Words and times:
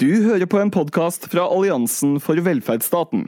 Du 0.00 0.24
hører 0.24 0.46
på 0.46 0.56
en 0.56 0.70
podkast 0.72 1.26
fra 1.28 1.42
Alliansen 1.52 2.14
for 2.22 2.38
velferdsstaten. 2.40 3.26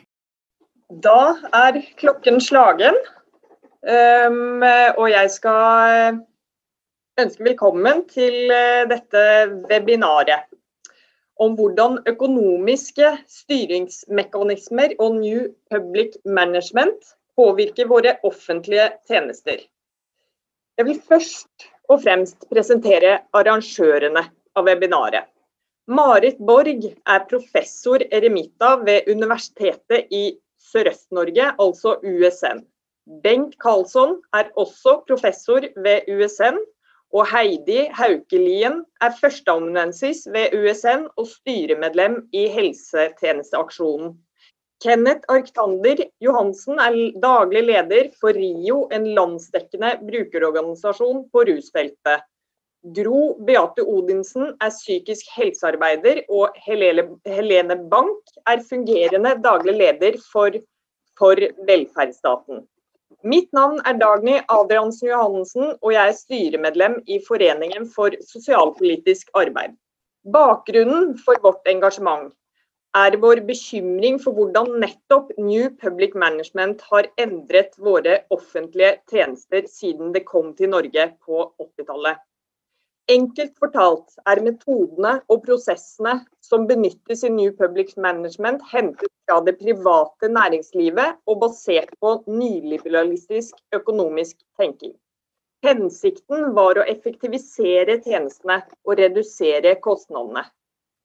Da 1.05 1.35
er 1.53 1.77
klokken 2.01 2.39
slagen, 2.41 2.97
um, 3.85 4.63
og 4.97 5.09
jeg 5.11 5.33
skal 5.35 6.21
ønske 7.21 7.45
velkommen 7.51 8.01
til 8.09 8.55
uh, 8.55 8.87
dette 8.89 9.25
webinaret 9.67 10.47
om 11.43 11.59
hvordan 11.59 11.99
økonomiske 12.09 13.13
styringsmekanismer 13.43 14.97
og 14.97 15.19
New 15.19 15.45
Public 15.75 16.17
Management 16.25 17.13
påvirker 17.37 17.93
våre 17.93 18.17
offentlige 18.25 18.89
tjenester. 19.11 19.61
Jeg 20.81 20.89
vil 20.89 21.05
først 21.13 21.69
og 21.91 22.01
fremst 22.07 22.49
presentere 22.49 23.19
arrangørene 23.37 24.29
av 24.57 24.73
webinaret. 24.73 25.29
Marit 25.87 26.39
Borg 26.41 26.85
er 27.05 27.25
professor 27.29 28.01
eremita 28.09 28.71
ved 28.87 29.09
Universitetet 29.13 30.07
i 30.09 30.39
Sørøst-Norge, 30.71 31.51
altså 31.61 31.99
USN. 32.01 32.63
Bengt 33.21 33.59
Karlsson 33.61 34.15
er 34.33 34.49
også 34.57 35.03
professor 35.05 35.61
ved 35.85 36.09
USN, 36.09 36.57
og 37.13 37.29
Heidi 37.29 37.85
Haukelien 37.93 38.81
er 39.05 39.13
førsteamanuensis 39.21 40.25
ved 40.33 40.57
USN 40.57 41.05
og 41.21 41.29
styremedlem 41.29 42.23
i 42.33 42.49
Helsetjenesteaksjonen. 42.49 44.17
Kenneth 44.81 45.29
Arktander 45.29 46.01
Johansen 46.21 46.81
er 46.81 46.97
daglig 47.21 47.63
leder 47.69 48.09
for 48.21 48.33
RIO, 48.33 48.87
en 48.89 49.13
landsdekkende 49.15 49.99
brukerorganisasjon 50.01 51.27
på 51.29 51.45
rusfeltet. 51.53 52.25
Gro 52.85 53.39
Beate 53.41 53.81
Odinsen 53.81 54.51
er 54.61 54.73
psykisk 54.75 55.31
helsearbeider, 55.33 56.19
og 56.29 56.53
Helene 56.61 57.77
Bank 57.89 58.35
er 58.45 58.61
fungerende 58.69 59.33
daglig 59.41 59.73
leder 59.79 60.19
for, 60.33 60.59
for 61.17 61.41
velferdsstaten. 61.65 62.67
Mitt 63.25 63.49
navn 63.57 63.79
er 63.89 63.97
Dagny 63.97 64.35
Adriansen 64.53 65.09
Johannessen, 65.09 65.71
og 65.81 65.95
jeg 65.95 66.11
er 66.11 66.19
styremedlem 66.19 66.99
i 67.09 67.17
Foreningen 67.25 67.89
for 67.89 68.13
sosialpolitisk 68.21 69.33
arbeid. 69.33 69.79
Bakgrunnen 70.37 71.15
for 71.25 71.41
vårt 71.41 71.65
engasjement 71.73 72.35
er 73.01 73.17
vår 73.23 73.41
bekymring 73.49 74.21
for 74.21 74.37
hvordan 74.37 74.75
nettopp 74.85 75.33
New 75.39 75.73
Public 75.81 76.13
Management 76.15 76.85
har 76.93 77.09
endret 77.17 77.73
våre 77.81 78.21
offentlige 78.29 78.99
tjenester 79.09 79.65
siden 79.73 80.13
det 80.13 80.27
kom 80.29 80.53
til 80.61 80.75
Norge 80.77 81.09
på 81.25 81.49
80-tallet. 81.65 82.21
Enkelt 83.13 83.53
fortalt 83.61 84.15
er 84.33 84.41
metodene 84.41 85.11
og 85.29 85.43
prosessene 85.45 86.15
som 86.41 86.63
benyttes 86.71 87.21
i 87.29 87.31
New 87.35 87.51
Public 87.59 87.91
Management 88.01 88.63
hentet 88.71 89.11
fra 89.27 89.43
det 89.45 89.59
private 89.59 90.31
næringslivet 90.33 91.19
og 91.29 91.43
basert 91.43 91.93
på 92.01 92.15
nyliberalistisk 92.25 93.59
økonomisk 93.77 94.39
tenking. 94.57 94.95
Hensikten 95.69 96.55
var 96.57 96.81
å 96.81 96.87
effektivisere 96.89 97.99
tjenestene 98.07 98.63
og 98.89 98.97
redusere 99.03 99.77
kostnadene. 99.85 100.47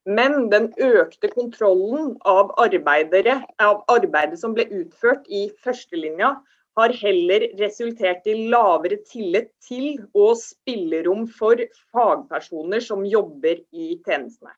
Men 0.08 0.48
den 0.54 0.72
økte 0.80 1.28
kontrollen 1.36 2.14
av, 2.24 2.56
av 2.56 3.84
arbeidet 3.92 4.40
som 4.40 4.56
ble 4.56 4.70
utført 4.72 5.28
i 5.28 5.50
førstelinja, 5.66 6.38
har 6.80 6.96
heller 7.02 7.46
resultert 7.60 8.28
i 8.28 8.36
lavere 8.52 8.98
tillit 9.12 9.52
til 9.68 10.00
og 10.16 10.38
spillerom 10.40 11.28
for 11.40 11.60
fagpersoner 11.94 12.84
som 12.84 13.06
jobber 13.08 13.60
i 13.76 13.94
tjenestene. 14.06 14.56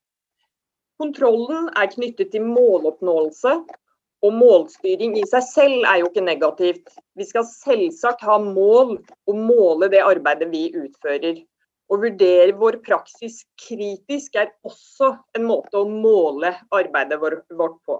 Kontrollen 1.01 1.71
er 1.81 1.89
knyttet 1.89 2.29
til 2.33 2.45
måloppnåelse, 2.45 3.55
og 4.21 4.35
målstyring 4.37 5.15
i 5.17 5.23
seg 5.25 5.45
selv 5.47 5.87
er 5.89 6.01
jo 6.01 6.11
ikke 6.11 6.23
negativt. 6.25 6.91
Vi 7.17 7.25
skal 7.25 7.47
selvsagt 7.49 8.21
ha 8.27 8.37
mål 8.41 8.99
og 8.99 9.39
måle 9.47 9.89
det 9.89 10.03
arbeidet 10.05 10.51
vi 10.51 10.67
utfører. 10.77 11.41
Å 11.91 11.97
vurdere 11.99 12.53
vår 12.55 12.77
praksis 12.85 13.41
kritisk 13.65 14.37
er 14.39 14.53
også 14.67 15.15
en 15.35 15.47
måte 15.49 15.81
å 15.81 15.89
måle 15.89 16.53
arbeidet 16.69 17.17
vårt 17.19 17.81
på. 17.89 17.97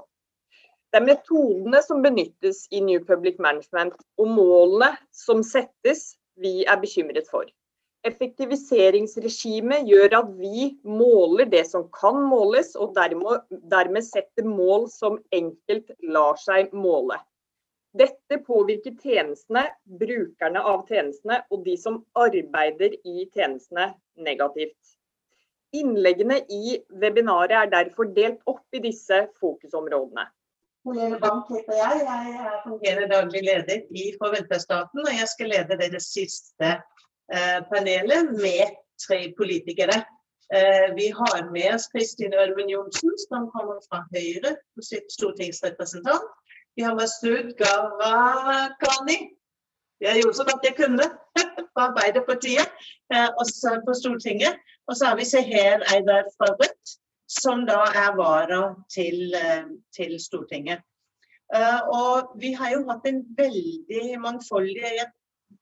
Det 0.92 1.00
er 1.00 1.08
metodene 1.08 1.80
som 1.86 2.02
benyttes 2.04 2.66
i 2.76 2.82
New 2.84 3.00
Public 3.08 3.38
Management 3.40 3.94
og 4.20 4.28
målene 4.28 4.90
som 5.16 5.40
settes 5.48 6.18
vi 6.44 6.66
er 6.68 6.82
bekymret 6.82 7.30
for. 7.32 7.46
Effektiviseringsregimet 8.04 9.86
gjør 9.88 10.18
at 10.18 10.32
vi 10.42 10.72
måler 10.84 11.48
det 11.48 11.62
som 11.70 11.86
kan 11.96 12.18
måles, 12.28 12.74
og 12.76 12.96
dermed, 12.98 13.46
dermed 13.72 14.04
setter 14.04 14.48
mål 14.48 14.90
som 14.92 15.20
enkelt 15.32 15.94
lar 16.04 16.40
seg 16.42 16.74
måle. 16.74 17.20
Dette 17.96 18.42
påvirker 18.44 18.98
tjenestene, 19.00 19.68
brukerne 20.02 20.60
av 20.74 20.84
tjenestene 20.90 21.42
og 21.52 21.64
de 21.68 21.78
som 21.80 22.02
arbeider 22.20 22.98
i 23.04 23.30
tjenestene 23.32 23.94
negativt. 24.28 24.98
Innleggene 25.72 26.42
i 26.52 26.80
webinaret 27.00 27.56
er 27.62 27.74
derfor 27.80 28.12
delt 28.12 28.42
opp 28.50 28.66
i 28.76 28.84
disse 28.84 29.26
fokusområdene. 29.40 30.26
Helene 30.86 31.18
Bank 31.22 31.50
heter 31.54 31.76
jeg. 31.78 31.96
Jeg 32.10 32.32
er 32.46 32.62
fungerende 32.68 33.10
daglig 33.16 33.42
leder 33.50 33.84
i 34.02 34.04
For 34.18 34.34
velferdsstaten. 34.36 35.00
Og 35.08 35.14
jeg 35.20 35.28
skal 35.34 35.52
lede 35.54 35.78
det 35.96 36.02
siste 36.06 36.70
eh, 37.36 37.60
panelet 37.72 38.32
med 38.46 38.64
tre 39.06 39.20
politikere. 39.40 39.98
Eh, 40.58 40.88
vi 41.00 41.08
har 41.20 41.52
med 41.56 41.68
oss 41.76 41.86
Kristin 41.94 42.34
Ørmen 42.44 42.70
Johnsen, 42.74 43.14
som 43.28 43.46
kommer 43.56 43.78
fra 43.88 44.00
Høyre, 44.14 44.56
stortingsrepresentant. 45.18 46.26
Vi 46.76 46.82
har 46.86 46.96
med 46.96 47.06
Masud 47.06 47.54
Gharahkhani. 47.62 49.20
Jeg 50.02 50.22
gjorde 50.22 50.38
så 50.40 50.46
godt 50.50 50.66
jeg 50.70 50.76
kunne 50.82 51.06
fra 51.74 51.82
Arbeiderpartiet, 51.90 52.68
eh, 53.14 53.30
også 53.42 53.78
på 53.86 53.94
Stortinget. 54.02 54.58
Og 54.88 54.98
så 54.98 55.04
har 55.10 55.16
vi 55.20 55.30
Seher 55.34 55.86
Eidar 55.94 56.26
fra 56.38 56.48
Rødt 56.58 56.98
som 57.32 57.66
da 57.68 57.84
er 57.96 58.16
vara 58.18 58.62
til, 58.92 59.34
eh, 59.36 59.68
til 59.96 60.18
Stortinget. 60.20 60.84
Uh, 61.52 61.82
og 61.92 62.36
vi 62.40 62.54
har 62.56 62.72
jo 62.72 62.86
hatt 62.88 63.08
en 63.10 63.26
veldig 63.36 64.20
mangfoldig 64.24 64.86
Jeg 64.96 65.08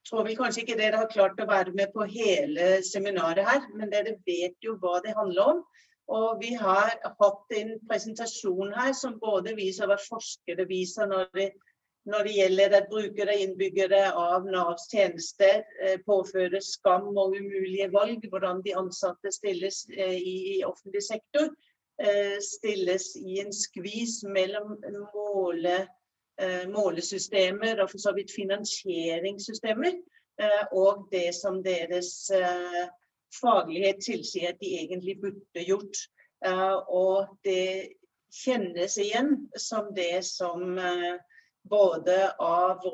tror 0.06 0.22
vel 0.28 0.36
kanskje 0.38 0.62
ikke 0.62 0.78
dere 0.78 1.00
har 1.02 1.10
klart 1.10 1.40
å 1.42 1.48
være 1.50 1.74
med 1.74 1.90
på 1.96 2.06
hele 2.06 2.84
seminaret 2.86 3.42
her, 3.48 3.64
men 3.74 3.90
dere 3.90 4.14
vet 4.28 4.54
jo 4.62 4.76
hva 4.78 5.00
det 5.02 5.16
handler 5.18 5.56
om. 5.56 5.64
Og 6.14 6.38
vi 6.42 6.54
har 6.58 6.94
hatt 7.06 7.58
en 7.58 7.74
presentasjon 7.90 8.70
her 8.78 8.94
som 8.98 9.18
både 9.22 9.56
viser 9.58 9.90
hva 9.90 9.98
forskere 10.02 10.68
viser 10.70 11.10
når 11.10 11.26
det, 11.34 11.50
når 12.08 12.24
det 12.24 12.34
gjelder 12.34 12.76
at 12.78 12.90
brukere 12.90 13.34
og 13.36 13.44
innbyggere 13.44 14.02
av 14.18 14.46
Navs 14.48 14.88
tjenester 14.92 15.64
påfører 15.84 16.04
påføres 16.08 16.74
skam 16.78 17.10
og 17.12 17.36
umulige 17.36 17.90
valg, 17.94 18.24
hvordan 18.32 18.62
de 18.66 18.76
ansatte 18.80 19.32
stilles 19.36 19.84
eh, 19.98 20.16
i 20.16 20.62
offentlig 20.66 21.04
sektor, 21.04 21.50
eh, 22.02 22.38
stilles 22.44 23.12
i 23.20 23.40
en 23.44 23.54
skvis 23.54 24.24
mellom 24.28 24.78
måle, 25.14 25.88
målesystemer 26.72 27.82
og 27.84 27.90
for 27.92 28.00
så 28.00 28.14
vidt 28.16 28.32
finansieringssystemer, 28.32 29.98
og 30.72 31.02
det 31.12 31.34
som 31.36 31.58
deres 31.66 32.30
faglighet 33.36 34.00
tilsier 34.06 34.54
at 34.54 34.62
de 34.62 34.70
egentlig 34.78 35.18
burde 35.20 35.66
gjort. 35.68 36.00
Og 36.88 37.28
det 37.44 37.92
kjennes 38.32 38.96
igjen 39.04 39.34
som 39.60 39.92
det 39.98 40.24
som 40.30 40.80
både 41.70 42.32
av 42.40 42.86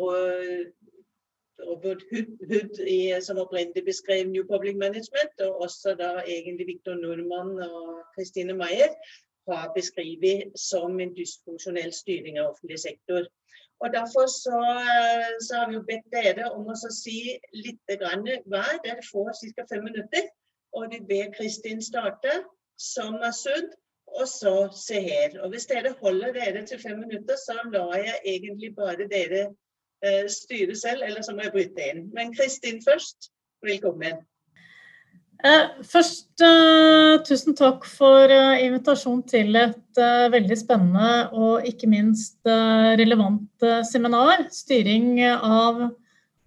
Robert 1.65 2.01
Hood, 2.11 2.79
i, 2.79 3.21
som 3.21 3.37
opprinnelig 3.39 3.85
beskrev 3.85 4.27
New 4.27 4.47
Public 4.47 4.75
Management, 4.75 5.41
og 5.47 5.61
også 5.67 5.95
da 5.99 6.11
egentlig 6.27 6.67
Victor 6.67 6.97
Nordmann 6.99 7.55
og 7.63 8.01
Christine 8.15 8.53
Meyer 8.53 8.91
har 9.49 9.71
beskrevet 9.75 10.51
som 10.59 10.99
en 10.99 11.13
dysfunksjonell 11.15 11.93
styring 11.93 12.39
av 12.39 12.51
offentlig 12.53 12.79
sektor. 12.79 13.27
Og 13.83 13.93
Derfor 13.93 14.25
så, 14.31 14.59
så 15.45 15.61
har 15.61 15.69
vi 15.71 15.81
bedt 15.89 16.07
dere 16.13 16.49
om 16.55 16.67
å 16.71 16.75
si 16.79 17.35
litt 17.53 17.81
hver. 17.91 18.75
Dere 18.85 19.03
får 19.11 19.33
ca. 19.55 19.65
fem 19.69 19.83
minutter. 19.83 20.29
Og 20.75 20.91
vi 20.91 20.99
ber 21.07 21.33
Kristin 21.35 21.81
starte 21.83 22.31
som 22.79 23.15
er 23.15 23.27
Masud 23.27 23.75
og 24.15 24.27
så 24.31 24.55
se 24.75 25.01
her. 25.05 25.39
Og 25.43 25.49
hvis 25.53 25.67
dere 25.71 25.95
holder 26.01 26.33
dere 26.35 26.65
til 26.65 26.81
fem 26.81 26.99
minutter, 26.99 27.39
så 27.39 27.57
lar 27.73 27.97
jeg 27.99 28.19
egentlig 28.35 28.71
bare 28.77 29.09
dere 29.11 29.47
eh, 30.05 30.25
styre 30.31 30.75
selv, 30.75 31.03
eller 31.07 31.25
så 31.25 31.35
må 31.35 31.47
jeg 31.47 31.55
bryte 31.57 31.89
inn. 31.91 32.07
Men 32.15 32.33
Kristin 32.35 32.81
først, 32.85 33.31
velkommen. 33.65 34.23
Eh, 35.43 35.83
først, 35.83 36.31
eh, 36.41 37.19
tusen 37.27 37.55
takk 37.57 37.83
for 37.85 38.31
eh, 38.31 38.63
invitasjon 38.65 39.19
til 39.27 39.55
et 39.59 39.99
uh, 39.99 40.31
veldig 40.31 40.57
spennende 40.57 41.09
og 41.35 41.67
ikke 41.67 41.89
minst 41.91 42.39
relevant 42.45 43.65
seminar. 43.85 44.47
Styring 44.53 45.19
av 45.25 45.89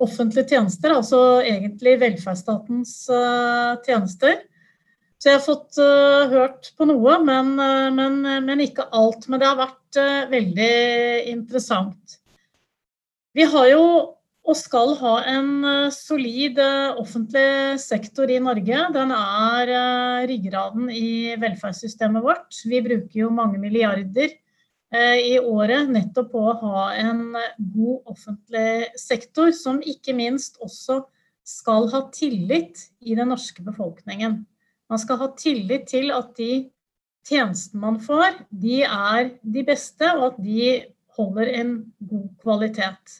offentlige 0.00 0.55
tjenester, 0.55 0.94
altså 0.94 1.20
egentlig 1.43 1.99
velferdsstatens 2.00 2.94
tjenester. 3.87 4.41
Så 5.19 5.32
jeg 5.32 5.41
har 5.41 5.43
fått 5.43 5.79
uh, 5.82 6.31
hørt 6.31 6.70
på 6.79 6.87
noe, 6.87 7.17
men, 7.26 7.56
uh, 7.59 7.88
men, 7.91 8.20
men, 8.47 8.61
ikke 8.62 8.87
alt. 8.94 9.26
Men 9.26 9.43
det 9.43 9.49
har 9.49 9.59
vært 9.59 9.99
uh, 9.99 10.29
veldig 10.31 10.70
interessant. 11.32 12.20
Vi 13.35 13.47
har 13.50 13.67
jo 13.73 13.82
og 14.49 14.56
skal 14.56 14.94
ha 14.97 15.11
en 15.29 15.67
solid 15.93 16.56
offentlig 16.97 17.76
sektor 17.82 18.31
i 18.32 18.38
Norge. 18.41 18.79
Den 18.94 19.11
er 19.12 19.73
ryggraden 20.25 20.87
i 20.88 21.35
velferdssystemet 21.37 22.25
vårt. 22.25 22.56
Vi 22.65 22.81
bruker 22.81 23.26
jo 23.26 23.29
mange 23.29 23.61
milliarder 23.61 24.32
i 25.20 25.35
året 25.37 25.93
nettopp 25.93 26.32
på 26.32 26.47
å 26.49 26.56
ha 26.62 26.87
en 26.97 27.37
god 27.37 28.09
offentlig 28.09 28.88
sektor, 28.97 29.53
som 29.53 29.85
ikke 29.85 30.17
minst 30.17 30.56
også 30.65 31.03
skal 31.44 31.93
ha 31.93 32.06
tillit 32.17 32.87
i 33.05 33.20
den 33.20 33.29
norske 33.35 33.61
befolkningen. 33.69 34.47
Man 34.88 35.00
skal 35.02 35.20
ha 35.20 35.31
tillit 35.37 35.88
til 35.90 36.12
at 36.14 36.32
de 36.38 36.69
tjenestene 37.29 37.82
man 37.82 37.99
får, 38.00 38.43
de 38.49 38.82
er 38.87 39.32
de 39.43 39.64
beste, 39.67 40.08
og 40.17 40.32
at 40.32 40.38
de 40.44 40.69
holder 41.19 41.50
en 41.61 41.73
god 42.08 42.29
kvalitet. 42.43 43.19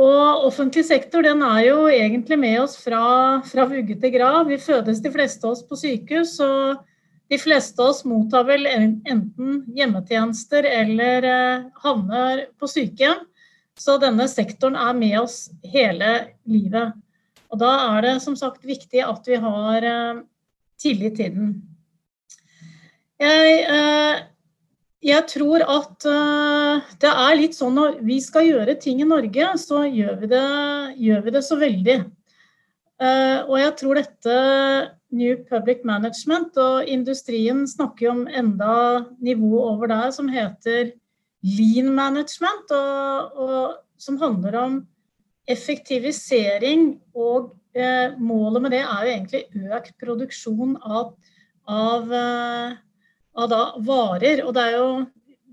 Og 0.00 0.46
offentlig 0.46 0.84
sektor 0.86 1.24
den 1.24 1.42
er 1.44 1.64
jo 1.66 1.88
egentlig 1.90 2.38
med 2.38 2.60
oss 2.62 2.76
fra, 2.80 3.40
fra 3.46 3.66
vugge 3.68 3.96
til 4.00 4.14
grav. 4.14 4.44
Vi 4.48 4.60
fødes 4.60 5.02
de 5.02 5.12
fleste 5.12 5.44
av 5.46 5.56
oss 5.56 5.64
på 5.66 5.78
sykehus, 5.80 6.36
og 6.44 6.80
de 7.30 7.38
fleste 7.38 7.80
av 7.82 7.92
oss 7.92 8.04
mottar 8.08 8.46
vel 8.48 8.66
enten 8.70 9.64
hjemmetjenester 9.76 10.66
eller 10.66 11.26
eh, 11.26 11.68
havner 11.84 12.46
på 12.58 12.70
sykehjem. 12.70 13.26
Så 13.80 13.96
denne 14.02 14.26
sektoren 14.28 14.76
er 14.76 14.96
med 14.96 15.16
oss 15.22 15.44
hele 15.72 16.10
livet. 16.48 16.96
Og 17.50 17.60
da 17.62 17.70
er 17.94 18.04
det 18.06 18.16
som 18.24 18.36
sagt 18.38 18.66
viktig 18.66 19.02
at 19.02 19.26
vi 19.26 19.38
har 19.40 19.86
eh, 20.84 21.06
i 21.06 21.10
tiden. 21.16 21.50
Jeg, 23.20 23.56
eh, 23.68 24.22
jeg 25.04 25.26
tror 25.28 25.64
at 25.64 26.06
eh, 26.08 26.86
det 27.02 27.10
er 27.10 27.36
litt 27.36 27.56
sånn 27.56 27.76
når 27.76 27.98
vi 28.04 28.16
skal 28.24 28.48
gjøre 28.48 28.78
ting 28.80 29.02
i 29.02 29.08
Norge, 29.08 29.52
så 29.60 29.84
gjør 29.84 30.16
vi 30.22 30.30
det, 30.32 30.46
gjør 31.00 31.26
vi 31.26 31.34
det 31.36 31.44
så 31.44 31.58
veldig. 31.60 31.98
Eh, 33.00 33.38
og 33.44 33.54
jeg 33.60 33.76
tror 33.80 34.00
dette 34.00 34.38
New 35.16 35.36
Public 35.48 35.84
Management 35.88 36.56
og 36.60 36.88
industrien 36.88 37.64
snakker 37.68 38.10
om 38.12 38.26
enda 38.28 39.06
nivå 39.20 39.64
over 39.72 39.90
der 39.90 40.10
som 40.16 40.28
heter 40.32 40.92
lean 41.44 41.94
management, 41.96 42.72
og, 42.72 43.40
og 43.40 43.78
som 44.00 44.20
handler 44.20 44.56
om 44.60 44.76
effektivisering 45.48 46.94
og 47.16 47.54
målet 48.18 48.62
med 48.64 48.72
det 48.74 48.80
er 48.82 49.04
jo 49.06 49.12
egentlig 49.14 49.70
økt 49.76 49.94
produksjon 50.02 50.76
av, 50.80 51.12
av, 51.70 52.12
eh, 52.12 52.74
av 53.38 53.54
varer. 53.86 54.42
Og 54.46 54.54
det 54.56 54.64
er 54.66 54.76
jo 54.78 54.88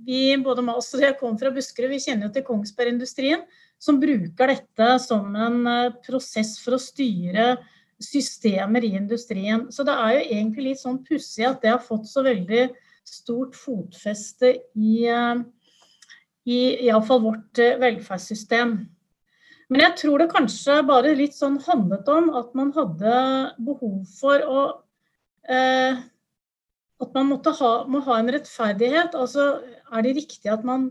vi, 0.07 0.21
både 0.39 0.63
oss 0.71 0.93
og 0.95 1.03
jeg 1.03 1.17
kom 1.19 1.37
fra 1.39 1.51
Buskerud, 1.53 1.91
vi 1.91 2.01
kjenner 2.01 2.29
jo 2.29 2.35
til 2.37 2.45
Kongsberg-industrien, 2.47 3.43
som 3.77 3.99
bruker 4.01 4.53
dette 4.53 4.91
som 5.03 5.35
en 5.35 5.59
eh, 5.67 5.95
prosess 6.05 6.55
for 6.63 6.77
å 6.77 6.81
styre 6.81 7.55
systemer 8.01 8.85
i 8.85 8.93
industrien. 8.97 9.67
Så 9.73 9.85
det 9.85 9.95
er 9.97 10.15
jo 10.15 10.25
egentlig 10.25 10.69
litt 10.69 10.81
sånn 10.81 11.01
pussig 11.05 11.45
at 11.47 11.61
det 11.63 11.73
har 11.73 11.83
fått 11.83 12.07
så 12.09 12.23
veldig 12.25 12.67
stort 13.07 13.55
fotfeste 13.57 14.53
i, 14.75 15.07
eh, 15.11 15.41
i 16.47 16.59
iallfall 16.87 17.23
vårt 17.25 17.63
eh, 17.63 17.77
velferdssystem. 17.81 18.77
Men 19.67 19.83
jeg 19.83 19.97
tror 19.99 20.21
det 20.21 20.29
kanskje 20.31 20.77
bare 20.87 21.15
litt 21.17 21.35
sånn 21.35 21.57
handlet 21.65 22.07
om 22.11 22.29
at 22.39 22.53
man 22.55 22.71
hadde 22.75 23.15
behov 23.67 24.05
for 24.19 24.45
å 24.47 24.61
eh, 25.49 25.99
At 26.97 27.11
man 27.13 27.27
måtte 27.29 27.51
ha, 27.59 27.71
må 27.85 27.99
ha 28.07 28.15
en 28.17 28.31
rettferdighet. 28.33 29.13
Altså 29.13 29.59
er 29.93 30.05
det 30.05 30.15
riktig 30.17 30.49
at 30.49 30.63
man 30.65 30.89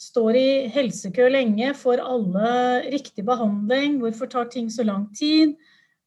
står 0.00 0.36
i 0.38 0.50
helsekø 0.72 1.26
lenge, 1.32 1.72
får 1.76 2.00
alle 2.00 2.52
riktig 2.92 3.24
behandling, 3.26 3.98
hvorfor 4.00 4.30
tar 4.30 4.46
ting 4.52 4.70
så 4.72 4.86
lang 4.86 5.08
tid? 5.16 5.56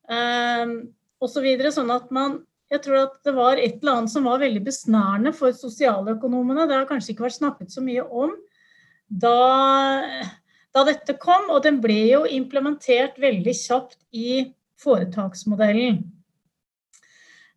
Eh, 0.10 0.78
Osv. 1.24 1.46
Så 1.66 1.74
sånn 1.76 1.92
at 1.94 2.10
man 2.16 2.40
jeg 2.74 2.82
tror 2.88 3.04
at 3.04 3.18
det 3.28 3.34
var 3.36 3.60
et 3.62 3.84
eller 3.84 4.00
annet 4.00 4.12
som 4.14 4.26
var 4.26 4.40
veldig 4.42 4.64
besnærende 4.66 5.34
for 5.38 5.54
sosialøkonomene. 5.54 6.66
Det 6.66 6.80
har 6.80 6.88
kanskje 6.90 7.14
ikke 7.14 7.28
vært 7.28 7.38
snakket 7.38 7.74
så 7.76 7.84
mye 7.86 8.06
om. 8.08 8.34
Da 9.08 9.36
da 10.74 10.84
dette 10.88 11.16
kom, 11.22 11.52
og 11.54 11.64
den 11.66 11.80
ble 11.84 12.00
jo 12.10 12.24
implementert 12.26 13.20
veldig 13.22 13.54
kjapt 13.58 14.00
i 14.18 14.44
foretaksmodellen. 14.82 16.02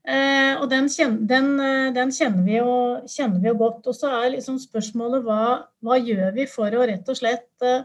Eh, 0.07 0.53
og 0.61 0.69
den, 0.71 0.87
kjenner, 0.93 1.23
den, 1.27 1.49
eh, 1.59 1.89
den 1.97 2.13
kjenner, 2.15 2.45
vi 2.47 2.59
jo, 2.61 2.75
kjenner, 3.11 3.41
vi 3.43 3.51
jo, 3.51 3.57
godt. 3.59 3.89
Og 3.91 3.97
så 3.97 4.13
er 4.21 4.37
liksom 4.37 4.61
spørsmålet 4.63 5.25
hva, 5.27 5.41
hva, 5.83 5.97
gjør 5.99 6.37
vi 6.37 6.47
for 6.51 6.77
å 6.77 6.85
rett 6.87 7.09
og 7.11 7.19
slett 7.19 7.67
eh, 7.67 7.83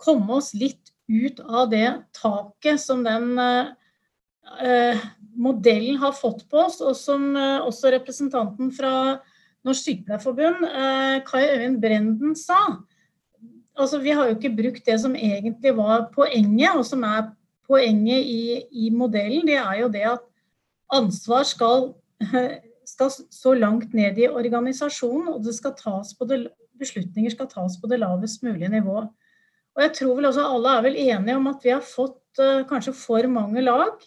komme 0.00 0.38
oss 0.38 0.54
litt 0.56 0.94
ut 1.08 1.42
av 1.44 1.68
det 1.72 1.90
taket 2.16 2.80
som 2.80 3.04
den 3.04 3.34
eh, 3.42 3.74
eh 4.64 5.06
modellen 5.38 6.00
har 6.00 6.16
fått 6.18 6.40
på 6.50 6.58
oss, 6.64 6.80
og 6.82 6.96
som 6.98 7.28
eh, 7.36 7.60
også 7.62 7.92
representanten 7.94 8.72
fra 8.74 9.18
Norsk 9.66 9.84
Sykepleierforbund, 9.84 10.64
Kai 11.28 11.44
Øyvind 11.44 11.78
Brenden, 11.82 12.32
sa 12.34 12.56
altså, 13.78 13.98
vi 14.02 14.14
har 14.14 14.28
jo 14.28 14.36
ikke 14.36 14.56
brukt 14.56 14.86
det 14.86 14.98
som 15.00 15.14
egentlig 15.16 15.74
var 15.76 16.08
poenget, 16.14 16.74
og 16.76 16.84
som 16.86 17.04
er 17.06 17.30
poenget 17.68 18.26
i, 18.26 18.62
i 18.70 18.90
modellen. 18.90 19.46
Det 19.46 19.58
er 19.60 19.80
jo 19.82 19.88
det 19.92 20.04
at 20.14 20.24
ansvar 20.94 21.44
skal, 21.48 21.92
skal, 22.92 23.12
så 23.30 23.54
langt 23.54 23.94
ned 23.94 24.18
i 24.18 24.28
organisasjonen, 24.28 25.28
og 25.28 25.44
det 25.44 26.46
beslutninger 26.78 27.34
skal 27.34 27.50
tas 27.50 27.78
på 27.80 27.90
det 27.90 28.00
lavest 28.00 28.42
mulige 28.46 28.70
nivå. 28.72 29.02
Og 29.76 29.84
jeg 29.84 29.94
tror 29.94 30.14
vel 30.18 30.30
også 30.30 30.46
alle 30.46 30.76
er 30.76 30.86
vel 30.86 30.96
enige 30.98 31.36
om 31.38 31.50
at 31.50 31.62
vi 31.62 31.74
har 31.74 31.84
fått 31.84 32.40
uh, 32.42 32.64
kanskje 32.66 32.94
for 32.98 33.26
mange 33.30 33.62
lag. 33.62 33.98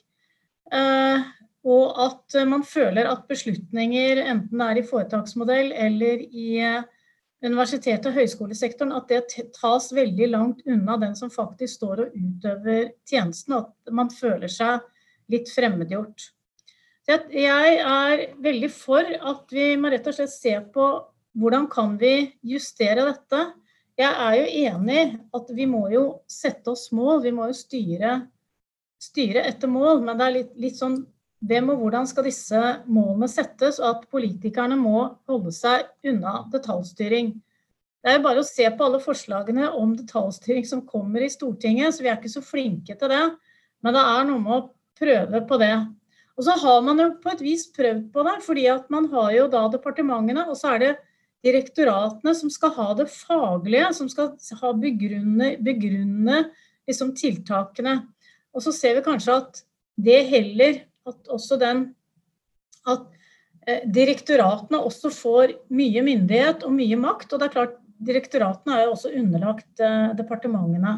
Uh, 0.71 1.27
og 1.68 2.00
at 2.06 2.35
man 2.47 2.63
føler 2.65 3.07
at 3.07 3.27
beslutninger, 3.29 4.23
enten 4.23 4.59
det 4.59 4.68
er 4.68 4.79
i 4.81 4.88
foretaksmodell 4.88 5.71
eller 5.77 6.23
i 6.25 6.47
uh, 6.63 6.81
universitet- 7.41 8.05
og 8.05 8.15
høyskolesektoren 8.15 8.93
at 8.95 9.09
det 9.09 9.47
tas 9.55 9.89
veldig 9.93 10.27
langt 10.29 10.61
unna 10.69 10.97
den 11.01 11.15
som 11.17 11.31
faktisk 11.33 11.79
står 11.79 12.03
og 12.05 12.17
utøver 12.17 12.91
tjenesten, 13.09 13.57
at 13.57 13.93
man 13.93 14.11
føler 14.13 14.51
seg 14.51 14.85
litt 15.31 15.49
fremmedgjort. 15.49 16.29
Jeg 17.07 17.79
er 17.81 18.27
veldig 18.39 18.69
for 18.71 19.03
at 19.03 19.49
vi 19.51 19.73
må 19.79 19.89
rett 19.91 20.05
og 20.07 20.15
slett 20.15 20.31
se 20.31 20.53
på 20.73 20.85
hvordan 21.39 21.65
kan 21.71 21.97
vi 21.99 22.31
justere 22.45 23.07
dette. 23.07 23.42
Jeg 23.99 24.11
er 24.11 24.35
jo 24.37 24.45
enig 24.68 25.01
at 25.35 25.49
vi 25.56 25.66
må 25.69 25.85
jo 25.92 26.04
sette 26.30 26.71
oss 26.71 26.89
mål, 26.95 27.23
vi 27.25 27.33
må 27.35 27.49
jo 27.49 27.57
styre, 27.57 28.13
styre 29.01 29.44
etter 29.49 29.71
mål. 29.71 30.04
Men 30.06 30.19
det 30.19 30.27
er 30.27 30.35
litt, 30.37 30.54
litt 30.61 30.80
sånn 30.80 31.01
hvem 31.42 31.71
og 31.74 31.81
hvordan 31.81 32.10
skal 32.10 32.28
disse 32.28 32.60
målene 32.92 33.30
settes, 33.31 33.80
og 33.81 33.88
at 33.95 34.10
politikerne 34.14 34.78
må 34.78 35.07
holde 35.30 35.54
seg 35.56 35.88
unna 36.07 36.44
detaljstyring. 36.54 37.33
Det 38.02 38.14
er 38.16 38.21
bare 38.24 38.42
å 38.42 38.45
se 38.45 38.66
på 38.66 38.86
alle 38.86 39.02
forslagene 39.02 39.69
om 39.78 39.94
detaljstyring 39.98 40.66
som 40.66 40.86
kommer 40.86 41.26
i 41.26 41.31
Stortinget, 41.33 41.94
så 41.94 42.06
vi 42.06 42.12
er 42.12 42.19
ikke 42.19 42.33
så 42.33 42.44
flinke 42.45 42.98
til 42.98 43.14
det. 43.14 43.24
Men 43.81 43.98
det 43.98 44.06
er 44.14 44.28
noe 44.30 44.42
med 44.42 44.56
å 44.57 44.68
prøve 45.02 45.42
på 45.50 45.60
det. 45.62 45.76
Og 46.38 46.45
så 46.48 46.56
har 46.62 46.81
man 46.86 47.02
jo 47.02 47.10
på 47.21 47.33
et 47.33 47.44
vis 47.45 47.68
prøvd 47.74 48.07
på 48.14 48.26
det, 48.26 48.36
fordi 48.45 48.68
at 48.71 48.90
man 48.94 49.10
har 49.12 49.31
jo 49.36 49.48
da 49.52 49.68
departementene, 49.74 50.48
og 50.50 50.57
så 50.57 50.76
er 50.76 50.81
det 50.81 50.92
direktoratene 51.45 52.33
som 52.38 52.54
skal 52.54 52.74
ha 52.78 52.88
det 52.98 53.10
faglige, 53.14 53.90
som 53.98 54.10
skal 54.10 54.33
ha 54.62 54.74
begrunne, 54.78 55.56
begrunne 55.62 56.45
liksom 56.90 57.14
tiltakene. 57.18 58.00
Og 58.54 58.66
så 58.66 58.74
ser 58.76 58.98
vi 58.98 59.06
kanskje 59.06 59.38
at 59.42 59.62
det 60.02 60.21
heller 60.30 60.81
at 61.11 61.33
også 61.35 61.59
den 61.61 61.89
at 62.89 63.06
eh, 63.68 63.85
direktoratene 63.85 64.81
også 64.81 65.11
får 65.13 65.56
mye 65.73 66.03
myndighet 66.06 66.65
og 66.68 66.75
mye 66.75 66.97
makt. 66.99 67.31
Og 67.31 67.39
det 67.39 67.47
er 67.47 67.56
klart, 67.56 67.77
direktoratene 68.01 68.77
er 68.77 68.87
jo 68.87 68.95
også 68.95 69.13
underlagt 69.18 69.83
eh, 69.83 70.11
departementene. 70.18 70.97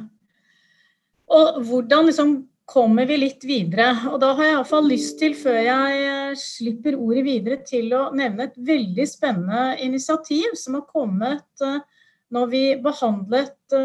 Og 1.34 1.62
hvordan 1.68 2.10
liksom 2.10 2.36
kommer 2.70 3.08
vi 3.10 3.18
litt 3.20 3.44
videre? 3.48 3.90
Og 4.12 4.20
da 4.24 4.32
har 4.38 4.48
jeg 4.48 4.58
iallfall 4.58 4.88
lyst 4.88 5.18
til, 5.20 5.36
før 5.36 5.60
jeg 5.60 6.06
eh, 6.12 6.38
slipper 6.40 7.00
ordet 7.00 7.26
videre, 7.28 7.60
til 7.68 7.92
å 7.98 8.06
nevne 8.16 8.48
et 8.48 8.62
veldig 8.72 9.10
spennende 9.10 9.66
initiativ 9.84 10.56
som 10.60 10.80
har 10.80 10.88
kommet 10.88 11.68
når 12.34 12.48
vi 12.50 12.62
behandlet 12.82 13.76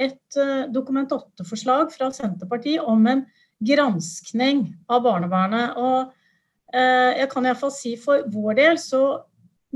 et 0.00 0.36
Dokument 0.72 1.10
8-forslag 1.12 1.90
fra 1.92 2.08
Senterpartiet 2.16 2.80
om 2.80 3.02
en 3.10 3.20
granskning 3.58 4.66
av 4.88 5.02
barnevernet. 5.06 5.78
Og 5.78 6.12
eh, 6.74 7.22
jeg 7.22 7.30
kan 7.32 7.48
iallfall 7.48 7.74
si 7.74 7.94
for 8.00 8.26
vår 8.30 8.58
del 8.60 8.82
så 8.82 9.02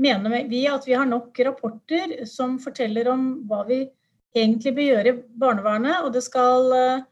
mener 0.01 0.47
vi 0.49 0.63
at 0.69 0.87
vi 0.87 0.95
har 0.97 1.05
nok 1.09 1.37
rapporter 1.45 2.23
som 2.29 2.57
forteller 2.61 3.11
om 3.13 3.27
hva 3.49 3.61
vi 3.67 3.83
egentlig 4.33 4.73
bør 4.73 4.89
gjøre 4.89 5.11
i 5.11 5.17
barnevernet. 5.43 5.99
Og 6.05 6.13
det 6.15 6.23
skal 6.25 6.71
eh, 6.77 7.03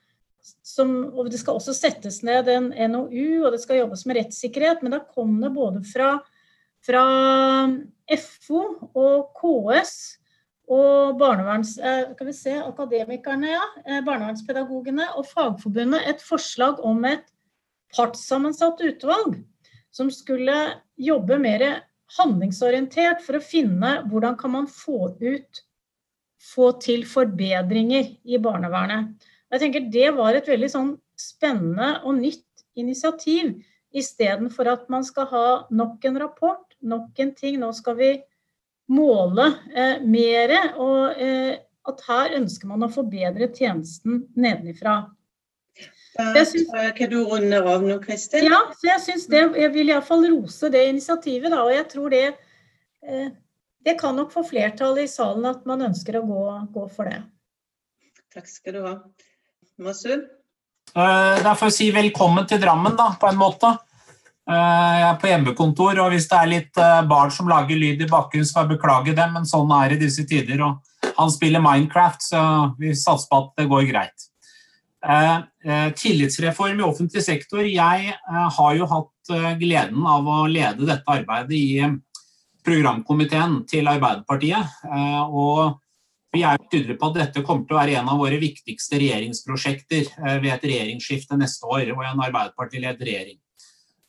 som, 0.42 0.94
og 1.13 1.30
det 1.32 1.40
skal 1.42 1.60
også 1.60 1.75
settes 1.78 2.22
ned 2.25 2.50
en 2.50 2.72
NOU, 2.94 3.44
og 3.46 3.51
det 3.54 3.62
skal 3.63 3.84
jobbes 3.84 4.06
med 4.10 4.18
rettssikkerhet. 4.22 4.82
Men 4.82 4.98
da 4.98 5.04
kom 5.06 5.38
det 5.42 5.54
både 5.54 5.84
fra, 5.88 6.16
fra 6.86 7.06
FO 8.18 8.63
og 8.98 9.38
KS 9.38 9.96
og 10.72 11.18
barneverns, 11.20 11.75
eh, 11.78 12.32
se, 12.32 12.54
akademikerne, 12.63 13.50
ja, 13.51 13.63
eh, 13.86 14.01
barnevernspedagogene 14.08 15.10
og 15.18 15.25
Fagforbundet 15.28 16.08
et 16.08 16.22
forslag 16.24 16.80
om 16.80 17.04
et 17.06 17.25
partssammensatt 17.96 18.80
utvalg 18.80 19.42
som 19.92 20.10
skulle 20.10 20.56
jobbe 20.96 21.38
mer 21.44 21.84
handlingsorientert 22.18 23.20
for 23.25 23.36
å 23.38 23.44
finne 23.44 23.98
hvordan 24.08 24.38
kan 24.40 24.56
man 24.56 24.68
få 24.72 25.12
ut 25.20 25.63
få 26.42 26.72
til 26.82 27.04
forbedringer 27.06 28.16
i 28.25 28.40
barnevernet. 28.42 29.12
Jeg 29.51 29.62
tenker 29.62 29.92
Det 29.92 30.10
var 30.16 30.34
et 30.34 30.48
veldig 30.48 30.70
sånn 30.72 30.92
spennende 31.20 32.00
og 32.04 32.18
nytt 32.18 32.66
initiativ, 32.80 33.60
istedenfor 33.94 34.70
at 34.72 34.90
man 34.90 35.04
skal 35.04 35.28
ha 35.28 35.48
nok 35.70 36.06
en 36.08 36.18
rapport, 36.18 36.63
nok 36.82 37.20
en 37.20 37.34
ting. 37.36 37.60
Nå 37.60 37.74
skal 37.75 37.98
vi 38.00 38.12
måle 38.91 39.48
eh, 39.75 40.01
mer, 40.03 40.53
og 40.79 41.21
eh, 41.21 41.57
at 41.89 42.05
her 42.07 42.38
ønsker 42.38 42.69
man 42.69 42.86
å 42.86 42.91
forbedre 42.91 43.50
tjenesten 43.55 44.25
nedenifra. 44.36 45.03
Da 46.12 46.43
kan 46.98 47.10
du 47.10 47.21
runde 47.24 47.62
av 47.63 47.86
nå, 47.86 47.95
Kristin. 48.03 48.50
Ja, 48.51 48.60
så 48.75 48.89
jeg 48.89 49.03
synes 49.05 49.29
det, 49.31 49.45
jeg 49.62 49.71
vil 49.74 49.93
iallfall 49.93 50.27
rose 50.33 50.69
det 50.74 50.83
initiativet. 50.89 51.53
Da, 51.53 51.63
og 51.63 51.71
jeg 51.74 51.88
tror 51.93 52.12
det, 52.12 52.25
eh, 53.07 53.29
det 53.86 53.95
kan 54.01 54.19
nok 54.19 54.33
få 54.33 54.43
flertall 54.45 55.00
i 55.01 55.07
salen 55.10 55.48
at 55.50 55.63
man 55.69 55.88
ønsker 55.88 56.19
å 56.19 56.25
gå, 56.27 56.43
gå 56.75 56.86
for 56.91 57.10
det. 57.10 57.21
Takk 58.36 58.51
skal 58.51 58.75
du 58.75 58.83
ha. 58.86 58.95
Masud? 59.81 60.27
Da 60.91 61.53
får 61.55 61.60
for 61.63 61.74
si 61.74 61.88
velkommen 61.95 62.45
til 62.48 62.60
Drammen, 62.62 62.98
da, 63.00 63.13
på 63.19 63.29
en 63.31 63.39
måte. 63.39 63.71
Eh, 64.51 64.96
jeg 65.00 65.08
er 65.08 65.20
på 65.22 65.29
hjemmekontor, 65.29 66.00
og 66.03 66.12
hvis 66.12 66.27
det 66.27 66.38
er 66.38 66.50
litt 66.51 66.79
eh, 66.81 67.03
barn 67.08 67.31
som 67.31 67.50
lager 67.51 67.77
lyd 67.77 68.03
i 68.03 68.10
bakgrunnen, 68.10 68.48
så 68.48 68.58
får 68.58 68.65
jeg 68.65 68.74
beklage 68.74 69.15
det, 69.15 69.27
men 69.31 69.48
sånn 69.48 69.72
er 69.77 69.91
det 69.91 70.00
i 70.00 70.03
disse 70.05 70.25
tider. 70.27 70.63
Og 70.65 71.13
han 71.17 71.31
spiller 71.31 71.63
Minecraft, 71.63 72.25
så 72.25 72.41
vi 72.79 72.93
satser 72.98 73.31
på 73.31 73.41
at 73.41 73.62
det 73.62 73.70
går 73.72 73.88
greit. 73.91 74.27
Tillitsreform 75.98 76.77
i 76.77 76.86
offentlig 76.86 77.24
sektor. 77.25 77.63
Jeg 77.65 78.12
har 78.58 78.74
jo 78.77 78.86
hatt 78.86 79.31
gleden 79.58 80.03
av 80.05 80.27
å 80.29 80.43
lede 80.46 80.86
dette 80.86 81.10
arbeidet 81.10 81.55
i 81.58 81.88
programkomiteen 82.62 83.63
til 83.72 83.89
Arbeiderpartiet. 83.89 84.75
Og 85.34 85.79
vi 86.31 86.46
er 86.48 86.62
tydelige 86.72 87.00
på 87.00 87.10
at 87.12 87.17
dette 87.17 87.43
kommer 87.43 87.65
til 87.67 87.75
å 87.75 87.81
være 87.81 87.98
en 88.00 88.10
av 88.13 88.20
våre 88.22 88.38
viktigste 88.39 89.00
regjeringsprosjekter 89.01 90.05
eh, 90.05 90.38
ved 90.39 90.53
et 90.53 90.67
regjeringsskifte 90.70 91.38
neste 91.39 91.67
år 91.67 91.91
og 91.91 92.05
en 92.08 92.24
Arbeiderparti-ledet 92.27 93.08
regjering. 93.08 93.40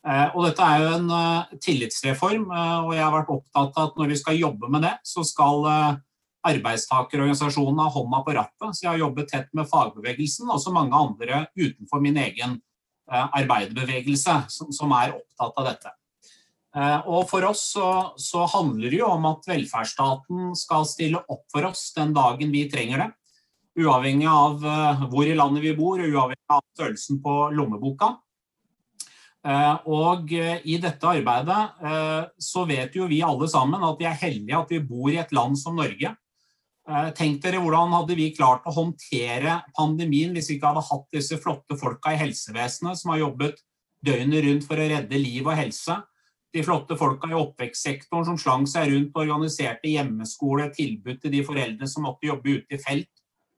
Eh, 0.03 0.29
og 0.35 0.47
dette 0.49 0.67
er 0.67 0.83
jo 0.83 0.95
en 0.97 1.13
eh, 1.15 1.53
tillitsreform, 1.63 2.49
og 2.51 2.91
jeg 2.97 3.05
har 3.05 3.15
vært 3.15 3.31
opptatt 3.37 3.79
av 3.79 3.91
at 3.91 4.01
når 4.01 4.13
vi 4.13 4.19
skal 4.23 4.41
jobbe 4.41 4.71
med 4.73 4.87
det, 4.87 4.97
så 5.07 5.25
skal 5.27 5.69
arbeidstakerorganisasjonene 6.43 7.87
ha 7.87 7.95
hånda 7.95 8.23
på 8.27 8.37
rattet. 8.37 8.75
Så 8.75 8.87
jeg 8.87 8.93
har 8.93 9.03
jobbet 9.05 9.31
tett 9.31 9.51
med 9.55 9.71
fagbevegelsen 9.71 10.49
og 10.49 10.59
også 10.59 10.75
mange 10.75 10.99
andre 10.99 11.45
utenfor 11.55 12.03
min 12.03 12.19
egen 12.19 12.59
arbeiderbevegelse 13.13 14.39
som 14.51 14.95
er 14.97 15.15
opptatt 15.15 15.59
av 15.61 15.69
dette. 15.69 15.93
Eh, 16.73 17.01
og 17.05 17.27
For 17.29 17.45
oss 17.45 17.67
så, 17.75 17.89
så, 18.17 18.47
handler 18.49 18.89
det 18.89 19.03
jo 19.03 19.11
om 19.13 19.27
at 19.29 19.49
velferdsstaten 19.49 20.55
skal 20.57 20.87
stille 20.89 21.21
opp 21.29 21.45
for 21.53 21.69
oss 21.69 21.91
den 21.97 22.15
dagen 22.17 22.53
vi 22.55 22.65
trenger 22.73 23.05
det. 23.05 23.11
Uavhengig 23.83 24.29
av 24.29 24.65
eh, 24.65 25.05
hvor 25.13 25.29
i 25.29 25.37
landet 25.37 25.65
vi 25.67 25.75
bor, 25.77 26.01
og 26.01 26.09
uavhengig 26.09 26.57
av 26.57 26.65
størrelsen 26.73 27.21
på 27.25 27.37
lommeboka. 27.57 28.15
Eh, 29.43 29.77
og 29.91 30.31
i 30.33 30.77
dette 30.79 31.09
arbeidet 31.09 31.63
så 32.39 32.63
vet 32.69 32.95
jo 32.95 33.09
vi 33.11 33.25
alle 33.27 33.49
sammen 33.51 33.83
at 33.83 33.99
vi 33.99 34.07
er 34.07 34.21
heldige 34.21 34.61
at 34.61 34.71
vi 34.71 34.83
bor 34.87 35.11
i 35.11 35.19
et 35.23 35.35
land 35.35 35.59
som 35.59 35.81
Norge. 35.81 36.15
Tenk 37.19 37.43
dere 37.45 37.61
hvordan 37.63 37.93
hadde 37.95 38.15
vi 38.19 38.33
klart 38.35 38.65
å 38.67 38.75
håndtere 38.75 39.61
pandemien 39.77 40.33
hvis 40.35 40.49
vi 40.51 40.57
ikke 40.57 40.73
hadde 40.73 40.87
hatt 40.89 41.05
disse 41.15 41.37
flotte 41.39 41.77
folka 41.79 42.11
i 42.11 42.19
helsevesenet 42.19 42.99
som 42.99 43.13
har 43.13 43.21
jobbet 43.21 43.61
døgnet 44.03 44.43
rundt 44.47 44.67
for 44.67 44.83
å 44.83 44.89
redde 44.91 45.21
liv 45.23 45.47
og 45.47 45.55
helse 45.61 46.01
de 46.53 46.63
flotte 46.65 46.97
folka 47.01 47.31
i 47.31 47.37
oppvekstsektoren 47.37 48.27
som 48.29 48.39
slang 48.41 48.67
seg 48.69 48.91
rundt 48.93 49.15
og 49.15 49.23
organiserte 49.25 49.89
hjemmeskole, 49.89 50.69
tilbud 50.77 51.23
til 51.23 51.33
de 51.33 51.43
foreldre 51.47 51.89
som 51.89 52.05
måtte 52.07 52.29
jobbe 52.29 52.59
ute 52.59 52.77
i 52.77 52.81
felt, 52.81 53.11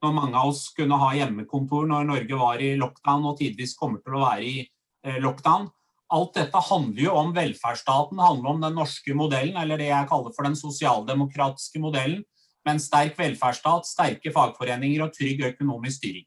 når 0.03 0.15
mange 0.15 0.39
av 0.39 0.51
oss 0.53 0.69
kunne 0.75 0.99
ha 1.01 1.11
hjemmekontor 1.17 1.87
når 1.89 2.07
Norge 2.07 2.39
var 2.39 2.63
i 2.63 2.75
lockdown 2.79 3.27
og 3.31 3.39
tidvis 3.41 3.75
kommer 3.79 4.03
til 4.03 4.15
å 4.15 4.23
være 4.23 4.47
i 4.47 4.55
eh, 4.63 5.19
lockdown. 5.23 5.67
Alt 6.13 6.35
dette 6.37 6.61
handler 6.67 7.01
jo 7.07 7.15
om 7.17 7.33
velferdsstaten, 7.33 8.21
handler 8.21 8.51
om 8.51 8.61
den 8.61 8.77
norske 8.77 9.15
modellen, 9.17 9.57
eller 9.57 9.81
det 9.81 9.89
jeg 9.89 10.09
kaller 10.11 10.33
for 10.35 10.45
den 10.45 10.57
sosialdemokratiske 10.59 11.81
modellen, 11.81 12.21
med 12.65 12.77
en 12.77 12.81
sterk 12.81 13.17
velferdsstat, 13.17 13.87
sterke 13.89 14.33
fagforeninger 14.33 15.03
og 15.05 15.13
trygg 15.13 15.43
økonomisk 15.51 16.01
styring. 16.01 16.25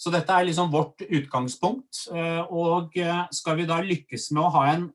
Så 0.00 0.08
dette 0.12 0.32
er 0.32 0.48
liksom 0.48 0.72
vårt 0.72 1.02
utgangspunkt. 1.04 2.06
Eh, 2.14 2.40
og 2.48 2.96
eh, 2.98 3.26
skal 3.36 3.58
vi 3.58 3.68
da 3.68 3.82
lykkes 3.84 4.30
med 4.32 4.46
å 4.46 4.52
ha 4.54 4.64
en 4.72 4.88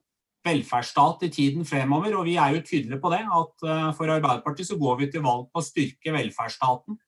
velferdsstat 0.46 1.22
i 1.26 1.30
tiden 1.32 1.66
fremover. 1.66 2.16
Og 2.18 2.26
vi 2.26 2.36
er 2.42 2.56
jo 2.56 2.64
tydelige 2.66 2.98
på 3.02 3.12
det, 3.14 3.22
at 3.22 3.66
eh, 3.66 3.88
for 3.98 4.10
Arbeiderpartiet 4.10 4.72
så 4.72 4.78
går 4.80 4.98
vi 5.02 5.10
til 5.14 5.22
valg 5.26 5.46
på 5.52 5.62
å 5.62 5.66
styrke 5.66 6.14
velferdsstaten 6.16 7.02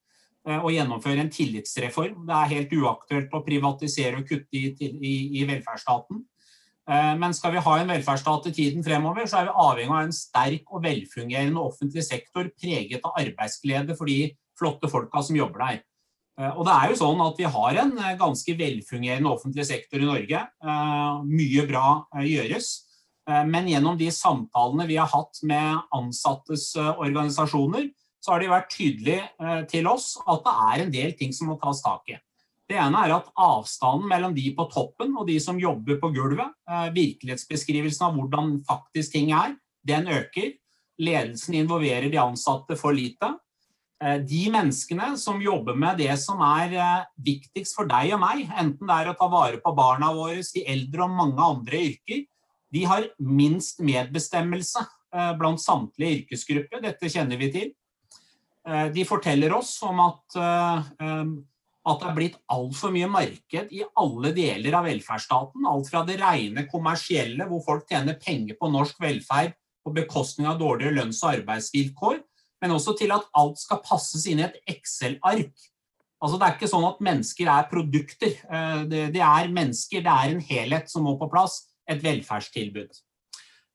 og 0.49 0.71
gjennomføre 0.73 1.21
en 1.21 1.29
tillitsreform. 1.29 2.23
Det 2.25 2.33
er 2.33 2.53
helt 2.55 2.71
uaktuelt 2.73 3.35
å 3.37 3.43
privatisere 3.45 4.17
og 4.17 4.31
kutte 4.31 4.57
i, 4.57 4.71
i, 4.81 5.11
i, 5.37 5.43
velferdsstaten. 5.45 6.23
Eh, 6.88 7.12
men 7.21 7.37
skal 7.37 7.54
vi 7.54 7.64
ha 7.64 7.75
en 7.78 7.92
velferdsstat 7.92 8.49
i 8.50 8.54
tiden 8.57 8.87
fremover, 8.87 9.28
så 9.28 9.42
er 9.42 9.49
vi 9.49 9.59
avhengig 9.66 9.95
av 9.95 10.07
en 10.07 10.16
sterk 10.16 10.73
og 10.73 10.85
velfungerende 10.87 11.62
offentlig 11.62 12.07
sektor 12.07 12.50
preget 12.57 13.04
av 13.04 13.18
arbeidsglede 13.21 13.97
for 13.99 14.11
de 14.11 14.33
flotte 14.59 14.90
folka 14.90 15.23
som 15.23 15.38
jobber 15.38 15.64
der. 15.66 15.85
Og 16.54 16.61
det 16.68 16.71
er 16.71 16.92
jo 16.92 16.97
sånn 17.00 17.18
at 17.18 17.38
Vi 17.40 17.49
har 17.50 17.78
en 17.83 17.97
ganske 18.14 18.52
velfungerende 18.54 19.26
offentlig 19.26 19.64
sektor 19.66 19.99
i 19.99 20.07
Norge. 20.07 20.42
Mye 21.26 21.64
bra 21.66 21.87
gjøres. 22.23 22.68
Eh, 23.28 23.45
men 23.45 23.68
gjennom 23.68 23.99
de 24.00 24.09
samtalene 24.14 24.87
vi 24.88 24.99
har 25.00 25.11
hatt 25.12 25.42
med 25.47 25.83
ansattes 25.95 26.71
eh, 26.78 26.92
organisasjoner, 26.97 27.90
så 28.25 28.35
har 28.35 28.42
de 28.42 28.50
vært 28.50 28.73
tydelige 28.73 29.26
eh, 29.26 29.61
til 29.71 29.88
oss 29.90 30.14
at 30.25 30.42
det 30.47 30.54
er 30.68 30.85
en 30.85 30.95
del 30.95 31.14
ting 31.18 31.35
som 31.37 31.52
må 31.52 31.59
tas 31.61 31.83
tak 31.85 32.14
i. 32.14 32.18
Det 32.69 32.77
ene 32.77 33.01
er 33.07 33.15
at 33.17 33.31
avstanden 33.41 34.09
mellom 34.11 34.35
de 34.37 34.51
på 34.57 34.67
toppen 34.73 35.15
og 35.17 35.27
de 35.31 35.39
som 35.41 35.61
jobber 35.61 35.97
på 36.03 36.11
gulvet, 36.13 36.53
virkelighetsbeskrivelsen 36.93 38.05
av 38.05 38.17
hvordan 38.19 38.59
faktisk 38.69 39.15
ting 39.15 39.33
er, 39.33 39.55
den 39.89 40.11
øker. 40.13 40.51
Ledelsen 41.01 41.57
involverer 41.63 42.11
de 42.13 42.21
ansatte 42.21 42.77
for 42.77 42.93
lite. 42.93 43.31
De 43.99 44.43
menneskene 44.53 45.15
som 45.19 45.41
jobber 45.43 45.79
med 45.81 45.97
det 46.03 46.13
som 46.21 46.43
er 46.45 46.77
viktigst 47.17 47.79
for 47.79 47.89
deg 47.89 48.13
og 48.19 48.21
meg, 48.21 48.45
enten 48.53 48.85
det 48.85 48.99
er 49.01 49.11
å 49.15 49.17
ta 49.17 49.31
vare 49.33 49.63
på 49.65 49.73
barna 49.79 50.13
våre, 50.13 50.45
de 50.45 50.67
eldre 50.69 51.09
og 51.09 51.17
mange 51.17 51.49
andre 51.55 51.81
yrker, 51.89 52.27
de 52.73 52.85
har 52.85 53.09
minst 53.19 53.81
medbestemmelse 53.81 54.83
eh, 54.83 55.33
blant 55.41 55.61
samtlige 55.63 56.23
yrkesgrupper. 56.23 56.83
Dette 56.85 57.11
kjenner 57.13 57.41
vi 57.41 57.51
til. 57.55 57.71
Eh, 58.69 58.89
de 58.93 59.05
forteller 59.09 59.55
oss 59.57 59.73
om 59.87 60.03
at, 60.05 60.37
eh, 60.37 61.31
at 61.88 62.02
det 62.02 62.09
er 62.11 62.16
blitt 62.16 62.37
altfor 62.52 62.92
mye 62.95 63.09
marked 63.11 63.73
i 63.75 63.85
alle 64.02 64.33
deler 64.37 64.76
av 64.78 64.87
velferdsstaten. 64.88 65.66
Alt 65.68 65.88
fra 65.90 66.04
det 66.09 66.18
rene 66.21 66.66
kommersielle, 66.71 67.47
hvor 67.49 67.64
folk 67.64 67.88
tjener 67.88 68.18
penger 68.21 68.59
på 68.61 68.71
norsk 68.73 69.00
velferd 69.02 69.57
på 69.85 69.95
bekostning 69.97 70.49
av 70.50 70.61
dårligere 70.61 70.99
lønns- 70.99 71.23
og 71.25 71.38
arbeidsvilkår, 71.38 72.21
men 72.62 72.75
også 72.75 72.97
til 72.99 73.14
at 73.14 73.26
alt 73.38 73.61
skal 73.61 73.83
passes 73.87 74.26
inn 74.28 74.42
i 74.42 74.47
et 74.49 74.61
Excel-ark. 74.75 75.66
Altså, 76.18 76.37
det 76.37 76.47
er 76.47 76.57
ikke 76.57 76.71
sånn 76.71 76.88
at 76.88 77.02
mennesker 77.04 77.50
er 77.52 77.68
produkter. 77.71 78.33
Det 78.90 79.23
er 79.23 79.52
mennesker, 79.54 80.02
det 80.02 80.14
er 80.14 80.33
en 80.33 80.42
helhet 80.42 80.90
som 80.90 81.07
må 81.07 81.14
på 81.21 81.30
plass 81.30 81.61
et 81.88 82.02
velferdstilbud. 82.02 82.99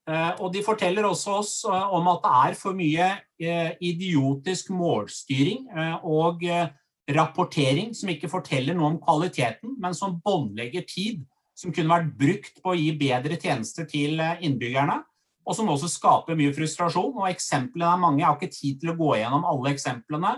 Eh, 0.10 0.32
og 0.44 0.52
De 0.54 0.64
forteller 0.66 1.06
også 1.08 1.38
oss 1.40 1.54
eh, 1.64 1.94
om 1.96 2.10
at 2.12 2.24
det 2.26 2.34
er 2.42 2.58
for 2.60 2.76
mye 2.76 3.06
eh, 3.40 3.72
idiotisk 3.80 4.74
målstyring 4.76 5.70
og 6.04 6.44
rapportering 7.12 7.92
som 7.98 8.12
ikke 8.14 8.32
forteller 8.32 8.78
noe 8.78 8.94
om 8.94 9.00
kvaliteten, 9.02 9.76
men 9.82 9.96
som 9.98 10.20
båndlegger 10.24 10.86
tid 10.88 11.24
som 11.58 11.74
kunne 11.74 11.92
vært 11.92 12.14
brukt 12.18 12.62
på 12.64 12.74
å 12.74 12.78
gi 12.78 12.92
bedre 12.98 13.38
tjenester 13.40 13.86
til 13.90 14.22
innbyggerne, 14.22 15.02
og 15.44 15.58
som 15.58 15.70
også 15.70 15.90
skaper 15.92 16.38
mye 16.40 16.54
frustrasjon. 16.56 17.18
og 17.20 17.28
Eksemplene 17.30 17.92
er 17.92 18.00
mange. 18.02 18.22
Jeg 18.22 18.30
har 18.30 18.40
ikke 18.40 18.56
tid 18.56 18.80
til 18.82 18.94
å 18.94 18.98
gå 18.98 19.10
gjennom 19.20 19.44
alle 19.48 19.74
eksemplene. 19.74 20.38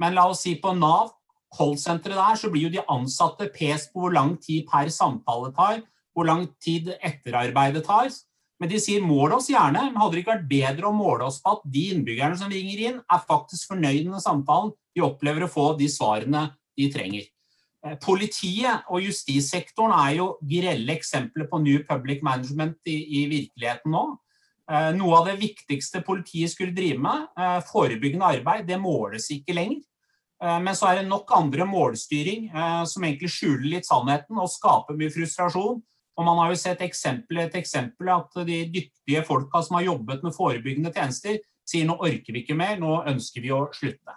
Men 0.00 0.14
la 0.14 0.28
oss 0.30 0.44
si 0.46 0.54
på 0.62 0.72
Nav, 0.78 1.10
callsenteret 1.54 2.18
der, 2.18 2.38
så 2.38 2.50
blir 2.50 2.68
jo 2.68 2.74
de 2.76 2.84
ansatte 2.90 3.50
pest 3.54 3.92
på 3.92 4.04
hvor 4.04 4.14
lang 4.14 4.36
tid 4.42 4.66
per 4.70 4.90
samtale 4.94 5.50
tar, 5.54 5.82
hvor 6.14 6.30
lang 6.30 6.46
tid 6.62 6.92
etterarbeidet 7.00 7.84
tar. 7.86 8.10
Men 8.64 8.70
de 8.72 8.78
sier 8.80 9.02
mål 9.04 9.34
oss 9.36 9.50
gjerne, 9.52 9.90
men 9.90 10.00
hadde 10.00 10.16
det 10.16 10.22
ikke 10.22 10.30
vært 10.38 10.46
bedre 10.48 10.88
å 10.88 10.96
måle 10.96 11.26
oss 11.26 11.36
på 11.44 11.52
at 11.52 11.66
de 11.68 11.82
innbyggerne 11.92 12.38
som 12.40 12.48
ringer 12.48 12.78
inn, 12.80 12.96
er 13.12 13.26
faktisk 13.28 13.74
fornøyd 13.74 14.08
med 14.08 14.24
samtalen, 14.24 14.70
de 14.96 15.02
opplever 15.04 15.44
å 15.44 15.50
få 15.52 15.66
de 15.76 15.84
svarene 15.92 16.46
de 16.72 16.86
trenger. 16.94 17.26
Eh, 17.84 17.98
politiet 18.00 18.88
og 18.88 19.04
justissektoren 19.04 19.92
er 19.98 20.16
jo 20.16 20.30
grelle 20.40 20.96
eksempler 20.96 21.44
på 21.50 21.60
New 21.60 21.84
Public 21.84 22.24
Management 22.24 22.88
i, 22.88 22.96
i 23.20 23.26
virkeligheten 23.34 23.92
nå. 23.92 24.06
Eh, 24.72 24.90
noe 24.96 25.20
av 25.20 25.28
det 25.28 25.36
viktigste 25.44 26.00
politiet 26.06 26.54
skulle 26.54 26.72
drive 26.72 27.04
med, 27.04 27.28
eh, 27.36 27.60
forebyggende 27.68 28.32
arbeid, 28.38 28.64
det 28.70 28.80
måles 28.80 29.28
ikke 29.36 29.60
lenger. 29.60 29.84
Men 30.44 30.74
så 30.76 30.90
er 30.90 30.98
det 30.98 31.08
nok 31.08 31.30
andre 31.32 31.64
målstyring 31.64 32.50
som 32.90 33.04
egentlig 33.06 33.30
skjuler 33.32 33.68
litt 33.70 33.86
sannheten 33.86 34.36
og 34.36 34.50
skaper 34.52 34.96
mye 34.98 35.12
frustrasjon. 35.14 35.78
Og 36.14 36.26
man 36.26 36.38
har 36.38 36.52
jo 36.52 36.58
sett 36.60 36.82
eksempel 36.84 37.40
et 37.42 37.56
eksempel 37.58 38.10
at 38.14 38.36
de 38.46 38.60
dyktige 38.70 39.24
folka 39.26 39.62
som 39.66 39.78
har 39.80 39.88
jobbet 39.88 40.22
med 40.22 40.36
forebyggende 40.36 40.92
tjenester, 40.94 41.40
sier 41.66 41.88
nå 41.88 41.96
orker 41.96 42.34
vi 42.34 42.44
ikke 42.44 42.56
mer, 42.58 42.76
nå 42.78 43.00
ønsker 43.10 43.42
vi 43.42 43.50
å 43.54 43.64
slutte. 43.74 44.14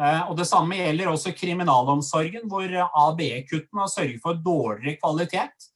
Eh, 0.00 0.22
og 0.30 0.36
Det 0.38 0.46
samme 0.48 0.78
gjelder 0.78 1.10
også 1.10 1.34
kriminalomsorgen, 1.36 2.46
hvor 2.48 2.68
ABE-kuttene 2.68 3.84
har 3.84 3.92
sørget 3.92 4.22
for 4.22 4.38
dårligere 4.40 5.00
kvalitet. 5.00 5.70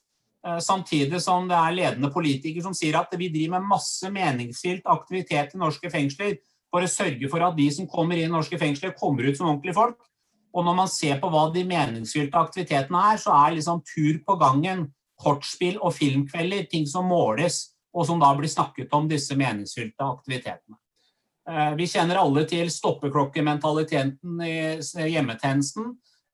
Eh, 0.47 0.59
samtidig 0.65 1.21
som 1.21 1.49
det 1.49 1.57
er 1.57 1.77
ledende 1.77 2.13
politikere 2.13 2.65
som 2.65 2.77
sier 2.77 2.97
at 2.97 3.13
vi 3.19 3.29
driver 3.29 3.59
med 3.59 3.73
masse 3.75 4.09
meningsfylt 4.13 4.87
aktivitet 4.89 5.55
i 5.55 5.61
norske 5.61 5.91
fengsler 5.93 6.39
for 6.71 6.85
å 6.85 6.89
sørge 6.89 7.29
for 7.29 7.45
at 7.45 7.59
de 7.59 7.67
som 7.75 7.89
kommer 7.91 8.17
inn 8.17 8.31
i 8.31 8.33
norske 8.33 8.57
fengsler, 8.61 8.95
kommer 8.97 9.27
ut 9.27 9.37
som 9.37 9.51
ordentlige 9.51 9.77
folk. 9.77 9.99
Og 10.55 10.65
når 10.65 10.77
man 10.79 10.89
ser 10.91 11.21
på 11.21 11.29
hva 11.31 11.49
de 11.55 11.65
meningsfylte 11.67 12.39
aktivitetene 12.39 13.03
er, 13.13 13.21
så 13.23 13.35
er 13.37 13.59
liksom 13.59 13.83
tur 13.87 14.21
på 14.27 14.37
gangen, 14.41 14.89
kortspill 15.21 15.79
og 15.79 15.95
filmkvelder 15.97 16.69
ting 16.71 16.87
som 16.89 17.09
måles, 17.11 17.67
og 17.95 18.07
som 18.07 18.21
da 18.23 18.31
blir 18.39 18.51
snakket 18.51 18.93
om 18.97 19.09
disse 19.11 19.37
meningsfylte 19.37 20.07
aktivitetene. 20.07 20.79
Eh, 21.51 21.75
vi 21.79 21.89
kjenner 21.91 22.21
alle 22.21 22.45
til 22.49 22.71
stoppeklokkementaliteten 22.71 24.45
i 24.47 24.55
hjemmetjenesten. 25.11 25.91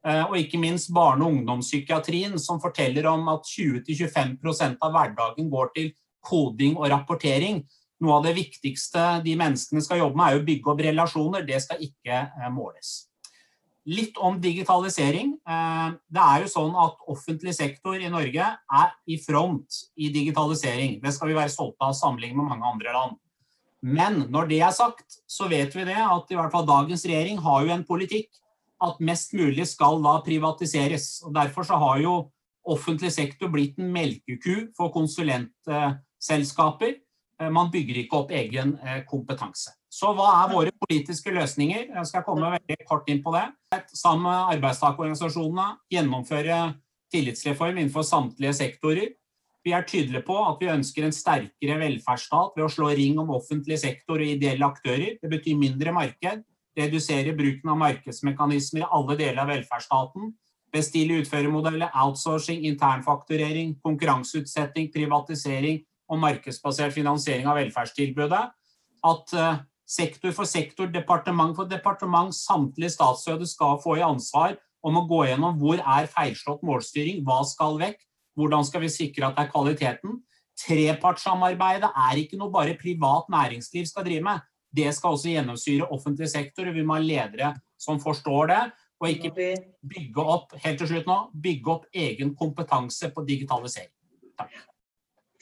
Eh, 0.07 0.23
og 0.23 0.37
ikke 0.39 0.61
minst 0.63 0.93
barne- 0.95 1.25
og 1.25 1.33
ungdomspsykiatrien, 1.33 2.39
som 2.39 2.61
forteller 2.61 3.07
om 3.11 3.29
at 3.29 3.43
20-25% 3.49 4.77
av 4.83 4.93
hverdagen 4.93 5.51
går 5.51 5.73
til 5.75 5.91
koding 6.23 6.77
og 6.77 6.91
rapportering. 6.91 7.65
Noe 8.01 8.19
av 8.19 8.27
det 8.27 8.37
viktigste 8.37 9.23
de 9.25 9.35
menneskene 9.41 9.83
skal 9.83 10.03
jobbe 10.05 10.21
med, 10.21 10.33
er 10.35 10.41
å 10.41 10.47
bygge 10.47 10.73
opp 10.73 10.83
relasjoner. 10.85 11.47
Det 11.49 11.63
skal 11.65 11.83
ikke 11.83 12.21
eh, 12.29 12.51
måles. 12.53 13.09
Litt 13.87 14.17
om 14.19 14.41
digitalisering. 14.43 15.37
Det 15.47 16.23
er 16.23 16.43
jo 16.43 16.49
sånn 16.51 16.73
at 16.83 17.05
Offentlig 17.13 17.53
sektor 17.55 17.95
i 17.95 18.11
Norge 18.11 18.49
er 18.51 18.89
i 19.07 19.19
front 19.23 19.79
i 19.95 20.11
digitalisering. 20.11 20.99
Det 21.05 21.13
skal 21.15 21.31
vi 21.31 21.39
være 21.39 21.53
stolte 21.55 21.87
av 21.87 21.95
sammenlignet 21.95 22.41
med 22.41 22.51
mange 22.51 22.73
andre 22.73 22.97
land. 22.97 23.15
Men 23.87 24.25
når 24.35 24.49
det 24.51 24.59
er 24.67 24.75
sagt, 24.75 25.21
så 25.31 25.47
vet 25.51 25.75
vi 25.77 25.85
det 25.87 26.01
at 26.03 26.33
i 26.33 26.39
hvert 26.39 26.51
fall 26.51 26.67
dagens 26.67 27.07
regjering 27.07 27.39
har 27.45 27.63
jo 27.63 27.75
en 27.77 27.87
politikk 27.87 28.33
at 28.83 28.99
mest 29.01 29.33
mulig 29.37 29.67
skal 29.71 30.03
da 30.05 30.23
privatiseres. 30.25 31.23
og 31.25 31.35
Derfor 31.37 31.63
så 31.69 31.77
har 31.81 31.99
jo 32.03 32.31
offentlig 32.67 33.13
sektor 33.15 33.49
blitt 33.53 33.79
en 33.79 33.93
melkeku 33.95 34.73
for 34.77 34.91
konsulentselskaper. 34.95 36.95
Eh, 37.41 37.51
man 37.53 37.71
bygger 37.73 37.97
ikke 38.03 38.17
opp 38.19 38.31
egen 38.35 38.79
eh, 38.83 39.05
kompetanse. 39.09 39.71
Så 39.97 40.11
hva 40.13 40.27
er 40.43 40.51
våre 40.53 40.73
politiske 40.77 41.33
løsninger? 41.33 41.87
Jeg 41.89 42.09
skal 42.11 42.25
komme 42.27 42.51
veldig 42.53 42.85
kort 42.89 43.07
inn 43.09 43.23
på 43.25 43.33
det. 43.33 43.47
Sammen 43.97 44.27
med 44.27 44.57
arbeidstakerorganisasjonene 44.57 45.69
gjennomføre 45.93 46.59
tillitsreform 47.15 47.79
innenfor 47.79 48.05
samtlige 48.05 48.53
sektorer. 48.59 49.15
Vi 49.65 49.73
er 49.75 49.87
tydelige 49.89 50.23
på 50.27 50.37
at 50.45 50.61
vi 50.61 50.69
ønsker 50.71 51.07
en 51.07 51.15
sterkere 51.17 51.79
velferdsstat 51.81 52.59
ved 52.59 52.67
å 52.67 52.71
slå 52.71 52.91
ring 52.95 53.17
om 53.23 53.33
offentlig 53.35 53.79
sektor 53.83 54.21
og 54.21 54.33
ideelle 54.37 54.69
aktører. 54.69 55.17
Det 55.23 55.31
betyr 55.33 55.57
mindre 55.59 55.95
marked, 55.97 56.43
redusere 56.77 57.33
bruken 57.39 57.73
av 57.73 57.81
markedsmekanismer 57.81 58.85
i 58.85 58.91
alle 58.99 59.17
deler 59.19 59.41
av 59.43 59.51
velferdsstaten, 59.51 60.35
bestille 60.77 61.23
utførermodeller, 61.23 61.89
outsourcing, 62.05 62.67
internfakturering, 62.69 63.79
konkurranseutsetting, 63.87 64.91
privatisering 64.93 65.81
og 66.13 66.21
markedsbasert 66.23 66.95
finansiering 66.95 67.49
av 67.49 67.59
velferdstilbudet. 67.63 68.43
At 69.07 69.35
uh, 69.35 69.57
sektor 69.87 70.35
for 70.35 70.49
sektor, 70.49 70.91
departement 70.91 71.55
for 71.57 71.71
departement, 71.71 72.35
samtlige 72.35 72.93
statsråder 72.97 73.49
skal 73.49 73.79
få 73.83 73.99
i 74.01 74.05
ansvar 74.07 74.57
om 74.87 74.99
å 74.99 75.07
gå 75.09 75.23
gjennom 75.29 75.57
hvor 75.61 75.81
er 75.81 76.11
feilslått 76.11 76.65
målstyring, 76.67 77.23
hva 77.27 77.41
skal 77.47 77.79
vekk, 77.81 78.01
hvordan 78.37 78.67
skal 78.67 78.85
vi 78.85 78.93
sikre 78.93 79.29
at 79.29 79.39
det 79.39 79.47
er 79.47 79.53
kvaliteten? 79.55 80.19
Trepartssamarbeidet 80.61 81.89
er 81.89 82.21
ikke 82.21 82.39
noe 82.41 82.53
bare 82.53 82.77
privat 82.79 83.31
næringsliv 83.33 83.87
skal 83.89 84.07
drive 84.07 84.25
med. 84.27 84.45
Det 84.77 84.91
skal 84.95 85.17
også 85.17 85.33
gjennomsyre 85.33 85.89
offentlig 85.93 86.29
sektor, 86.33 86.69
og 86.69 86.77
vi 86.77 86.85
må 86.85 86.99
ha 86.99 87.05
ledere 87.05 87.55
som 87.81 88.01
forstår 88.03 88.53
det. 88.53 88.63
Og 88.97 89.11
ikke 89.13 89.33
bygge 89.85 90.23
opp 90.25 90.55
helt 90.63 90.79
til 90.81 90.89
slutt 90.89 91.09
nå, 91.09 91.17
bygge 91.45 91.73
opp 91.75 91.85
egen 91.93 92.33
kompetanse 92.37 93.11
på 93.13 93.25
digitalisering. 93.29 93.93
Takk. 94.41 94.55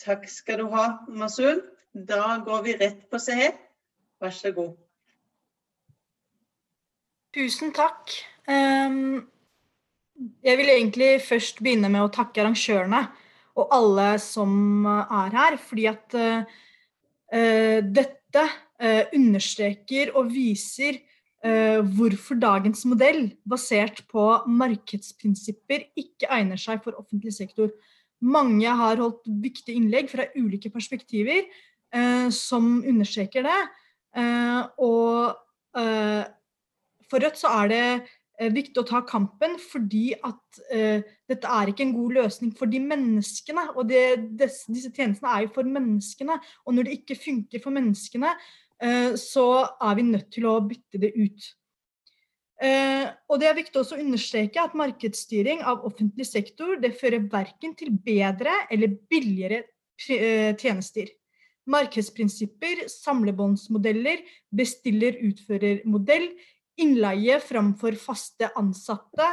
Takk 0.03 0.27
skal 0.31 0.65
du 0.65 0.73
ha, 0.75 0.89
Masud. 1.07 1.63
Da 1.95 2.41
går 2.43 2.65
vi 2.67 2.75
rett 2.81 3.05
på 3.11 3.21
Seher. 3.23 3.55
Vær 4.25 4.33
så 4.33 4.55
god. 4.57 4.71
Tusen 7.37 7.75
takk. 7.77 8.13
Um, 8.49 9.27
jeg 10.47 10.57
vil 10.61 10.71
egentlig 10.73 11.09
først 11.27 11.61
begynne 11.61 11.91
med 11.93 12.07
å 12.07 12.13
takke 12.15 12.41
arrangørene 12.41 13.03
og 13.61 13.75
alle 13.77 14.07
som 14.25 14.87
er 14.89 15.37
her, 15.37 15.59
fordi 15.61 15.85
at 15.93 16.17
uh, 16.17 16.65
dette 17.85 18.47
uh, 18.47 19.05
understreker 19.13 20.15
og 20.17 20.33
viser 20.33 21.03
hvorfor 21.45 22.39
dagens 22.41 22.87
modell, 22.89 23.27
basert 23.45 23.99
på 24.09 24.23
markedsprinsipper, 24.49 25.83
ikke 25.93 26.31
egner 26.33 26.57
seg 26.57 26.81
for 26.81 26.97
offentlig 26.97 27.35
sektor. 27.37 27.69
Mange 28.25 28.65
har 28.65 28.97
holdt 28.97 29.29
viktige 29.43 29.77
innlegg 29.77 30.09
fra 30.09 30.25
ulike 30.39 30.73
perspektiver 30.73 31.45
som 32.33 32.79
understreker 32.81 33.45
det. 33.45 33.59
Og 34.15 35.35
for 37.11 37.25
Rødt 37.25 37.41
så 37.41 37.51
er 37.63 37.73
det 37.73 37.87
Eh, 38.43 38.51
viktig 38.51 38.81
å 38.83 38.87
ta 38.87 38.99
kampen, 39.07 39.55
fordi 39.63 40.09
at 40.27 40.59
dette 41.31 41.51
er 41.51 41.71
ikke 41.71 41.85
en 41.87 41.95
god 41.95 42.17
løsning 42.17 42.51
for 42.59 42.71
de 42.71 42.81
menneskene. 42.83 43.69
Og 43.79 43.87
det, 43.91 44.05
disse 44.41 44.91
tjenestene 44.91 45.31
er 45.31 45.45
jo 45.45 45.53
for 45.55 45.71
menneskene. 45.71 46.41
Og 46.67 46.75
når 46.75 46.89
det 46.89 46.97
ikke 46.99 47.21
funker 47.21 47.63
for 47.63 47.75
menneskene, 47.75 48.35
så 49.17 49.45
er 49.63 49.95
vi 49.97 50.07
nødt 50.09 50.33
til 50.35 50.49
å 50.51 50.57
bytte 50.67 50.99
det 51.01 51.13
ut. 51.15 51.47
Uh, 52.59 53.07
og 53.31 53.41
det 53.43 53.49
er 53.49 53.57
viktig 53.57 53.81
også 53.81 53.97
å 53.97 54.03
understreke 54.03 54.63
at 54.63 54.77
markedsstyring 54.79 55.63
av 55.67 55.83
offentlig 55.87 56.27
sektor 56.29 56.77
det 56.83 56.93
fører 56.97 57.25
verken 57.31 57.75
til 57.79 57.91
bedre 58.05 58.53
eller 58.73 58.95
billigere 59.11 59.65
tjenester. 59.99 61.11
Markedsprinsipper, 61.71 62.85
samlebåndsmodeller, 62.93 64.21
bestiller-utfører-modell 64.53 66.29
innleie 66.81 67.39
framfor 67.41 67.97
faste 68.01 68.51
ansatte, 68.59 69.29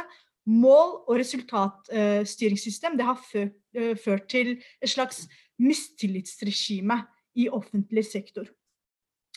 mål- 0.48 1.02
og 1.06 1.18
resultatstyringssystem, 1.20 2.96
det 2.96 3.06
har 3.06 3.18
ført, 3.22 3.54
eh, 3.74 4.26
til 4.28 4.62
et 4.80 4.90
slags 4.90 5.28
mistillitsregime 5.58 7.06
i 7.36 7.48
offentlig 7.48 8.04
sektor. 8.04 8.48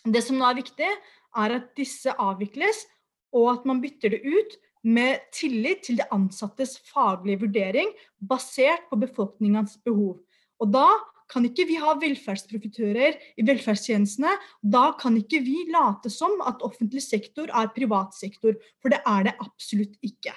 Det 0.05 0.23
som 0.23 0.37
nå 0.37 0.45
er 0.49 0.61
viktig, 0.61 0.89
er 1.35 1.55
at 1.55 1.75
disse 1.75 2.09
avvikles, 2.09 2.85
og 3.33 3.59
at 3.59 3.65
man 3.65 3.81
bytter 3.81 4.09
det 4.09 4.21
ut 4.25 4.57
med 4.83 5.19
tillit 5.33 5.83
til 5.83 5.97
de 5.97 6.05
ansattes 6.11 6.77
faglige 6.91 7.41
vurdering, 7.41 7.89
basert 8.21 8.85
på 8.89 8.99
befolkningens 9.01 9.77
behov. 9.83 10.19
Og 10.59 10.71
da 10.71 10.87
kan 11.31 11.45
ikke 11.47 11.65
vi 11.69 11.77
ha 11.81 11.95
velferdsprofitører 12.01 13.17
i 13.39 13.45
velferdstjenestene. 13.45 14.33
Da 14.61 14.91
kan 14.99 15.17
ikke 15.19 15.41
vi 15.45 15.65
late 15.73 16.11
som 16.13 16.37
at 16.45 16.63
offentlig 16.65 17.03
sektor 17.05 17.49
er 17.49 17.73
privat 17.75 18.15
sektor, 18.17 18.57
for 18.81 18.93
det 18.93 19.01
er 19.09 19.29
det 19.29 19.37
absolutt 19.41 19.95
ikke. 20.05 20.35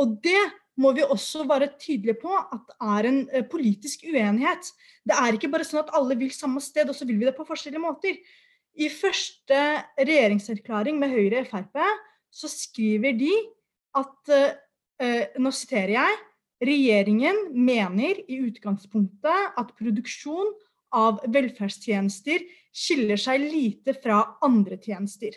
Og 0.00 0.16
det 0.24 0.40
må 0.80 0.90
vi 0.96 1.04
også 1.06 1.44
være 1.46 1.74
tydelige 1.78 2.18
på 2.24 2.32
at 2.34 2.72
er 2.82 3.08
en 3.10 3.20
uh, 3.30 3.44
politisk 3.46 4.06
uenighet. 4.08 4.72
Det 5.06 5.14
er 5.14 5.36
ikke 5.36 5.52
bare 5.52 5.66
sånn 5.66 5.84
at 5.84 5.92
alle 5.94 6.16
vil 6.18 6.32
samme 6.34 6.62
sted, 6.64 6.88
og 6.90 6.98
så 6.98 7.06
vil 7.06 7.20
vi 7.20 7.28
det 7.28 7.36
på 7.36 7.46
forskjellige 7.46 7.84
måter. 7.84 8.18
I 8.74 8.88
første 8.90 9.60
regjeringserklæring 10.00 10.98
med 10.98 11.14
Høyre 11.14 11.44
og 11.44 11.50
Frp 11.52 11.78
så 12.34 12.50
skriver 12.50 13.14
de 13.18 13.32
at 13.94 14.34
uh, 14.34 14.60
Nå 15.42 15.50
siterer 15.50 15.90
jeg 15.94 16.18
Regjeringen 16.64 17.50
mener 17.52 18.20
i 18.30 18.38
utgangspunktet 18.46 19.56
at 19.60 19.72
produksjon 19.76 20.52
av 20.94 21.18
velferdstjenester 21.34 22.44
skiller 22.74 23.20
seg 23.20 23.42
lite 23.42 23.96
fra 23.98 24.22
andre 24.44 24.78
tjenester. 24.80 25.34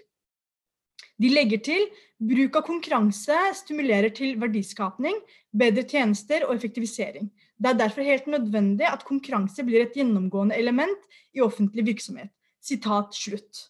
De 1.17 1.31
legger 1.33 1.61
til 1.65 1.87
bruk 2.21 2.59
av 2.59 2.65
konkurranse 2.67 3.37
stimulerer 3.57 4.13
til 4.13 4.37
verdiskapning, 4.39 5.17
bedre 5.49 5.83
tjenester 5.89 6.45
og 6.45 6.53
effektivisering. 6.55 7.31
Det 7.57 7.71
er 7.71 7.79
derfor 7.79 8.05
helt 8.05 8.27
nødvendig 8.29 8.85
at 8.85 9.05
konkurranse 9.05 9.65
blir 9.65 9.87
et 9.87 9.97
gjennomgående 9.97 10.55
element 10.55 11.09
i 11.33 11.41
offentlig 11.41 11.87
virksomhet. 11.89 12.29
Sitat 12.61 13.17
slutt. 13.17 13.65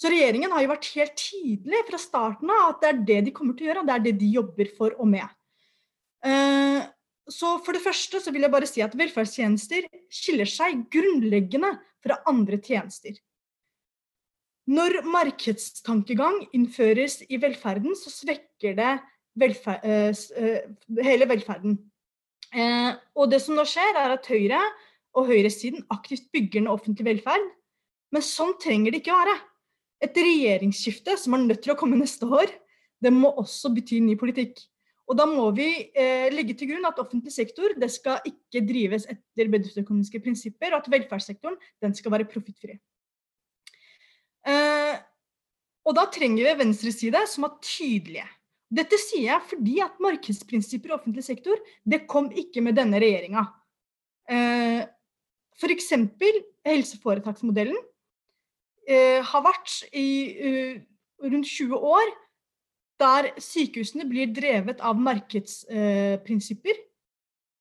Så 0.00 0.08
regjeringen 0.08 0.52
har 0.54 0.64
jo 0.64 0.72
vært 0.72 0.88
helt 0.96 1.18
tydelig 1.20 1.84
fra 1.90 2.00
starten 2.00 2.52
av 2.54 2.70
at 2.70 2.80
det 2.80 2.88
er 2.90 3.02
det 3.10 3.20
de 3.26 3.34
kommer 3.36 3.56
til 3.56 3.66
å 3.66 3.70
gjøre, 3.70 3.82
og 3.82 3.90
det 3.90 3.96
er 3.98 4.06
det 4.06 4.14
de 4.22 4.30
jobber 4.38 4.72
for 4.78 4.96
og 4.96 5.10
med. 5.12 5.28
Eh, 6.26 6.80
så 7.30 7.54
for 7.64 7.76
det 7.76 7.84
første 7.84 8.20
så 8.20 8.32
vil 8.34 8.44
jeg 8.44 8.52
bare 8.52 8.68
si 8.68 8.82
at 8.84 8.96
velferdstjenester 8.98 9.86
skiller 10.12 10.48
seg 10.50 10.84
grunnleggende 10.92 11.72
fra 12.02 12.18
andre 12.28 12.58
tjenester. 12.58 13.14
Når 14.70 15.00
markedstankegang 15.08 16.42
innføres 16.54 17.20
i 17.26 17.38
velferden, 17.42 17.94
så 17.98 18.12
svekker 18.12 18.76
det 18.78 18.90
velfer 19.40 19.80
hele 21.02 21.26
velferden. 21.30 21.78
Og 23.16 23.30
det 23.30 23.40
som 23.42 23.56
nå 23.58 23.64
skjer, 23.66 23.98
er 23.98 24.14
at 24.14 24.28
Høyre 24.30 24.60
og 25.18 25.26
høyresiden 25.30 25.86
aktivt 25.90 26.28
bygger 26.34 26.64
ned 26.64 26.74
offentlig 26.74 27.06
velferd. 27.08 27.46
Men 28.14 28.26
sånn 28.26 28.56
trenger 28.62 28.94
det 28.94 29.02
ikke 29.02 29.16
være. 29.16 29.36
Et 30.06 30.16
regjeringsskifte 30.16 31.16
som 31.20 31.36
er 31.36 31.44
nødt 31.44 31.62
til 31.64 31.74
å 31.74 31.78
komme 31.78 31.98
neste 31.98 32.26
år, 32.26 32.50
det 33.00 33.12
må 33.14 33.32
også 33.40 33.72
bety 33.74 34.00
ny 34.04 34.16
politikk. 34.20 34.58
Og 35.10 35.18
da 35.18 35.26
må 35.26 35.48
vi 35.56 35.66
eh, 35.90 36.28
legge 36.30 36.54
til 36.54 36.70
grunn 36.70 36.86
at 36.86 36.98
offentlig 37.02 37.32
sektor 37.34 37.72
det 37.78 37.88
skal 37.90 38.22
ikke 38.28 38.62
drives 38.62 39.08
etter 39.10 39.50
bedriftsøkonomiske 39.50 40.20
prinsipper, 40.22 40.70
og 40.70 40.84
at 40.84 40.90
velferdssektoren 40.92 41.58
den 41.82 41.96
skal 41.98 42.14
være 42.14 42.28
profittfri. 42.30 42.76
Eh, 44.46 45.00
og 45.82 45.96
da 45.98 46.06
trenger 46.14 46.46
vi 46.46 46.60
venstreside 46.62 47.24
som 47.26 47.48
er 47.48 47.58
tydelige. 47.64 48.28
Dette 48.70 49.00
sier 49.02 49.32
jeg 49.32 49.48
fordi 49.50 49.80
at 49.82 49.98
markedsprinsipper 49.98 50.92
i 50.92 50.94
offentlig 50.94 51.26
sektor 51.26 51.58
det 51.82 52.04
kom 52.10 52.30
ikke 52.30 52.62
med 52.62 52.78
denne 52.78 53.00
regjeringa. 53.02 53.48
Eh, 54.30 54.84
F.eks. 55.58 55.90
helseforetaksmodellen 56.64 57.80
eh, 58.86 59.18
har 59.26 59.42
vært 59.44 59.74
i 59.92 60.08
uh, 60.38 60.78
rundt 61.26 61.50
20 61.50 61.74
år 61.76 62.12
der 63.00 63.30
sykehusene 63.40 64.06
blir 64.08 64.30
drevet 64.34 64.82
av 64.84 64.98
markedsprinsipper. 65.00 66.76
Eh, 66.76 66.86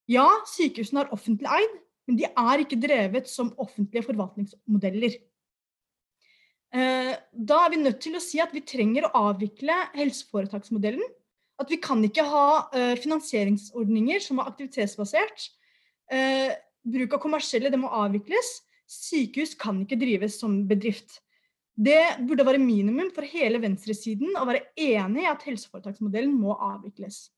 ja, 0.09 0.27
sykehusene 0.49 1.05
er 1.05 1.15
offentlig 1.15 1.49
eid, 1.53 1.79
men 2.09 2.17
de 2.19 2.27
er 2.27 2.63
ikke 2.63 2.79
drevet 2.81 3.29
som 3.29 3.53
offentlige 3.61 4.07
forvaltningsmodeller. 4.07 5.19
Eh, 6.69 7.13
da 7.33 7.59
er 7.65 7.73
vi 7.73 7.81
nødt 7.81 8.01
til 8.03 8.17
å 8.17 8.21
si 8.21 8.41
at 8.41 8.53
vi 8.53 8.61
trenger 8.65 9.07
å 9.07 9.13
avvikle 9.29 9.75
helseforetaksmodellen. 9.95 11.05
At 11.59 11.71
vi 11.71 11.79
kan 11.81 12.01
ikke 12.05 12.25
ha 12.29 12.47
eh, 12.71 12.95
finansieringsordninger 13.01 14.21
som 14.23 14.39
er 14.39 14.51
aktivitetsbasert. 14.51 15.49
Eh, 16.13 16.53
bruk 16.85 17.15
av 17.17 17.23
kommersielle 17.23 17.71
det 17.73 17.81
må 17.81 17.89
avvikles. 17.91 18.59
Sykehus 18.89 19.55
kan 19.59 19.81
ikke 19.83 19.99
drives 20.01 20.39
som 20.41 20.61
bedrift. 20.69 21.19
Det 21.79 22.19
burde 22.27 22.43
være 22.43 22.59
minimum 22.59 23.07
for 23.15 23.23
hele 23.23 23.61
venstresiden 23.63 24.35
å 24.35 24.45
være 24.47 24.65
enig 24.75 25.23
i 25.23 25.29
at 25.31 25.45
helseforetaksmodellen 25.47 26.33
må 26.35 26.57
avvikles. 26.59 27.29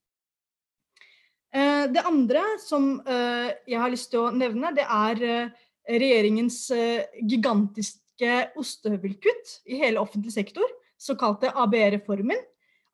Eh, 1.53 1.85
det 1.91 2.01
andre 2.07 2.41
som 2.63 2.95
eh, 3.03 3.51
jeg 3.69 3.77
har 3.77 3.91
lyst 3.91 4.09
til 4.13 4.23
å 4.23 4.31
nevne, 4.33 4.71
det 4.73 4.87
er 4.87 5.25
eh, 5.27 5.65
regjeringens 5.91 6.57
gigantiske 7.27 8.31
ostehøvelkutt 8.57 9.57
i 9.69 9.81
hele 9.81 10.01
offentlig 10.01 10.33
sektor, 10.33 10.65
såkalte 10.97 11.51
ABE-reformen. 11.61 12.39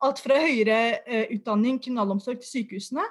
Alt 0.04 0.20
fra 0.22 0.38
høyere 0.40 1.26
utdanning, 1.34 1.80
kriminalomsorg 1.82 2.40
til 2.42 2.48
sykehusene. 2.48 3.04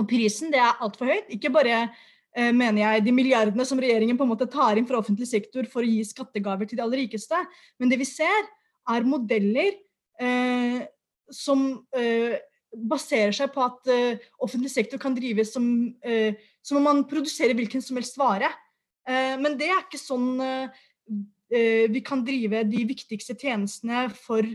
Og 0.00 0.06
prisen 0.10 0.52
det 0.52 0.60
er 0.62 0.80
altfor 0.82 1.10
høyt. 1.10 1.32
Ikke 1.36 1.52
bare 1.54 1.88
mener 2.34 2.80
jeg, 2.80 3.04
de 3.06 3.12
milliardene 3.14 3.64
som 3.68 3.78
regjeringen 3.78 4.16
på 4.18 4.24
en 4.26 4.32
måte 4.32 4.48
tar 4.50 4.74
inn 4.78 4.88
fra 4.88 4.98
offentlig 4.98 5.28
sektor 5.30 5.68
for 5.70 5.84
å 5.84 5.86
gi 5.86 6.00
skattegaver 6.08 6.66
til 6.66 6.80
de 6.80 6.82
aller 6.82 7.04
rikeste. 7.04 7.38
Men 7.78 7.92
det 7.92 8.00
vi 8.00 8.08
ser, 8.08 8.48
er 8.90 9.06
modeller 9.06 9.76
eh, 10.18 10.80
som 11.30 11.62
eh, 11.94 12.34
baserer 12.74 13.34
seg 13.34 13.52
på 13.54 13.62
at 13.64 13.90
eh, 13.92 14.22
offentlig 14.42 14.72
sektor 14.72 15.00
kan 15.02 15.14
drives 15.16 15.52
som, 15.54 15.66
eh, 16.04 16.34
som 16.64 16.80
om 16.80 16.88
man 16.88 17.04
produserer 17.08 17.56
hvilken 17.56 17.82
som 17.84 17.98
helst 17.98 18.18
vare. 18.20 18.50
Eh, 19.08 19.34
men 19.40 19.58
det 19.60 19.70
er 19.70 19.84
ikke 19.84 20.00
sånn 20.00 20.34
vi 21.54 22.00
kan 22.02 22.22
drive 22.24 22.64
de 22.66 22.80
viktigste 22.88 23.36
tjenestene 23.38 24.08
for 24.16 24.48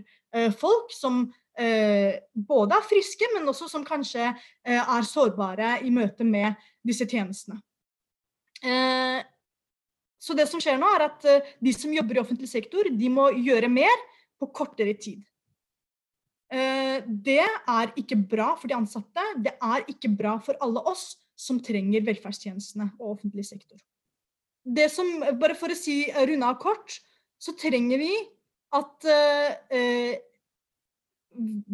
folk 0.58 0.90
som 0.92 1.22
både 1.54 2.76
er 2.76 2.88
friske, 2.90 3.30
men 3.36 3.48
også 3.48 3.70
som 3.72 3.86
kanskje 3.88 4.26
er 4.66 5.08
sårbare 5.08 5.78
i 5.86 5.94
møte 5.94 6.26
med 6.28 6.58
disse 6.84 7.08
tjenestene. 7.08 7.62
Eh, 8.64 9.24
så 10.20 10.36
det 10.36 10.48
som 10.52 10.62
skjer 10.62 10.80
nå, 10.80 10.88
er 10.96 11.06
at 11.08 11.28
eh, 11.30 11.52
de 11.64 11.74
som 11.76 11.94
jobber 11.96 12.18
i 12.18 12.24
offentlig 12.24 12.50
sektor, 12.52 12.90
de 12.92 13.12
må 13.12 13.30
gjøre 13.38 13.72
mer 13.72 14.06
på 14.40 14.50
kortere 14.56 14.96
tid. 15.00 15.24
Eh, 16.52 17.00
det 17.08 17.44
er 17.46 17.94
ikke 18.00 18.20
bra 18.20 18.52
for 18.60 18.72
de 18.72 18.78
ansatte. 18.78 19.26
Det 19.40 19.56
er 19.56 19.86
ikke 19.92 20.12
bra 20.12 20.38
for 20.44 20.60
alle 20.64 20.84
oss 20.92 21.14
som 21.40 21.62
trenger 21.64 22.04
velferdstjenestene 22.08 22.92
og 23.00 23.16
offentlig 23.16 23.46
sektor. 23.48 23.80
Det 24.64 24.90
som, 24.92 25.08
bare 25.40 25.56
for 25.58 25.72
å 25.72 25.78
si 25.78 26.02
runde 26.12 26.50
av 26.50 26.60
kort, 26.60 26.98
så 27.40 27.56
trenger 27.56 28.02
vi 28.02 28.12
at 28.76 29.08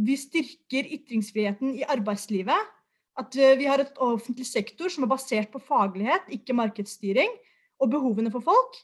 vi 0.06 0.16
styrker 0.22 0.92
ytringsfriheten 0.94 1.74
i 1.82 1.88
arbeidslivet 1.90 2.75
at 3.20 3.38
eh, 3.40 3.56
vi 3.60 3.68
har 3.70 3.82
et 3.82 4.02
offentlig 4.04 4.48
sektor 4.48 4.92
som 4.92 5.06
er 5.06 5.12
basert 5.12 5.52
på 5.54 5.62
faglighet, 5.64 6.28
ikke 6.36 6.58
markedsstyring, 6.58 7.32
og 7.82 7.92
behovene 7.92 8.32
for 8.32 8.44
folk. 8.44 8.78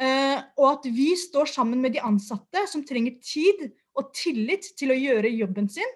Eh, 0.00 0.38
og 0.60 0.66
at 0.74 0.88
vi 0.92 1.10
står 1.16 1.48
sammen 1.48 1.80
med 1.80 1.96
de 1.96 2.02
ansatte 2.04 2.66
som 2.68 2.84
trenger 2.84 3.16
tid 3.24 3.70
og 3.96 4.12
tillit 4.16 4.74
til 4.76 4.92
å 4.92 4.98
gjøre 4.98 5.32
jobben 5.32 5.70
sin. 5.72 5.94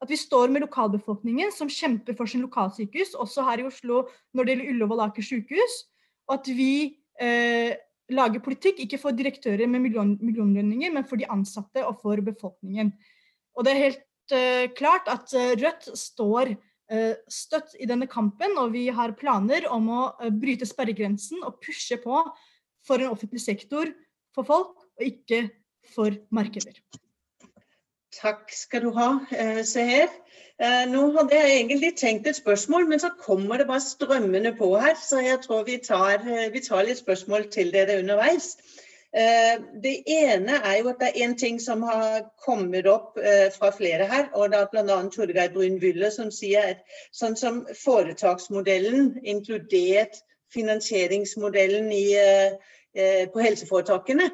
At 0.00 0.12
vi 0.12 0.16
står 0.16 0.52
med 0.52 0.64
lokalbefolkningen 0.64 1.52
som 1.52 1.68
kjemper 1.68 2.16
for 2.16 2.28
sin 2.28 2.44
lokalsykehus, 2.44 3.14
også 3.20 3.44
her 3.44 3.60
i 3.60 3.68
Oslo 3.68 4.06
når 4.32 4.46
det 4.46 4.54
gjelder 4.54 4.72
Ullevål 4.74 5.04
Aker 5.08 5.24
sykehus. 5.24 5.76
Og 6.28 6.38
at 6.38 6.52
vi 6.56 6.72
eh, 7.20 7.76
lager 8.12 8.44
politikk 8.44 8.80
ikke 8.84 9.00
for 9.00 9.16
direktører 9.16 9.68
med 9.68 9.84
million, 9.84 10.14
millionlønninger, 10.20 10.92
men 10.94 11.06
for 11.08 11.20
de 11.20 11.28
ansatte 11.32 11.84
og 11.86 12.00
for 12.00 12.20
befolkningen. 12.24 12.94
Og 13.56 13.66
det 13.66 13.74
er 13.74 13.84
helt 13.84 14.36
eh, 14.36 14.66
klart 14.76 15.08
at 15.12 15.32
eh, 15.36 15.54
Rødt 15.60 15.90
står 15.98 16.54
støtt 17.30 17.76
i 17.78 17.86
denne 17.88 18.08
kampen, 18.10 18.56
og 18.58 18.72
vi 18.74 18.88
har 18.94 19.16
planer 19.18 19.68
om 19.70 19.90
å 19.94 20.00
eh, 20.20 20.32
bryte 20.34 20.68
sperregrensen 20.68 21.44
og 21.46 21.60
pushe 21.62 22.00
på 22.02 22.22
for 22.86 23.02
en 23.02 23.12
offentlig 23.14 23.42
sektor 23.44 23.92
for 24.34 24.46
folk, 24.48 24.74
og 24.98 25.06
ikke 25.06 25.44
for 25.94 26.16
markeder. 26.34 26.76
Takk 28.14 28.50
skal 28.52 28.84
du 28.84 28.90
ha, 28.96 29.10
eh, 29.30 29.62
Seher. 29.64 30.10
Nå 30.60 31.06
hadde 31.14 31.32
jeg 31.38 31.52
egentlig 31.54 31.88
tenkt 31.96 32.26
et 32.28 32.36
spørsmål, 32.36 32.84
men 32.90 33.00
så 33.00 33.08
kommer 33.16 33.56
det 33.56 33.64
bare 33.70 33.80
strømmende 33.80 34.50
på 34.58 34.74
her. 34.76 34.92
Så 35.00 35.22
jeg 35.24 35.38
tror 35.40 35.62
vi 35.64 35.78
tar, 35.80 36.20
vi 36.52 36.60
tar 36.60 36.84
litt 36.84 37.00
spørsmål 37.00 37.46
til 37.54 37.72
dere 37.72 37.96
underveis. 38.02 38.58
Eh, 39.12 39.62
det 39.82 40.02
ene 40.06 40.60
er 40.64 40.76
jo 40.78 40.88
at 40.92 41.00
det 41.00 41.08
er 41.08 41.24
en 41.24 41.38
ting 41.38 41.60
som 41.60 41.82
har 41.82 42.28
kommet 42.44 42.86
opp 42.86 43.18
eh, 43.18 43.48
fra 43.50 43.72
flere 43.74 44.06
her, 44.06 44.28
og 44.38 44.52
det 44.52 44.60
er 44.60 44.68
bl.a. 44.70 44.98
Torgeir 45.10 45.50
Brun 45.54 45.80
Wyller 45.82 46.12
som 46.14 46.30
sier 46.30 46.76
at 46.76 46.84
sånn 47.10 47.34
som 47.36 47.64
foretaksmodellen, 47.74 49.16
inkludert 49.26 50.22
finansieringsmodellen 50.54 51.90
i, 51.90 52.04
eh, 52.14 53.26
på 53.32 53.42
helseforetakene, 53.42 54.30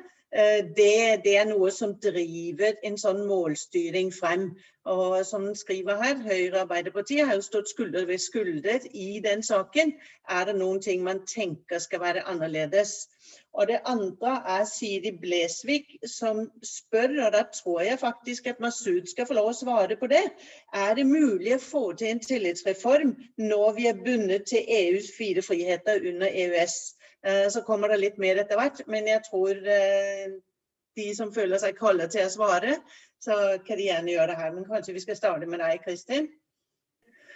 det, 0.76 1.22
det, 1.24 1.32
er 1.38 1.46
noe 1.48 1.70
som 1.72 1.94
driver 2.02 2.74
en 2.84 2.98
sånn 3.00 3.22
målstyring 3.24 4.10
frem. 4.12 4.50
Og 4.84 5.14
som 5.24 5.46
den 5.46 5.56
skriver 5.56 5.96
her, 6.02 6.18
Høyre 6.20 6.50
og 6.50 6.58
Arbeiderpartiet 6.66 7.24
har 7.28 7.38
jo 7.38 7.44
stått 7.46 7.70
skulder 7.70 8.04
ved 8.10 8.20
skulder 8.20 8.84
i 8.90 9.22
den 9.24 9.40
saken. 9.46 9.94
Er 10.28 10.50
det 10.50 10.58
noen 10.58 10.82
ting 10.84 11.06
man 11.06 11.22
tenker 11.30 11.80
skal 11.80 12.02
være 12.02 12.26
annerledes? 12.28 13.06
Og 13.56 13.70
det 13.70 13.78
andre 13.88 14.34
er 14.52 14.64
Siri 14.68 15.14
Blesvik 15.20 15.94
som 16.08 16.42
spør, 16.64 17.14
og 17.26 17.32
da 17.32 17.42
tror 17.56 17.80
jeg 17.86 17.98
faktisk 17.98 18.46
at 18.52 18.60
Masud 18.60 19.08
skal 19.08 19.26
få 19.28 19.34
lov 19.38 19.48
å 19.52 19.56
svare 19.56 19.96
på 19.96 20.06
det. 20.12 20.24
Er 20.76 20.94
det 20.98 21.06
mulig 21.08 21.54
å 21.56 21.62
få 21.62 21.84
til 21.96 22.08
en 22.12 22.20
tillitsreform 22.20 23.14
når 23.40 23.72
vi 23.78 23.86
er 23.88 24.02
bundet 24.04 24.44
til 24.52 24.68
EUs 24.78 25.08
fire 25.16 25.42
friheter 25.44 26.04
under 26.12 26.28
EØS? 26.28 26.76
Eh, 27.26 27.48
så 27.48 27.62
kommer 27.64 27.88
det 27.88 28.02
litt 28.02 28.18
mer 28.20 28.36
etter 28.42 28.56
hvert, 28.60 28.82
men 28.92 29.08
jeg 29.08 29.24
tror 29.30 29.54
eh, 29.56 30.36
de 30.96 31.14
som 31.16 31.32
føler 31.32 31.58
seg 31.62 31.78
kallet 31.78 32.12
til 32.12 32.26
å 32.26 32.32
svare, 32.32 32.76
så 33.24 33.56
kan 33.66 33.76
de 33.80 33.88
gjerne 33.88 34.12
gjøre 34.12 34.30
det 34.34 34.40
her. 34.42 34.52
Men 34.52 34.68
kanskje 34.68 34.96
vi 34.96 35.04
skal 35.06 35.18
starte 35.18 35.46
med 35.48 35.58
deg, 35.64 35.80
Kristin? 35.84 36.28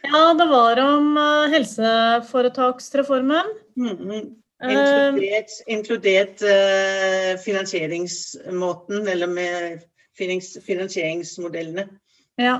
Ja, 0.04 0.35
det 0.37 0.48
var 0.52 0.76
om 0.85 1.16
eh, 1.16 1.48
helseforetaksreformen. 1.56 3.46
Mm 3.76 3.96
-hmm. 3.96 4.40
Inkludert, 4.61 5.55
inkludert 5.73 6.42
uh, 6.44 7.38
finansieringsmåten, 7.40 9.09
eller 9.09 9.31
med 9.31 9.87
finansieringsmodellene. 10.18 11.87
Ja. 12.40 12.59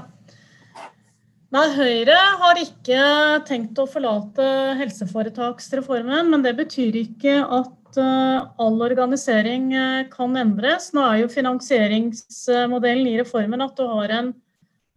Nei, 1.51 1.67
Høyre 1.75 2.17
har 2.41 2.61
ikke 2.63 3.01
tenkt 3.49 3.79
å 3.83 3.89
forlate 3.91 4.47
helseforetaksreformen, 4.79 6.31
men 6.31 6.45
det 6.47 6.55
betyr 6.61 7.01
ikke 7.03 7.41
at 7.43 7.99
uh, 7.99 8.47
all 8.63 8.79
organisering 8.87 9.73
uh, 9.75 10.05
kan 10.13 10.39
endres. 10.39 10.93
Nå 10.95 11.03
er 11.05 11.25
jo 11.25 11.33
finansieringsmodellen 11.33 13.11
i 13.11 13.19
reformen 13.21 13.67
at 13.67 13.77
du 13.77 13.85
har 13.91 14.15
en 14.21 14.31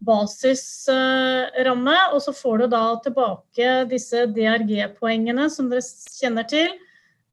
basisramme, 0.04 1.96
og 2.12 2.22
så 2.22 2.32
får 2.36 2.58
du 2.58 2.66
da 2.72 2.84
tilbake 3.04 3.84
disse 3.90 4.26
DRG-poengene 4.36 5.48
som 5.52 5.70
dere 5.70 5.82
kjenner 6.18 6.46
til, 6.48 6.68
eh, 6.68 6.83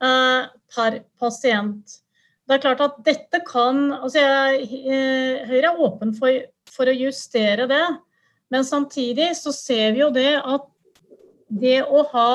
per 0.02 0.96
pasient. 1.22 1.98
Det 2.48 2.58
er 2.58 2.64
klart 2.64 2.82
at 2.84 2.98
dette 3.06 3.42
kan 3.48 3.92
altså 4.02 4.24
jeg, 4.24 4.66
eh, 4.82 5.44
Høyre 5.48 5.70
er 5.70 5.84
åpen 5.86 6.16
for, 6.18 6.42
for 6.68 6.90
å 6.90 6.96
justere 6.96 7.68
det, 7.70 7.84
men 8.52 8.66
samtidig 8.68 9.30
så 9.40 9.54
ser 9.56 9.94
vi 9.96 10.02
jo 10.02 10.10
det 10.16 10.34
at 10.40 10.68
det 11.52 11.82
å 11.84 12.06
ha 12.14 12.32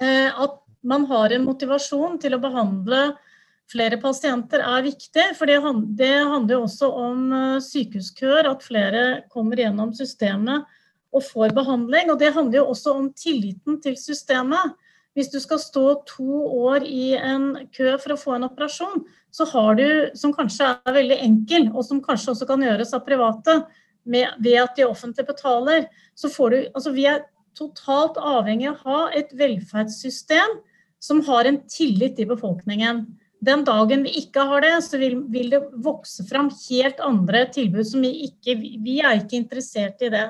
At 0.00 0.54
man 0.80 1.04
har 1.08 1.32
en 1.34 1.44
motivasjon 1.44 2.16
til 2.20 2.32
å 2.32 2.40
behandle 2.40 3.00
flere 3.70 3.98
pasienter 4.02 4.62
er 4.64 4.84
viktig. 4.86 5.26
For 5.38 5.48
det, 5.48 5.60
handler 5.62 6.54
jo 6.54 6.62
også 6.66 6.90
om 6.90 7.32
eh, 7.36 7.56
sykehuskøer, 7.64 8.48
at 8.50 8.66
flere 8.66 9.04
kommer 9.32 9.60
gjennom 9.60 9.92
systemet 9.96 10.66
og 11.14 11.26
får 11.26 11.54
behandling. 11.56 12.10
Og 12.12 12.20
det 12.20 12.32
handler 12.36 12.62
jo 12.62 12.70
også 12.74 12.96
om 12.98 13.10
tilliten 13.16 13.80
til 13.82 13.98
systemet. 14.00 14.76
Hvis 15.18 15.30
du 15.32 15.40
skal 15.42 15.58
stå 15.58 15.84
to 16.06 16.44
år 16.62 16.86
i 16.86 17.14
en 17.18 17.66
kø 17.74 17.96
for 17.98 18.14
å 18.14 18.20
få 18.20 18.36
en 18.36 18.46
operasjon, 18.46 19.02
så 19.34 19.46
har 19.52 19.76
du, 19.78 19.86
som 20.18 20.34
kanskje 20.34 20.68
er 20.74 20.96
veldig 20.96 21.18
enkel, 21.24 21.68
og 21.74 21.84
som 21.86 22.02
kanskje 22.02 22.34
også 22.34 22.46
kan 22.48 22.62
gjøres 22.62 22.94
av 22.96 23.04
private, 23.06 23.60
med, 24.10 24.30
ved 24.40 24.56
at 24.62 24.78
de 24.78 24.86
offentlige 24.88 25.28
betaler, 25.28 25.86
så 26.16 26.30
får 26.32 26.50
du 26.50 26.58
Altså 26.72 26.92
vi 26.94 27.04
er 27.10 27.24
totalt 27.58 28.16
avhengig 28.16 28.70
av 28.70 28.78
å 28.78 28.84
ha 28.86 29.00
et 29.18 29.32
velferdssystem 29.36 30.56
som 31.00 31.20
har 31.26 31.48
en 31.48 31.58
tillit 31.68 32.18
i 32.20 32.28
befolkningen. 32.28 33.04
Den 33.40 33.64
dagen 33.64 34.04
vi 34.04 34.14
ikke 34.20 34.44
har 34.48 34.64
det, 34.64 34.74
så 34.84 35.00
vil, 35.00 35.18
vil 35.32 35.52
det 35.52 35.62
vokse 35.84 36.26
fram 36.28 36.50
helt 36.68 37.00
andre 37.04 37.46
tilbud 37.52 37.86
som 37.88 38.04
vi 38.04 38.12
ikke 38.28 38.56
Vi 38.60 38.98
er 39.00 39.22
ikke 39.22 39.38
interessert 39.40 40.02
i 40.04 40.12
det. 40.12 40.26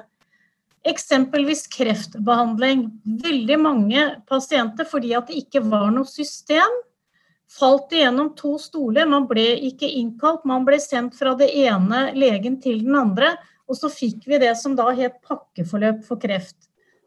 Eksempelvis 0.89 1.67
kreftbehandling. 1.69 2.87
Veldig 3.23 3.59
mange 3.61 4.07
pasienter, 4.29 4.89
fordi 4.89 5.13
at 5.17 5.29
det 5.29 5.43
ikke 5.43 5.63
var 5.67 5.91
noe 5.93 6.09
system, 6.09 6.79
falt 7.51 7.93
igjennom 7.93 8.33
to 8.39 8.55
stoler. 8.63 9.09
Man 9.11 9.27
ble 9.29 9.45
ikke 9.69 9.89
innkalt, 10.01 10.47
man 10.49 10.65
ble 10.65 10.79
sendt 10.81 11.19
fra 11.19 11.35
det 11.37 11.51
ene 11.67 12.11
legen 12.17 12.61
til 12.63 12.81
den 12.87 12.97
andre. 12.97 13.35
Og 13.71 13.79
så 13.79 13.91
fikk 13.93 14.25
vi 14.31 14.41
det 14.43 14.55
som 14.59 14.75
da 14.79 14.89
het 14.97 15.21
pakkeforløp 15.27 16.03
for 16.07 16.21
kreft. 16.23 16.57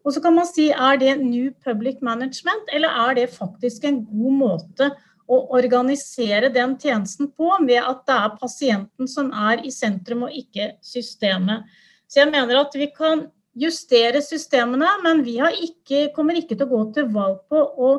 Og 0.03 0.13
så 0.13 0.21
kan 0.23 0.35
man 0.35 0.47
si 0.47 0.67
er 0.71 0.99
det 0.99 1.15
New 1.21 1.49
Public 1.63 2.01
Management, 2.03 2.67
eller 2.75 2.91
er 3.07 3.17
det 3.21 3.33
faktisk 3.35 3.85
en 3.87 4.03
god 4.03 4.37
måte 4.39 4.89
å 5.31 5.37
organisere 5.55 6.49
den 6.51 6.75
tjenesten 6.79 7.29
på 7.31 7.47
ved 7.63 7.79
at 7.79 8.03
det 8.07 8.17
er 8.25 8.35
pasienten 8.41 9.07
som 9.07 9.31
er 9.31 9.63
i 9.63 9.71
sentrum, 9.71 10.27
og 10.27 10.35
ikke 10.35 10.73
systemet. 10.83 11.63
Så 12.11 12.21
jeg 12.21 12.33
mener 12.33 12.59
at 12.59 12.75
vi 12.75 12.89
kan 12.93 13.29
justere 13.59 14.21
systemene, 14.25 14.87
men 15.03 15.21
vi 15.25 15.37
ikke, 15.39 16.07
kommer 16.15 16.37
ikke 16.39 16.57
til 16.57 16.65
å 16.67 16.71
gå 16.71 16.83
til 16.95 17.11
valg 17.13 17.41
på 17.51 17.59
å 17.59 17.91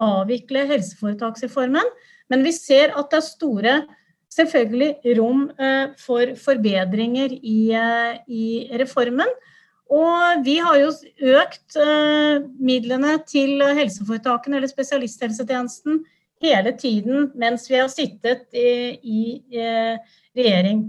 avvikle 0.00 0.66
helseforetaksreformen. 0.70 1.86
Men 2.30 2.44
vi 2.46 2.52
ser 2.54 2.94
at 2.96 3.10
det 3.10 3.18
er 3.18 3.26
store 3.26 3.74
selvfølgelig 4.30 5.16
rom 5.18 5.48
eh, 5.58 5.90
for 5.98 6.34
forbedringer 6.38 7.34
i, 7.34 7.72
eh, 7.74 8.20
i 8.30 8.46
reformen. 8.80 9.30
Og 9.90 10.44
vi 10.46 10.56
har 10.62 10.78
jo 10.78 10.92
økt 11.34 11.76
eh, 11.82 12.38
midlene 12.62 13.16
til 13.26 13.58
helseforetakene 13.58 14.60
eller 14.60 14.70
spesialisthelsetjenesten 14.70 16.04
hele 16.40 16.72
tiden 16.78 17.32
mens 17.36 17.66
vi 17.68 17.80
har 17.80 17.90
sittet 17.92 18.46
i, 18.56 18.96
i 19.02 19.22
regjering. 20.38 20.86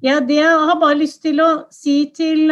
Ja, 0.00 0.20
det 0.22 0.38
jeg 0.38 0.62
har 0.70 0.78
bare 0.80 1.00
lyst 1.00 1.20
til 1.26 1.42
å 1.42 1.50
si 1.74 2.06
til 2.14 2.46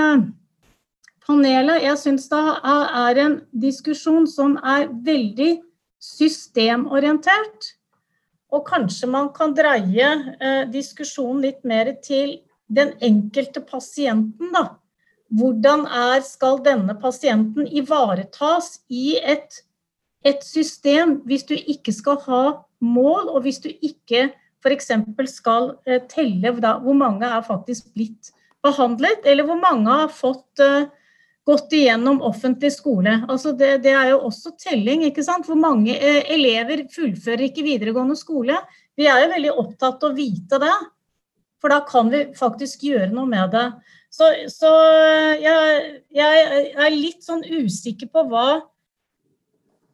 panelet, 1.26 1.82
jeg 1.84 1.98
syns 2.00 2.28
det 2.32 2.42
er 2.70 3.20
en 3.22 3.40
diskusjon 3.52 4.26
som 4.30 4.56
er 4.62 4.88
veldig 5.06 5.56
systemorientert. 6.02 7.72
Og 8.54 8.62
kanskje 8.68 9.10
man 9.10 9.32
kan 9.34 9.54
dreie 9.56 10.10
eh, 10.38 10.64
diskusjonen 10.70 11.42
litt 11.42 11.64
mer 11.66 11.90
til 12.04 12.38
den 12.66 12.94
enkelte 13.04 13.62
pasienten, 13.66 14.52
da. 14.54 14.76
Hvordan 15.34 15.82
er, 15.90 16.20
skal 16.22 16.60
denne 16.62 16.94
pasienten 17.02 17.66
ivaretas 17.66 18.76
i 18.86 19.16
et 19.18 19.62
et 20.26 20.42
system, 20.42 21.20
hvis 21.26 21.44
du 21.46 21.54
ikke 21.54 21.92
skal 21.94 22.18
ha 22.26 22.42
mål, 22.82 23.28
og 23.30 23.44
hvis 23.44 23.60
du 23.62 23.68
ikke 23.70 24.30
f.eks. 24.64 24.90
skal 25.30 25.76
eh, 25.86 26.00
telle 26.10 26.52
da, 26.62 26.76
hvor 26.82 26.96
mange 26.98 27.26
er 27.26 27.44
faktisk 27.46 27.92
blitt 27.94 28.32
behandlet, 28.64 29.22
eller 29.24 29.46
hvor 29.46 29.60
mange 29.60 29.92
har 30.00 30.10
fått 30.10 30.62
uh, 30.64 30.88
gått 31.46 31.74
igjennom 31.78 32.22
offentlig 32.26 32.72
skole. 32.74 33.20
Altså 33.30 33.52
det, 33.56 33.76
det, 33.85 33.94
er 33.94 34.11
jo 34.12 34.24
også 34.28 34.56
telling. 34.59 35.04
ikke 35.06 35.24
sant? 35.26 35.46
Hvor 35.46 35.59
mange 35.61 35.94
uh, 35.94 36.22
elever 36.35 36.87
fullfører 36.92 37.46
ikke 37.48 37.66
videregående 37.66 38.18
skole? 38.18 38.59
Vi 38.98 39.06
er 39.11 39.22
jo 39.22 39.32
veldig 39.35 39.52
opptatt 39.62 40.02
av 40.02 40.11
å 40.11 40.16
vite 40.16 40.59
det, 40.62 40.74
for 41.61 41.72
da 41.72 41.82
kan 41.87 42.09
vi 42.12 42.22
faktisk 42.37 42.87
gjøre 42.88 43.12
noe 43.12 43.28
med 43.28 43.52
det. 43.54 43.66
Så, 44.12 44.30
så 44.48 44.70
jeg, 45.42 45.80
jeg, 46.16 46.46
er 46.72 46.94
litt 46.94 47.26
sånn 47.26 47.44
usikker 47.44 48.09
på 48.09 48.24
hva 48.30 48.46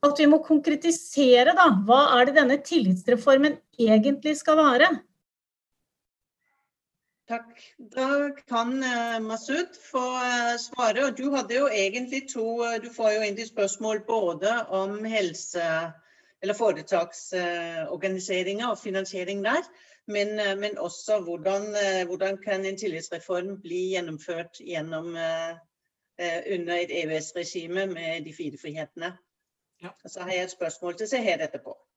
at 0.02 0.18
vi 0.18 0.26
må 0.30 0.40
konkretisere 0.42 1.54
da, 1.58 1.68
hva 1.86 2.04
er 2.18 2.28
det 2.28 2.36
denne 2.38 2.58
tillitsreformen 2.62 3.56
egentlig 3.78 4.34
skal 4.38 4.58
være. 4.58 4.88
Takk. 7.28 7.74
Da 7.78 8.30
kan 8.48 8.82
uh, 8.82 9.20
Masud 9.22 9.66
få 9.92 9.98
uh, 9.98 10.56
svare. 10.58 11.04
og 11.06 11.18
Du 11.18 11.34
hadde 11.34 11.54
jo 11.54 11.68
egentlig 11.68 12.28
to 12.32 12.62
uh, 12.62 12.82
Du 12.82 12.92
får 12.92 13.10
jo 13.10 13.20
egentlig 13.20 13.46
spørsmål 13.46 14.00
både 14.06 14.66
om 14.68 15.04
helse 15.04 15.92
eller 16.42 16.54
foretaksorganiseringa 16.54 18.70
og 18.70 18.78
finansiering 18.78 19.44
der, 19.44 19.62
men, 20.06 20.60
men 20.60 20.78
også 20.78 21.20
hvordan, 21.22 21.62
hvordan, 22.06 22.38
kan 22.42 22.66
en 22.66 22.78
tillitsreform 22.78 23.60
bli 23.62 23.88
gjennomført 23.92 24.56
gjennom, 24.58 25.16
under 26.54 26.74
et 26.74 26.90
EØS-regime 26.90 27.86
med 27.86 28.24
de 28.24 28.34
fire 28.34 28.58
frihetene. 28.58 29.18
Ja. 29.82 29.88
Så 30.06 30.20
har 30.20 30.32
jeg 30.32 30.42
et 30.42 30.50
spørsmål 30.50 30.94
til 30.98 31.08
Seher 31.08 31.44
etterpå. 31.46 31.91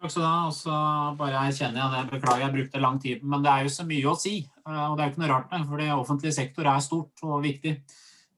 Takk 0.00 0.14
skal 0.14 0.22
du 0.22 0.28
ha. 0.28 0.36
Og 0.48 0.54
så 0.56 0.76
bare 1.18 1.42
erkjenner 1.50 1.82
jeg 1.82 1.92
det. 1.92 2.04
Beklager, 2.14 2.44
jeg 2.46 2.54
brukte 2.54 2.80
lang 2.80 3.00
tid. 3.02 3.24
Men 3.24 3.44
det 3.44 3.52
er 3.52 3.66
jo 3.66 3.72
så 3.74 3.84
mye 3.88 4.08
å 4.08 4.16
si. 4.18 4.36
Eh, 4.64 4.84
og 4.86 4.96
det 4.96 5.02
er 5.02 5.10
jo 5.10 5.12
ikke 5.12 5.24
noe 5.24 5.32
rart 5.34 5.52
for 5.58 5.82
det 5.82 5.90
offentlige 5.92 6.38
sektor 6.38 6.70
er 6.70 6.86
stort 6.86 7.26
og 7.26 7.44
viktig. 7.44 7.74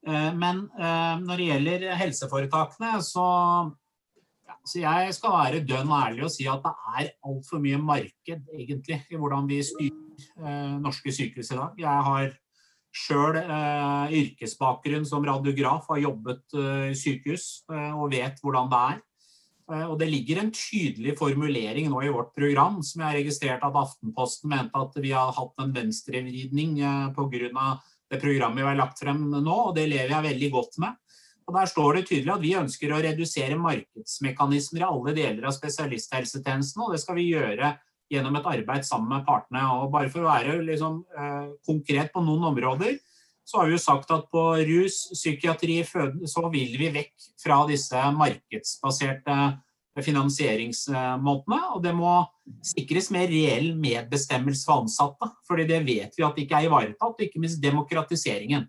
Eh, 0.09 0.31
men 0.35 0.67
eh, 0.75 1.15
når 1.23 1.39
det 1.39 1.49
gjelder 1.53 1.87
helseforetakene, 2.01 2.97
så, 3.07 3.27
ja, 4.49 4.59
så 4.59 4.83
jeg 4.83 5.15
skal 5.15 5.37
være 5.39 5.65
dønn 5.69 5.95
ærlig 6.03 6.27
og 6.27 6.35
si 6.35 6.49
at 6.51 6.67
det 6.67 6.75
er 6.99 7.13
altfor 7.31 7.63
mye 7.63 7.79
marked, 7.79 8.49
egentlig, 8.59 9.05
i 9.07 9.21
hvordan 9.21 9.47
vi 9.51 9.63
styrer 9.67 10.01
norske 10.83 11.11
sykehus 11.15 11.49
i 11.51 11.57
dag. 11.57 11.79
Jeg 11.81 12.03
har 12.07 12.35
sjøl 12.93 13.39
yrkesbakgrunn 14.13 15.07
som 15.09 15.25
radiograf, 15.25 15.87
har 15.89 16.03
jobbet 16.03 16.59
i 16.91 16.99
sykehus 16.99 17.47
eh, 17.73 17.95
og 17.95 18.13
vet 18.13 18.43
hvordan 18.43 18.69
det 18.71 18.83
er. 18.91 19.01
Eh, 19.71 19.85
og 19.87 19.99
Det 19.99 20.09
ligger 20.11 20.43
en 20.43 20.53
tydelig 20.55 21.17
formulering 21.19 21.91
nå 21.91 22.03
i 22.03 22.13
vårt 22.13 22.35
program, 22.35 22.81
som 22.83 23.03
jeg 23.03 23.09
har 23.09 23.19
registrert 23.21 23.67
at 23.67 23.79
Aftenposten 23.79 24.51
mente 24.51 24.79
at 24.79 24.99
vi 24.99 25.13
har 25.15 25.35
hatt 25.37 25.63
en 25.63 25.75
venstrevridning 25.75 26.81
eh, 26.81 27.13
pga. 27.15 27.79
det 28.11 28.21
programmet 28.21 28.61
vi 28.61 28.69
har 28.69 28.77
lagt 28.77 28.99
frem 29.01 29.31
nå, 29.31 29.55
og 29.69 29.75
det 29.75 29.89
lever 29.89 30.13
jeg 30.13 30.29
veldig 30.29 30.51
godt 30.53 30.79
med. 30.79 30.99
Og 31.49 31.55
Der 31.55 31.67
står 31.67 31.95
det 31.95 32.07
tydelig 32.07 32.33
at 32.33 32.43
vi 32.43 32.55
ønsker 32.55 32.93
å 32.93 33.01
redusere 33.03 33.59
markedsmekanismer 33.59 34.83
i 34.83 34.87
alle 34.89 35.15
deler 35.17 35.49
av 35.49 35.57
spesialisthelsetjenesten, 35.57 36.83
og 36.83 36.93
det 36.93 37.01
skal 37.03 37.19
vi 37.19 37.33
gjøre 37.33 37.73
gjennom 38.13 38.37
et 38.37 38.47
arbeid 38.47 38.85
sammen 38.87 39.09
med 39.17 39.27
partene. 39.27 39.65
Og 39.81 39.91
bare 39.91 40.11
for 40.13 40.23
å 40.23 40.31
være 40.31 40.61
liksom, 40.63 41.03
eh, 41.17 41.49
konkret 41.67 42.13
på 42.13 42.23
noen 42.23 42.45
områder, 42.53 42.99
så 43.53 43.61
har 43.61 43.69
vi 43.69 43.77
jo 43.77 43.83
sagt 43.83 44.13
at 44.15 44.31
på 44.33 44.43
rus, 44.65 45.03
psykiatri, 45.13 45.83
føde, 45.85 46.25
så 46.31 46.47
vil 46.49 46.73
vi 46.81 46.89
vekk 46.95 47.27
fra 47.43 47.59
disse 47.69 48.01
markedsbaserte 48.17 49.37
finansieringsmåtene. 50.01 51.59
Og 51.75 51.83
det 51.85 51.93
må 51.93 52.15
sikres 52.65 53.11
mer 53.13 53.29
reell 53.29 53.75
medbestemmelse 53.77 54.65
for 54.65 54.87
ansatte. 54.87 55.29
fordi 55.49 55.67
det 55.69 55.83
vet 55.85 56.17
vi 56.17 56.25
at 56.25 56.37
det 56.37 56.47
ikke 56.47 56.63
er 56.63 56.71
ivaretatt, 56.71 57.13
og 57.13 57.21
ikke 57.21 57.43
minst 57.43 57.61
demokratiseringen. 57.63 58.65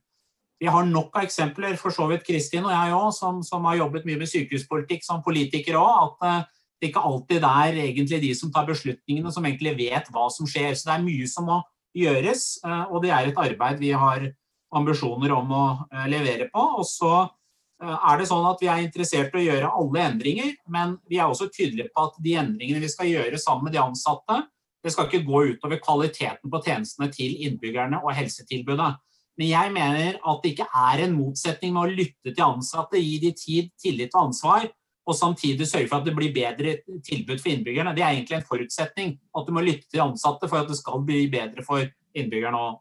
Vi 0.59 0.67
har 0.67 0.85
nok 0.85 1.15
av 1.15 1.23
eksempler, 1.23 1.77
for 1.79 1.91
så 1.91 2.07
vidt 2.11 2.27
Kristin 2.27 2.67
og 2.67 2.71
jeg 2.71 2.91
òg, 2.95 3.09
som, 3.15 3.41
som, 3.43 3.63
har 3.65 3.79
jobbet 3.79 4.05
mye 4.05 4.19
med 4.19 4.29
sykehuspolitikk 4.31 5.03
som 5.03 5.23
politikere 5.23 5.79
òg, 5.79 6.19
at 6.19 6.27
eh, 6.27 6.45
det 6.79 6.91
ikke 6.91 7.07
alltid 7.07 7.43
er 7.47 7.79
egentlig 7.87 8.19
de 8.21 8.35
som 8.35 8.51
tar 8.51 8.67
beslutningene, 8.67 9.31
som 9.31 9.45
egentlig 9.47 9.77
vet 9.79 10.11
hva 10.11 10.29
som 10.31 10.47
skjer. 10.47 10.75
Så 10.75 10.89
det 10.89 10.95
er 10.97 11.07
mye 11.07 11.27
som 11.31 11.47
må 11.47 11.59
gjøres, 11.95 12.59
eh, 12.63 12.85
og 12.91 13.03
det 13.03 13.11
er 13.15 13.31
et 13.31 13.43
arbeid 13.47 13.79
vi 13.79 13.91
har 13.95 14.27
ambisjoner 14.77 15.33
om 15.35 15.53
å 15.53 15.63
eh, 15.91 16.07
levere 16.11 16.49
på. 16.53 16.63
Og 16.79 16.87
så 16.87 17.13
eh, 17.21 17.93
er 17.93 18.19
det 18.19 18.27
sånn 18.29 18.47
at 18.49 18.61
vi 18.63 18.71
er 18.71 18.83
interessert 18.85 19.35
i 19.35 19.43
å 19.43 19.45
gjøre 19.47 19.71
alle 19.79 20.07
endringer, 20.09 20.51
men 20.73 20.97
vi 21.09 21.21
er 21.21 21.29
også 21.29 21.51
tydelige 21.53 21.93
på 21.93 22.07
at 22.07 22.19
de 22.25 22.35
endringene 22.41 22.83
vi 22.83 22.91
skal 22.91 23.11
gjøre 23.11 23.41
sammen 23.41 23.69
med 23.69 23.77
de 23.77 23.83
ansatte, 23.83 24.43
det 24.83 24.91
skal 24.91 25.07
ikke 25.07 25.23
gå 25.23 25.41
utover 25.53 25.79
kvaliteten 25.79 26.51
på 26.51 26.59
tjenestene 26.65 27.07
til 27.13 27.37
innbyggerne 27.47 28.01
og 28.03 28.11
helsetilbudet. 28.17 28.91
Men 29.39 29.49
jeg 29.49 29.73
mener 29.73 30.17
at 30.19 30.43
det 30.43 30.53
ikke 30.53 30.67
er 30.77 31.05
en 31.05 31.15
motsetning 31.15 31.71
med 31.73 31.85
å 31.85 31.95
lytte 32.01 32.33
til 32.33 32.45
ansatte, 32.45 32.99
gi 33.01 33.15
de 33.23 33.31
tid, 33.37 33.71
tillit 33.81 34.13
og 34.13 34.27
ansvar, 34.27 34.67
og 35.03 35.17
samtidig 35.17 35.65
sørge 35.67 35.89
for 35.89 35.99
at 35.99 36.07
det 36.07 36.15
blir 36.15 36.35
bedre 36.35 36.77
tilbud 37.03 37.39
for 37.39 37.51
innbyggerne. 37.51 37.95
Det 37.95 38.03
er 38.03 38.13
egentlig 38.13 38.37
en 38.37 38.47
forutsetning 38.47 39.15
at 39.35 39.47
du 39.47 39.55
må 39.55 39.63
lytte 39.63 39.89
til 39.91 40.03
ansatte 40.03 40.47
for 40.51 40.61
at 40.61 40.69
det 40.69 40.77
skal 40.79 41.03
bli 41.03 41.25
bedre 41.31 41.65
for 41.65 41.83
innbyggerne 42.15 42.59
òg. 42.59 42.77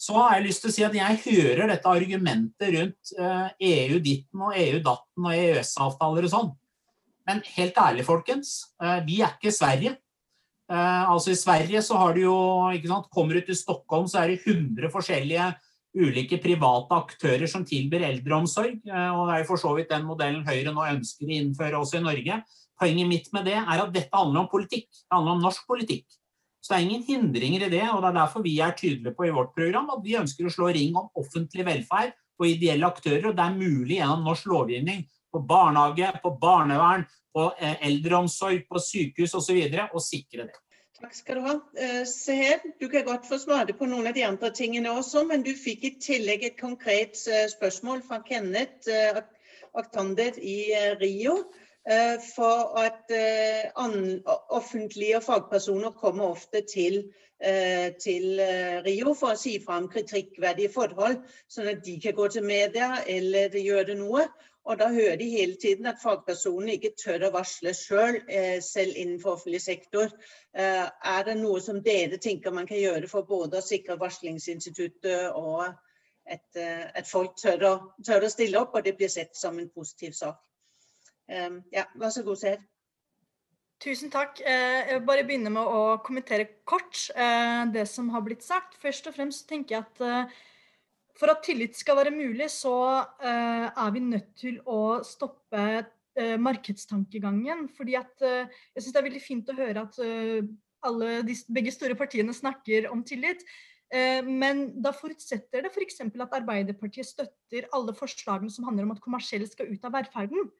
Så 0.00 0.16
har 0.16 0.38
jeg 0.38 0.46
lyst 0.46 0.64
til 0.64 0.70
å 0.70 0.72
si 0.72 0.84
at 0.86 0.94
jeg 0.96 1.20
hører 1.26 1.68
dette 1.68 1.90
argumentet 1.90 2.72
rundt 2.72 3.10
EU 3.20 3.96
eh, 3.98 3.98
ditten 4.00 4.44
og 4.46 4.54
EU 4.56 4.78
datten 4.84 5.26
og 5.26 5.34
EØS-avtaler 5.36 6.28
og 6.28 6.32
sånn. 6.32 6.52
Men 7.28 7.42
helt 7.58 7.76
ærlig, 7.78 8.06
folkens. 8.08 8.54
Eh, 8.80 9.02
vi 9.04 9.18
er 9.20 9.34
ikke 9.36 9.52
Sverige. 9.52 9.98
Eh, 10.72 11.02
altså 11.04 11.34
I 11.34 11.40
Sverige 11.40 11.82
så 11.84 11.98
har 12.00 12.16
du 12.16 12.22
jo 12.22 12.38
ikke 12.72 12.88
sant, 12.94 13.10
Kommer 13.12 13.36
du 13.36 13.44
til 13.44 13.58
Stockholm, 13.58 14.08
så 14.08 14.22
er 14.22 14.32
det 14.32 14.40
100 14.46 14.88
forskjellige 14.94 15.50
ulike 16.00 16.38
private 16.40 16.96
aktører 16.96 17.50
som 17.50 17.66
tilbyr 17.66 18.06
eldreomsorg. 18.08 18.80
Og 18.86 19.22
Det 19.26 19.34
er 19.34 19.42
jo 19.42 19.48
for 19.50 19.60
så 19.60 19.74
vidt 19.76 19.90
den 19.92 20.06
modellen 20.08 20.46
Høyre 20.46 20.72
nå 20.72 20.86
ønsker 20.94 21.28
å 21.28 21.36
innføre 21.42 21.82
også 21.82 21.98
i 21.98 22.04
Norge. 22.06 22.40
Poenget 22.80 23.10
mitt 23.10 23.28
med 23.36 23.44
det 23.50 23.58
er 23.58 23.82
at 23.82 23.92
dette 23.92 24.16
handler 24.16 24.46
om 24.46 24.48
politikk. 24.48 24.88
Det 24.88 25.12
handler 25.12 25.36
om 25.36 25.42
norsk 25.44 25.66
politikk. 25.68 26.06
Så 26.60 26.72
det 26.72 26.78
er 26.78 26.86
ingen 26.86 27.04
hindringer 27.06 27.66
i 27.66 27.70
det, 27.72 27.84
og 27.88 28.02
det 28.02 28.10
er 28.10 28.18
derfor 28.18 28.44
vi 28.44 28.58
er 28.60 28.74
tydelige 28.76 29.16
på 29.16 29.26
i 29.26 29.32
vårt 29.32 29.54
program 29.56 29.88
at 29.94 30.02
vi 30.04 30.18
ønsker 30.20 30.46
å 30.46 30.52
slå 30.52 30.68
ring 30.76 30.96
om 30.98 31.08
offentlig 31.16 31.64
velferd 31.66 32.12
og 32.40 32.48
ideelle 32.48 32.88
aktører. 32.88 33.30
og 33.30 33.36
Det 33.36 33.46
er 33.46 33.56
mulig 33.56 33.96
gjennom 33.96 34.26
norsk 34.28 34.50
lovgivning 34.52 35.06
på 35.32 35.40
barnehage, 35.48 36.10
på 36.22 36.34
barnevern, 36.42 37.06
på 37.32 37.46
eh, 37.58 37.78
eldreomsorg, 37.86 38.66
på 38.68 38.82
sykehus 38.82 39.36
osv. 39.38 39.62
å 39.94 40.02
sikre 40.04 40.50
det. 40.50 40.58
Takk 41.00 41.14
skal 41.16 41.38
du 41.38 41.46
ha. 41.46 41.54
Seher, 42.04 42.60
du 42.76 42.84
kan 42.92 43.06
godt 43.06 43.24
få 43.24 43.38
svare 43.40 43.72
på 43.72 43.88
noen 43.88 44.10
av 44.10 44.16
de 44.18 44.26
andre 44.26 44.50
tingene 44.52 44.92
også, 44.92 45.22
men 45.30 45.46
du 45.46 45.54
fikk 45.56 45.86
i 45.88 45.94
tillegg 46.02 46.44
et 46.44 46.58
konkret 46.60 47.16
uh, 47.30 47.46
spørsmål 47.48 48.02
fra 48.04 48.18
Kenneth 48.26 48.90
Aktander 49.80 50.36
i 50.36 50.58
Rio. 51.00 51.38
For 51.80 52.76
at 52.76 53.08
offentlige 54.52 55.20
fagpersoner 55.24 55.94
kommer 55.96 56.34
ofte 56.34 56.60
til, 56.68 56.98
til 58.04 58.42
Rio 58.84 59.14
for 59.16 59.32
å 59.32 59.40
si 59.40 59.54
fra 59.64 59.78
om 59.80 59.88
kritikkverdige 59.88 60.74
forhold, 60.74 61.22
sånn 61.48 61.70
at 61.72 61.80
de 61.86 61.96
kan 62.04 62.18
gå 62.18 62.28
til 62.34 62.44
media 62.44 62.90
eller 63.08 63.56
gjøre 63.56 63.96
noe. 63.96 64.26
Og 64.64 64.78
da 64.78 64.88
hører 64.92 65.16
de 65.16 65.28
hele 65.28 65.54
tiden 65.54 65.86
at 65.86 66.00
fagpersonene 66.02 66.76
ikke 66.76 66.92
tør 67.00 67.24
å 67.26 67.32
varsle 67.34 67.72
selv, 67.74 68.28
eh, 68.28 68.60
selv 68.62 68.96
innenfor 68.96 69.38
offentlig 69.38 69.62
sektor. 69.64 70.12
Eh, 70.54 70.88
er 71.14 71.24
det 71.24 71.36
noe 71.40 71.60
som 71.60 71.80
dere 71.82 72.18
tenker 72.18 72.52
man 72.52 72.66
kan 72.66 72.76
gjøre 72.76 73.08
for 73.08 73.22
både 73.22 73.58
å 73.58 73.64
sikre 73.64 73.96
varslingsinstituttet 73.98 75.32
og 75.34 75.64
at, 76.26 76.44
eh, 76.54 76.90
at 76.94 77.08
folk 77.08 77.36
tør 77.40 77.64
å, 77.64 77.72
tør 78.06 78.28
å, 78.28 78.30
stille 78.30 78.60
opp, 78.60 78.74
og 78.74 78.84
det 78.84 78.96
blir 78.98 79.08
sett 79.08 79.34
som 79.36 79.58
en 79.58 79.70
positiv 79.70 80.12
sak? 80.12 80.38
Ja, 81.30 81.86
vær 81.94 82.10
så 82.10 82.24
god, 82.26 82.40
Seher. 82.40 82.62
Tusen 83.80 84.10
takk. 84.12 84.42
Jeg 84.44 84.96
vil 84.98 85.06
bare 85.08 85.24
begynne 85.24 85.52
med 85.54 85.64
å 85.64 85.96
kommentere 86.04 86.48
kort 86.68 87.06
det 87.72 87.86
som 87.88 88.10
har 88.12 88.24
blitt 88.26 88.42
sagt. 88.44 88.74
Først 88.82 89.06
og 89.08 89.16
fremst 89.16 89.46
tenker 89.48 89.78
jeg 89.78 89.86
at 89.86 90.34
for 91.20 91.32
at 91.32 91.42
tillit 91.44 91.76
skal 91.76 91.98
være 92.00 92.12
mulig, 92.12 92.50
så 92.52 92.74
er 93.22 93.94
vi 93.94 94.04
nødt 94.04 94.34
til 94.40 94.60
å 94.68 95.00
stoppe 95.06 95.86
markedstankegangen. 96.40 97.68
fordi 97.76 97.96
at 97.96 98.20
Jeg 98.20 98.82
syns 98.82 98.92
det 98.92 99.00
er 99.00 99.08
veldig 99.08 99.24
fint 99.24 99.48
å 99.48 99.56
høre 99.56 99.86
at 99.86 100.00
alle 100.84 101.20
de, 101.24 101.36
begge 101.48 101.72
store 101.72 101.96
partiene 101.96 102.34
snakker 102.36 102.90
om 102.92 103.04
tillit. 103.04 103.44
Men 104.26 104.82
da 104.82 104.92
forutsetter 104.94 105.64
det 105.64 105.72
f.eks. 105.72 106.02
For 106.04 106.24
at 106.24 106.36
Arbeiderpartiet 106.40 107.08
støtter 107.08 107.68
alle 107.72 107.94
forslagene 107.96 108.52
som 108.52 108.68
handler 108.68 108.86
om 108.86 108.92
at 108.94 109.02
kommersielle 109.02 109.48
skal 109.50 109.72
ut 109.72 109.88
av 109.88 109.96
velferden. 109.96 110.50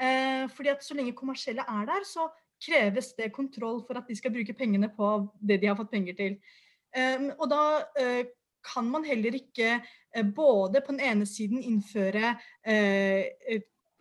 Fordi 0.00 0.70
at 0.72 0.84
Så 0.84 0.94
lenge 0.96 1.12
kommersielle 1.12 1.60
er 1.60 1.84
der, 1.84 2.04
så 2.08 2.30
kreves 2.60 3.10
det 3.18 3.32
kontroll 3.36 3.82
for 3.84 3.98
at 4.00 4.08
de 4.08 4.16
skal 4.16 4.32
bruke 4.32 4.54
pengene 4.56 4.88
på 4.88 5.10
det 5.36 5.58
de 5.60 5.68
har 5.68 5.76
fått 5.76 5.90
penger 5.92 6.16
til. 6.16 6.38
Og 7.36 7.44
da 7.52 7.60
kan 8.64 8.88
man 8.90 9.04
heller 9.04 9.36
ikke 9.36 9.78
eh, 9.80 10.24
både 10.24 10.82
på 10.84 10.94
den 10.94 11.02
ene 11.04 11.28
siden 11.28 11.62
innføre 11.64 12.34
eh, 12.66 13.60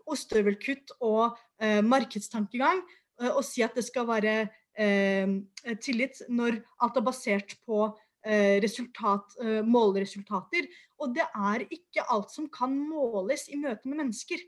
ostehøvelkutt 0.10 0.96
og 1.06 1.38
eh, 1.62 1.82
markedstankegang, 1.86 2.84
eh, 3.22 3.32
og 3.32 3.44
si 3.48 3.64
at 3.66 3.78
det 3.78 3.86
skal 3.88 4.08
være 4.10 4.36
eh, 4.80 5.40
tillit 5.84 6.24
når 6.30 6.62
alt 6.84 7.00
er 7.00 7.06
basert 7.06 7.58
på 7.68 7.86
eh, 8.26 8.60
resultat, 8.64 9.38
måleresultater. 9.66 10.70
Og 11.00 11.16
det 11.16 11.28
er 11.28 11.68
ikke 11.70 12.08
alt 12.12 12.34
som 12.34 12.50
kan 12.52 12.74
måles 12.76 13.48
i 13.50 13.60
møte 13.60 13.88
med 13.88 14.04
mennesker. 14.04 14.42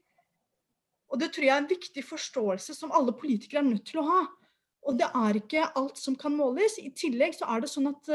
Og 1.12 1.20
det 1.20 1.34
tror 1.34 1.46
jeg 1.46 1.54
er 1.56 1.64
en 1.64 1.72
viktig 1.72 2.04
forståelse 2.08 2.76
som 2.78 2.94
alle 2.96 3.14
politikere 3.18 3.62
er 3.62 3.68
nødt 3.68 3.86
til 3.90 4.02
å 4.02 4.08
ha. 4.08 4.22
Og 4.88 4.98
det 4.98 5.10
er 5.14 5.38
ikke 5.38 5.68
alt 5.78 6.00
som 6.00 6.16
kan 6.18 6.34
måles. 6.34 6.80
I 6.80 6.94
tillegg 6.98 7.36
så 7.38 7.50
er 7.52 7.62
det 7.62 7.70
sånn 7.70 7.92
at 7.92 8.12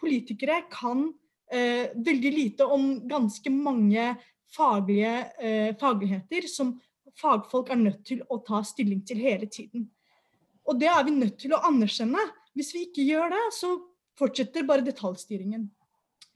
politikere 0.00 0.62
kan 0.72 1.04
eh, 1.52 1.92
veldig 1.94 2.32
lite 2.34 2.66
om 2.66 2.92
ganske 3.08 3.52
mange 3.52 4.14
faglige 4.50 5.12
eh, 5.38 5.76
fagligheter 5.78 6.48
som 6.50 6.74
fagfolk 7.20 7.70
er 7.70 7.80
nødt 7.80 8.04
til 8.08 8.22
å 8.28 8.40
ta 8.46 8.62
stilling 8.66 9.02
til 9.06 9.20
hele 9.22 9.46
tiden. 9.50 9.86
Og 10.66 10.78
det 10.80 10.88
er 10.90 11.04
vi 11.06 11.14
nødt 11.14 11.38
til 11.42 11.54
å 11.54 11.62
anerkjenne. 11.68 12.22
Hvis 12.56 12.72
vi 12.74 12.86
ikke 12.88 13.06
gjør 13.06 13.32
det, 13.34 13.44
så 13.56 13.74
fortsetter 14.18 14.66
bare 14.66 14.86
detaljstyringen. 14.86 15.68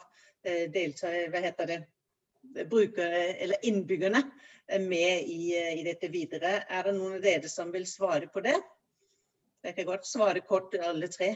deltøy, 0.43 1.29
hva 1.31 1.41
heter 1.45 1.69
det, 1.69 1.79
brukere, 2.69 3.37
eller 3.39 3.55
innbyggerne 3.63 4.23
eh, 4.67 4.81
med 4.81 5.23
i, 5.23 5.55
eh, 5.57 5.79
i, 5.79 5.83
dette 5.85 6.09
videre. 6.11 6.61
Er 6.69 6.87
det 6.87 6.95
noen 6.97 7.19
av 7.19 7.25
dere 7.25 7.49
som 7.49 7.71
vil 7.73 7.87
svare 7.87 8.29
på 8.33 8.43
det? 8.45 8.57
Jeg 9.61 9.75
kan 9.77 9.89
godt 9.91 10.07
svare 10.09 10.41
kort 10.41 10.73
alle 10.81 11.07
tre. 11.11 11.35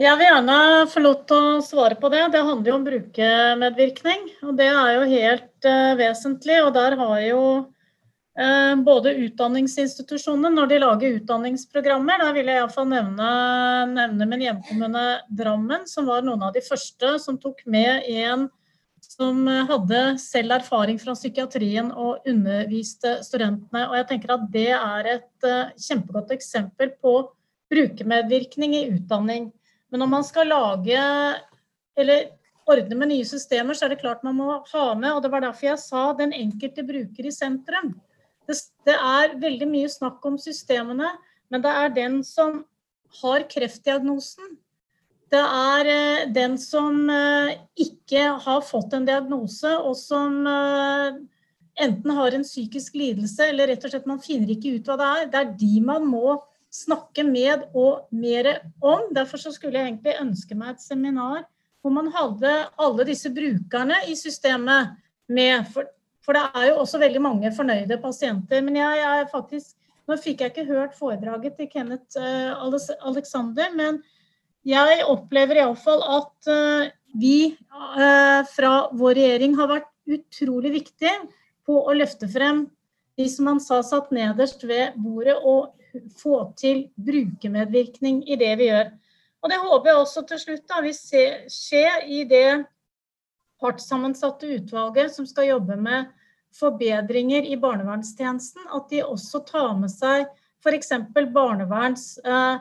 Jeg 0.00 0.16
vil 0.16 0.26
gjerne 0.26 0.54
få 0.88 1.02
lov 1.04 1.18
til 1.28 1.36
å 1.36 1.60
svare 1.62 1.98
på 2.00 2.08
det. 2.10 2.22
Det 2.32 2.40
handler 2.40 2.70
jo 2.70 2.76
om 2.78 2.86
brukermedvirkning. 2.86 4.24
Og 4.48 4.56
det 4.58 4.70
er 4.72 4.94
jo 4.96 5.04
helt 5.10 5.68
uh, 5.68 5.92
vesentlig. 6.00 6.56
Og 6.64 6.72
der 6.74 6.96
har 6.98 7.18
jo 7.22 7.42
uh, 7.60 8.74
både 8.86 9.12
utdanningsinstitusjonene, 9.26 10.50
når 10.56 10.70
de 10.72 10.80
lager 10.82 11.18
utdanningsprogrammer, 11.20 12.24
der 12.24 12.34
vil 12.38 12.50
jeg 12.50 12.62
iallfall 12.62 12.88
nevne, 12.90 13.28
nevne 13.92 14.30
min 14.32 14.46
hjemkommune 14.48 15.04
Drammen, 15.42 15.84
som 15.86 16.08
var 16.10 16.24
noen 16.26 16.48
av 16.48 16.56
de 16.56 16.64
første 16.64 17.18
som 17.22 17.38
tok 17.38 17.62
med 17.70 18.08
en 18.24 18.48
som 19.20 19.44
hadde 19.68 20.00
selv 20.22 20.54
erfaring 20.56 20.96
fra 21.00 21.12
psykiatrien 21.12 21.90
og 21.92 22.24
underviste 22.28 23.18
studentene. 23.26 23.84
Og 23.90 23.98
jeg 23.98 24.06
tenker 24.08 24.32
at 24.32 24.46
det 24.54 24.70
er 24.72 25.08
et 25.18 25.46
uh, 25.46 25.74
kjempegodt 25.76 26.32
eksempel 26.38 26.94
på 27.02 27.14
brukermedvirkning 27.70 28.78
i 28.78 28.86
utdanning. 28.94 29.50
Men 29.92 30.02
når 30.02 30.10
man 30.14 30.24
skal 30.24 30.48
lage 30.48 31.02
eller 32.00 32.30
ordne 32.70 32.96
med 32.96 33.10
nye 33.10 33.26
systemer, 33.26 33.76
så 33.76 33.86
er 33.86 33.94
det 33.94 34.00
klart 34.00 34.24
man 34.24 34.38
må 34.38 34.54
ha 34.72 34.86
med, 34.94 35.10
og 35.12 35.22
det 35.24 35.32
var 35.32 35.44
derfor 35.44 35.72
jeg 35.72 35.82
sa 35.82 36.04
den 36.16 36.32
enkelte 36.36 36.84
bruker 36.86 37.26
i 37.26 37.34
sentrum. 37.34 37.92
Det, 38.48 38.56
det 38.88 38.96
er 38.96 39.36
veldig 39.42 39.68
mye 39.68 39.90
snakk 39.90 40.24
om 40.26 40.38
systemene, 40.40 41.10
men 41.50 41.64
det 41.64 41.72
er 41.82 41.94
den 41.96 42.20
som 42.26 42.62
har 43.20 43.44
kreftdiagnosen. 43.50 44.56
Det 45.30 45.40
er 45.40 45.88
eh, 45.90 46.28
den 46.34 46.56
som 46.58 47.04
eh, 47.10 47.52
ikke 47.78 48.32
har 48.42 48.64
fått 48.66 48.96
en 48.96 49.06
diagnose, 49.06 49.70
og 49.78 49.94
som 49.98 50.40
eh, 50.50 51.20
enten 51.86 52.16
har 52.16 52.34
en 52.34 52.46
psykisk 52.46 52.98
lidelse, 52.98 53.46
eller 53.46 53.70
rett 53.70 53.86
og 53.86 53.94
slett 53.94 54.10
man 54.10 54.22
finner 54.24 54.50
ikke 54.56 54.74
ut 54.76 54.90
hva 54.90 54.98
det 54.98 55.10
er. 55.10 55.30
Det 55.30 55.42
er 55.42 55.54
de 55.62 55.72
man 55.86 56.08
må 56.10 56.40
snakke 56.74 57.22
med 57.26 57.68
og 57.78 58.10
mer 58.10 58.56
om. 58.82 59.06
Derfor 59.14 59.42
skulle 59.46 59.78
jeg 59.78 59.92
egentlig 59.92 60.18
ønske 60.18 60.58
meg 60.58 60.74
et 60.74 60.84
seminar 60.84 61.46
hvor 61.80 61.94
man 61.94 62.10
hadde 62.12 62.50
alle 62.82 63.06
disse 63.08 63.30
brukerne 63.32 64.02
i 64.10 64.16
systemet 64.18 64.90
med. 65.32 65.62
For, 65.72 65.86
for 66.20 66.36
det 66.36 66.42
er 66.50 66.66
jo 66.68 66.80
også 66.82 67.00
veldig 67.00 67.22
mange 67.24 67.52
fornøyde 67.56 67.96
pasienter. 68.02 68.60
Men 68.66 68.82
jeg, 68.82 69.04
jeg 69.04 69.30
faktisk 69.32 69.76
Nå 70.08 70.16
fikk 70.18 70.40
jeg 70.42 70.50
ikke 70.50 70.66
hørt 70.66 70.94
foredraget 70.98 71.54
til 71.54 71.68
Kenneth 71.70 72.18
Alexander, 72.18 73.68
men 73.78 74.00
jeg 74.66 75.04
opplever 75.08 75.62
iallfall 75.62 76.02
at 76.18 76.50
uh, 76.50 76.88
vi 77.20 77.52
uh, 77.72 78.40
fra 78.52 78.72
vår 78.96 79.16
regjering 79.18 79.56
har 79.58 79.70
vært 79.70 79.90
utrolig 80.10 80.74
viktige 80.80 81.14
på 81.66 81.78
å 81.86 81.94
løfte 81.96 82.28
frem 82.30 82.66
de 83.20 83.28
som 83.28 83.50
han 83.50 83.60
sa 83.60 83.80
satt 83.84 84.12
nederst 84.14 84.62
ved 84.64 84.96
bordet, 85.00 85.36
og 85.36 85.74
få 86.16 86.42
til 86.58 86.86
brukermedvirkning 87.02 88.22
i 88.30 88.38
det 88.40 88.52
vi 88.60 88.70
gjør. 88.70 88.92
Og 89.40 89.50
Det 89.50 89.58
håper 89.58 89.90
jeg 89.90 90.00
også 90.00 90.22
til 90.28 90.40
slutt 90.40 90.66
da, 90.68 90.80
vil 90.84 90.96
skje 91.50 91.84
i 92.06 92.22
det 92.28 92.62
partssammensatte 93.60 94.48
utvalget 94.56 95.12
som 95.14 95.26
skal 95.28 95.50
jobbe 95.50 95.76
med 95.80 96.10
forbedringer 96.56 97.46
i 97.48 97.58
barnevernstjenesten. 97.60 98.68
At 98.72 98.88
de 98.92 99.02
også 99.04 99.42
tar 99.48 99.74
med 99.78 99.92
seg 99.92 100.28
f.eks. 100.60 100.92
barneverns 101.32 102.18
eh, 102.24 102.60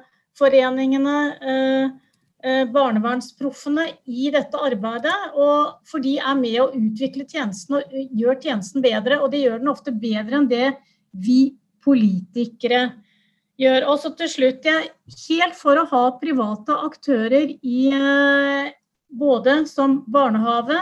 eh, 2.44 2.64
barnevernsproffene 2.72 3.88
i 4.06 4.30
dette 4.34 4.62
arbeidet. 4.70 5.18
Og 5.36 5.84
for 5.90 6.04
de 6.04 6.18
er 6.20 6.40
med 6.40 6.58
å 6.64 6.72
utvikle 6.72 7.28
tjenesten 7.28 7.80
og 7.80 7.94
gjør 7.94 8.40
tjenesten 8.40 8.86
bedre. 8.86 9.20
Og 9.20 9.34
de 9.34 9.44
gjør 9.44 9.60
den 9.62 9.74
ofte 9.74 9.96
bedre 9.96 10.40
enn 10.40 10.50
det 10.52 10.74
vi 11.12 11.42
politikere 11.84 12.90
gjør. 13.60 13.88
Og 13.92 14.00
så 14.02 14.14
til 14.18 14.32
slutt, 14.32 14.68
jeg 14.68 14.92
helt 15.28 15.58
for 15.58 15.80
å 15.80 15.88
ha 15.92 16.04
private 16.22 16.78
aktører 16.88 17.52
i 17.60 17.82
eh, 17.96 18.72
både 19.10 19.64
som 19.70 20.04
barnehage, 20.08 20.80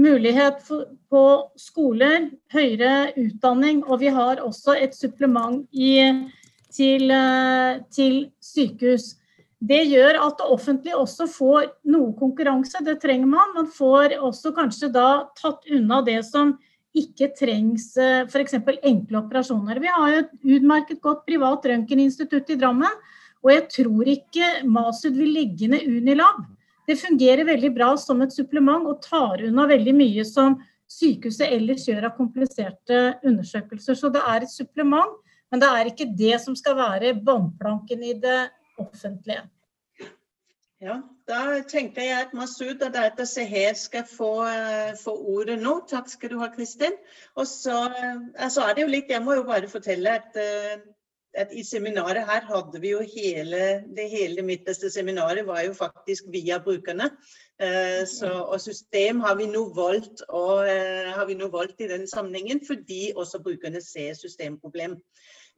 mulighet 0.00 0.60
for, 0.64 0.88
på 1.12 1.24
skoler, 1.60 2.30
høyere 2.52 3.12
utdanning, 3.20 3.82
og 3.84 4.00
vi 4.00 4.12
har 4.14 4.40
også 4.42 4.76
et 4.80 4.96
supplement 4.96 5.62
i, 5.72 6.00
til, 6.72 7.10
eh, 7.10 7.80
til 7.92 8.30
sykehus. 8.40 9.16
Det 9.60 9.82
gjør 9.90 10.16
at 10.24 10.38
det 10.40 10.48
offentlige 10.48 10.96
også 10.96 11.26
får 11.28 11.66
noe 11.92 12.14
konkurranse, 12.16 12.80
det 12.84 13.00
trenger 13.02 13.28
man. 13.28 13.54
Man 13.54 13.68
får 13.68 14.16
også 14.16 14.54
kanskje 14.56 14.88
da 14.92 15.28
tatt 15.36 15.66
unna 15.68 16.00
det 16.06 16.22
som 16.24 16.54
ikke 16.96 17.30
trengs 17.38 17.92
eh, 18.00 18.24
f.eks. 18.24 18.56
enkle 18.82 19.20
operasjoner. 19.20 19.80
Vi 19.82 19.92
har 19.92 20.14
jo 20.14 20.22
et 20.24 20.32
utmerket 20.56 21.02
godt 21.04 21.26
privat 21.28 21.68
røntgeninstitutt 21.68 22.50
i 22.50 22.58
Drammen, 22.58 22.96
og 23.44 23.52
jeg 23.52 23.68
tror 23.76 24.08
ikke 24.10 24.48
Masud 24.68 25.14
vil 25.16 25.34
legge 25.36 25.68
ned 25.70 25.86
Unilab. 25.86 26.42
Det 26.88 26.98
fungerer 26.98 27.46
veldig 27.46 27.70
bra 27.76 27.92
som 28.00 28.20
et 28.24 28.34
supplement 28.34 28.88
og 28.88 29.02
tar 29.04 29.44
unna 29.46 29.68
veldig 29.70 29.94
mye 29.94 30.24
som 30.26 30.56
sykehuset 30.90 31.52
ellers 31.52 31.86
gjør 31.86 32.08
av 32.08 32.16
kompliserte 32.16 33.02
undersøkelser. 33.22 33.94
Så 33.94 34.10
det 34.10 34.22
er 34.26 34.42
et 34.42 34.52
supplement, 34.52 35.19
men 35.50 35.62
det 35.62 35.68
er 35.68 35.90
ikke 35.90 36.12
det 36.18 36.36
som 36.42 36.56
skal 36.56 36.76
være 36.78 37.16
båndplanken 37.26 38.04
i 38.06 38.14
det 38.22 38.42
offentlige. 38.78 39.42
Ja, 40.80 40.94
da 41.28 41.60
tenker 41.68 42.06
jeg 42.06 42.20
at 42.24 42.30
Masud 42.32 42.80
og 42.80 42.94
Data 42.94 43.26
Seher 43.28 43.74
skal 43.76 44.06
få, 44.08 44.30
uh, 44.48 44.94
få, 44.96 45.12
ordet 45.12 45.58
nå. 45.60 45.74
Takk 45.90 46.08
skal 46.08 46.32
du 46.32 46.38
ha, 46.40 46.48
Kristin. 46.54 46.94
Og 47.36 47.44
så 47.46 47.82
altså 48.34 48.64
er 48.64 48.78
det 48.78 48.86
jo 48.86 48.94
litt 48.94 49.12
Jeg 49.12 49.20
må 49.26 49.36
jo 49.36 49.44
bare 49.44 49.68
fortelle 49.68 50.14
at, 50.22 50.38
uh, 50.40 50.80
at 51.36 51.52
i 51.52 51.66
seminaret 51.68 52.24
her 52.30 52.48
hadde 52.48 52.80
vi 52.80 52.94
jo 52.94 53.02
hele 53.04 53.60
det 53.92 54.08
hele 54.08 54.42
midterste 54.42 54.88
seminaret 54.90 55.44
var 55.46 55.60
jo 55.66 55.76
faktisk 55.76 56.32
via 56.32 56.58
brukerne. 56.58 57.10
Så, 58.08 58.28
og 58.40 58.56
system 58.60 59.18
har 59.20 59.34
vi 59.36 59.44
nå 59.46 59.66
valgt, 59.76 60.22
og, 60.28 60.64
valgt 61.52 61.82
i 61.84 61.88
den 61.90 62.06
sammenhengen 62.08 62.62
fordi 62.66 63.12
også 63.16 63.42
brukerne 63.44 63.82
ser 63.84 64.14
systemproblem. 64.16 64.96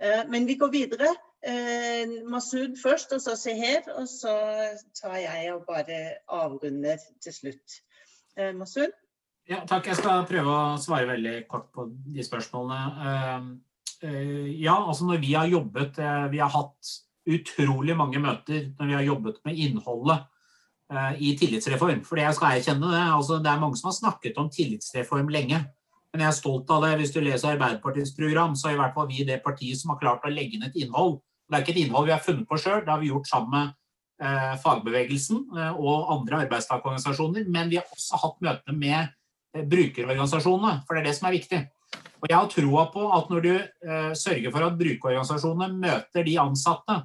Eh, 0.02 0.24
men 0.28 0.46
vi 0.46 0.54
går 0.58 0.70
videre. 0.72 1.10
Eh, 1.46 2.22
Masud 2.30 2.76
først, 2.82 3.12
og 3.14 3.22
så 3.22 3.36
Seher. 3.38 3.86
Og 3.98 4.08
så 4.10 4.34
tar 4.98 5.18
jeg 5.22 5.52
og 5.54 5.64
bare 5.68 6.00
avrunder 6.28 6.98
til 7.22 7.36
slutt. 7.36 7.78
Eh, 8.36 8.52
Masud? 8.56 8.90
Ja, 9.48 9.62
takk. 9.66 9.86
Jeg 9.90 10.00
skal 10.00 10.26
prøve 10.26 10.50
å 10.50 10.80
svare 10.82 11.08
veldig 11.14 11.36
kort 11.50 11.70
på 11.74 11.88
de 11.90 12.24
spørsmålene. 12.24 13.60
Ja, 14.02 14.74
altså 14.82 15.06
når 15.06 15.20
vi 15.22 15.28
har 15.32 15.46
jobbet 15.46 15.98
Vi 16.30 16.38
har 16.42 16.48
hatt 16.50 16.88
utrolig 17.22 17.94
mange 17.94 18.18
møter 18.18 18.72
når 18.74 18.88
vi 18.88 18.94
har 18.96 19.04
jobbet 19.06 19.36
med 19.44 19.60
innholdet 19.62 20.24
i 21.22 21.36
tillitsreform. 21.38 22.02
For 22.06 22.18
det 22.18 22.24
jeg 22.24 22.34
skal 22.38 22.56
erkjenne 22.56 22.90
det, 22.90 23.02
altså 23.14 23.38
det 23.38 23.50
er 23.50 23.60
mange 23.62 23.78
som 23.78 23.90
har 23.92 23.98
snakket 23.98 24.40
om 24.42 24.50
tillitsreform 24.50 25.30
lenge. 25.30 25.60
Men 26.12 26.26
jeg 26.26 26.28
er 26.28 26.36
stolt 26.36 26.70
av 26.72 26.82
det. 26.84 26.96
Hvis 27.00 27.12
du 27.14 27.20
leser 27.24 27.54
Arbeiderpartiets 27.54 28.12
program, 28.16 28.56
så 28.58 28.68
er 28.68 28.76
i 28.76 28.80
hvert 28.82 28.96
fall 28.96 29.08
vi 29.08 29.24
det 29.28 29.40
partiet 29.44 29.80
som 29.80 29.94
har 29.94 30.00
klart 30.02 30.26
å 30.28 30.32
legge 30.32 30.58
inn 30.58 30.66
et 30.66 30.76
innhold. 30.76 31.20
Det 31.48 31.56
er 31.56 31.64
ikke 31.64 31.72
et 31.74 31.84
innhold 31.86 32.08
vi 32.08 32.14
har 32.14 32.24
funnet 32.24 32.48
på 32.48 32.58
sjøl, 32.60 32.82
det 32.84 32.92
har 32.92 33.00
vi 33.00 33.10
gjort 33.10 33.28
sammen 33.28 33.52
med 33.52 33.72
eh, 34.24 34.52
fagbevegelsen 34.62 35.40
eh, 35.56 35.78
og 35.80 36.12
andre 36.14 36.42
arbeidstakerorganisasjoner. 36.46 37.46
Men 37.52 37.72
vi 37.72 37.80
har 37.80 37.88
også 37.92 38.20
hatt 38.20 38.36
møte 38.44 38.76
med 38.76 38.98
eh, 39.00 39.64
brukerorganisasjonene, 39.68 40.82
for 40.86 40.96
det 40.96 41.02
er 41.02 41.08
det 41.08 41.16
som 41.18 41.28
er 41.30 41.36
viktig. 41.38 41.62
Og 42.22 42.28
jeg 42.28 42.38
har 42.38 42.52
troa 42.52 42.84
på 42.92 43.06
at 43.16 43.32
når 43.32 43.40
du 43.42 43.54
sørger 44.14 44.52
for 44.54 44.62
at 44.62 44.76
brukerorganisasjonene 44.78 45.74
møter 45.74 46.22
de 46.28 46.36
ansatte, 46.38 47.00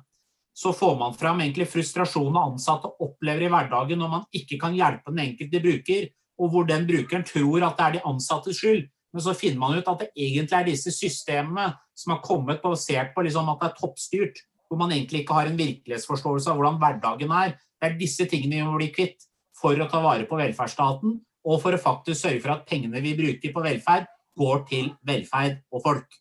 så 0.57 0.73
får 0.73 0.93
man 0.99 1.15
fram 1.17 1.41
egentlig 1.41 1.67
frustrasjonen 1.69 2.37
ansatte 2.37 2.91
opplever 3.01 3.47
i 3.47 3.49
hverdagen 3.49 3.99
når 4.01 4.11
man 4.13 4.27
ikke 4.35 4.59
kan 4.61 4.77
hjelpe 4.77 5.09
den 5.13 5.23
enkelte 5.25 5.61
bruker, 5.63 6.05
og 6.37 6.53
hvor 6.53 6.69
den 6.69 6.85
brukeren 6.85 7.25
tror 7.25 7.65
at 7.65 7.77
det 7.77 7.87
er 7.87 7.97
de 7.97 8.05
ansattes 8.09 8.61
skyld. 8.61 8.85
Men 9.13 9.23
så 9.23 9.35
finner 9.37 9.61
man 9.61 9.77
ut 9.77 9.87
at 9.87 10.03
det 10.03 10.09
egentlig 10.13 10.57
er 10.57 10.67
disse 10.67 10.91
systemene 10.93 11.71
som 11.97 12.13
har 12.13 12.23
kommet 12.25 12.61
basert 12.63 13.13
på 13.15 13.23
liksom 13.25 13.49
at 13.53 13.61
det 13.61 13.69
er 13.69 13.79
toppstyrt, 13.79 14.43
hvor 14.67 14.81
man 14.81 14.91
egentlig 14.91 15.23
ikke 15.23 15.37
har 15.37 15.49
en 15.49 15.57
virkelighetsforståelse 15.59 16.51
av 16.51 16.59
hvordan 16.59 16.77
hverdagen 16.81 17.33
er. 17.33 17.55
Det 17.77 17.87
er 17.87 17.97
disse 17.99 18.27
tingene 18.29 18.59
vi 18.59 18.67
må 18.67 18.75
bli 18.77 18.91
kvitt 18.93 19.25
for 19.57 19.79
å 19.79 19.87
ta 19.89 20.01
vare 20.03 20.27
på 20.29 20.37
velferdsstaten, 20.37 21.17
og 21.47 21.59
for 21.63 21.73
å 21.73 21.81
faktisk 21.81 22.19
sørge 22.19 22.43
for 22.43 22.57
at 22.57 22.67
pengene 22.67 23.01
vi 23.01 23.15
bruker 23.17 23.53
på 23.55 23.63
velferd, 23.63 24.07
går 24.37 24.63
til 24.69 24.89
velferd 25.07 25.61
og 25.73 25.81
folk. 25.85 26.17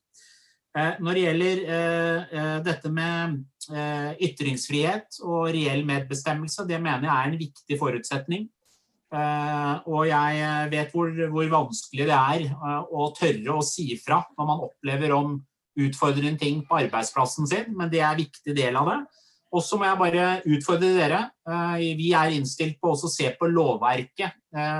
Eh, 0.76 0.94
når 1.00 1.16
det 1.16 1.24
gjelder 1.24 1.62
eh, 1.66 2.34
eh, 2.38 2.56
dette 2.64 2.92
med 2.92 3.42
ytringsfrihet 4.22 5.18
og 5.26 5.48
reell 5.50 5.80
medbestemmelse, 5.88 6.68
det 6.68 6.78
mener 6.78 7.08
jeg 7.08 7.16
er 7.16 7.32
en 7.32 7.40
viktig 7.40 7.78
forutsetning 7.80 8.44
og 9.16 10.06
jeg 10.08 10.70
vet 10.72 10.94
hvor, 10.94 11.12
hvor, 11.32 11.46
vanskelig 11.52 12.08
det 12.08 12.16
er 12.16 12.46
uh, 12.52 12.82
å 12.84 13.10
tørre 13.16 13.54
å 13.54 13.64
si 13.64 13.88
fra 14.02 14.20
når 14.36 14.48
man 14.50 14.64
opplever 14.66 15.14
om 15.16 15.36
utfordrende 15.76 16.40
ting 16.40 16.62
på 16.66 16.78
arbeidsplassen 16.80 17.48
sin, 17.48 17.70
men 17.76 17.90
det 17.92 18.00
er 18.00 18.10
en 18.14 18.22
viktig 18.22 18.54
del 18.56 18.78
av 18.80 18.90
det. 18.90 18.98
Og 19.56 19.62
så 19.62 19.78
må 19.78 19.86
jeg 19.86 20.00
bare 20.00 20.24
utfordre 20.56 20.88
dere. 20.96 21.18
Vi 21.78 22.08
er 22.16 22.32
innstilt 22.34 22.80
på 22.82 22.90
også 22.92 23.06
å 23.08 23.12
se 23.12 23.28
på 23.38 23.48
lovverket 23.48 24.34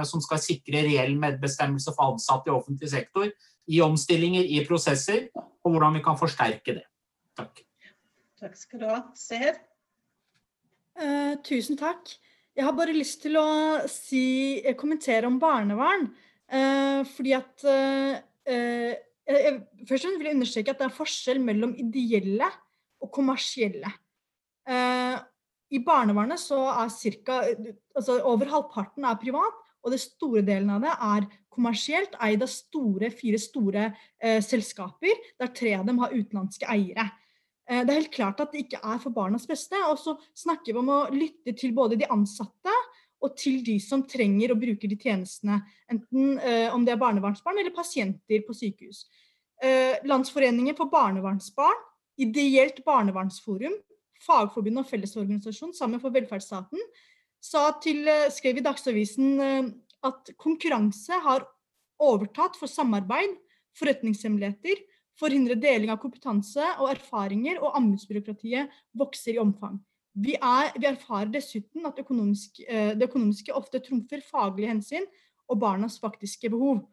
som 0.08 0.24
skal 0.24 0.40
sikre 0.42 0.82
reell 0.88 1.14
medbestemmelse 1.20 1.94
for 1.94 2.16
ansatte 2.16 2.50
i 2.50 2.56
offentlig 2.56 2.90
sektor, 2.92 3.28
i 3.68 3.80
omstillinger, 3.84 4.42
i 4.42 4.64
prosesser, 4.66 5.28
og 5.36 5.70
hvordan 5.70 5.96
vi 5.96 6.02
kan 6.04 6.18
forsterke 6.18 6.78
det. 6.80 6.84
Takk. 7.38 7.62
Takk 8.40 8.56
skal 8.58 8.82
du 8.82 8.86
ha. 8.90 9.00
Seher? 9.16 9.56
Uh, 10.96 11.36
tusen 11.44 11.76
takk. 11.76 12.16
Jeg 12.56 12.64
har 12.64 12.72
bare 12.72 12.94
lyst 12.96 13.20
til 13.20 13.36
å 13.36 13.48
si, 13.90 14.62
eh, 14.64 14.76
kommentere 14.78 15.28
om 15.28 15.36
barnevern. 15.40 16.08
Eh, 16.48 17.02
fordi 17.04 17.34
at 17.36 17.64
eh, 17.68 18.16
eh, 18.46 18.94
jeg, 19.26 19.62
Først 19.86 20.06
vil 20.06 20.28
jeg 20.28 20.36
understreke 20.38 20.72
at 20.72 20.80
det 20.80 20.86
er 20.86 20.94
forskjell 20.94 21.40
mellom 21.42 21.74
ideelle 21.76 22.48
og 23.02 23.10
kommersielle. 23.12 23.90
Eh, 24.66 25.16
I 25.74 25.82
barnevernet 25.82 26.40
så 26.40 26.62
er 26.70 26.92
cirka, 26.94 27.42
altså 27.94 28.20
over 28.22 28.48
halvparten 28.50 29.04
er 29.04 29.18
privat, 29.20 29.60
og 29.82 29.92
det 29.92 30.00
store 30.02 30.42
delen 30.46 30.70
av 30.74 30.82
det 30.82 30.94
er 30.94 31.26
kommersielt, 31.52 32.16
eid 32.22 32.42
av 32.42 32.50
store, 32.50 33.10
fire 33.14 33.38
store 33.42 33.84
eh, 33.90 34.40
selskaper, 34.44 35.22
der 35.38 35.52
tre 35.54 35.74
av 35.78 35.86
dem 35.86 36.00
har 36.02 36.14
utenlandske 36.14 36.68
eiere. 36.72 37.10
Eh, 37.66 37.82
det 37.82 37.92
er 37.92 38.00
helt 38.00 38.14
klart 38.14 38.40
at 38.42 38.52
det 38.54 38.64
ikke 38.64 38.80
er 38.82 39.00
for 39.02 39.14
barnas 39.14 39.46
beste. 39.48 39.78
Og 39.90 39.98
så 40.00 40.16
snakker 40.36 40.72
vi 40.72 40.82
om 40.82 40.92
å 40.92 41.00
lytte 41.14 41.54
til 41.58 41.74
både 41.76 41.98
de 42.00 42.08
ansatte 42.12 42.74
og 43.24 43.32
til 43.38 43.62
de 43.64 43.78
som 43.80 44.04
trenger 44.06 44.52
å 44.52 44.60
bruke 44.60 44.88
de 44.90 44.98
tjenestene. 45.00 45.60
Enten 45.90 46.36
eh, 46.38 46.68
om 46.74 46.84
det 46.86 46.94
er 46.94 47.00
barnevernsbarn 47.00 47.62
eller 47.62 47.74
pasienter 47.74 48.44
på 48.46 48.54
sykehus. 48.56 49.06
Eh, 49.62 49.96
Landsforeningen 50.06 50.76
for 50.78 50.92
barnevernsbarn, 50.92 51.84
Ideelt 52.16 52.78
barnevernsforum, 52.80 53.74
Fagforbundet 54.24 54.80
og 54.80 54.88
Fellesorganisasjon 54.88 55.74
sammen 55.76 56.00
for 56.00 56.14
velferdsstaten 56.14 56.80
sa 57.44 57.66
til, 57.84 58.08
skrev 58.32 58.56
i 58.56 58.62
Dagsavisen 58.64 59.36
at 60.08 60.30
konkurranse 60.40 61.18
har 61.26 61.44
overtatt 62.00 62.56
for 62.56 62.72
samarbeid, 62.72 63.36
forretningshemmeligheter, 63.76 64.80
forhindre 65.20 65.56
deling 65.60 65.92
av 65.92 66.00
kompetanse 66.02 66.64
og 66.80 66.90
erfaringer, 66.92 67.60
og 67.62 67.76
anbudsbyråkratiet 67.78 68.72
vokser 68.96 69.36
i 69.36 69.42
omfang. 69.42 69.78
Vi, 70.16 70.34
er, 70.36 70.72
vi 70.80 70.88
erfarer 70.88 71.28
dessuten 71.32 71.84
at 71.88 71.98
økonomisk, 72.00 72.62
eh, 72.64 72.94
det 72.96 73.08
økonomiske 73.10 73.52
ofte 73.56 73.82
trumfer 73.84 74.22
faglige 74.24 74.72
hensyn 74.72 75.08
og 75.46 75.60
barnas 75.60 75.98
faktiske 76.00 76.50
behov. 76.52 76.86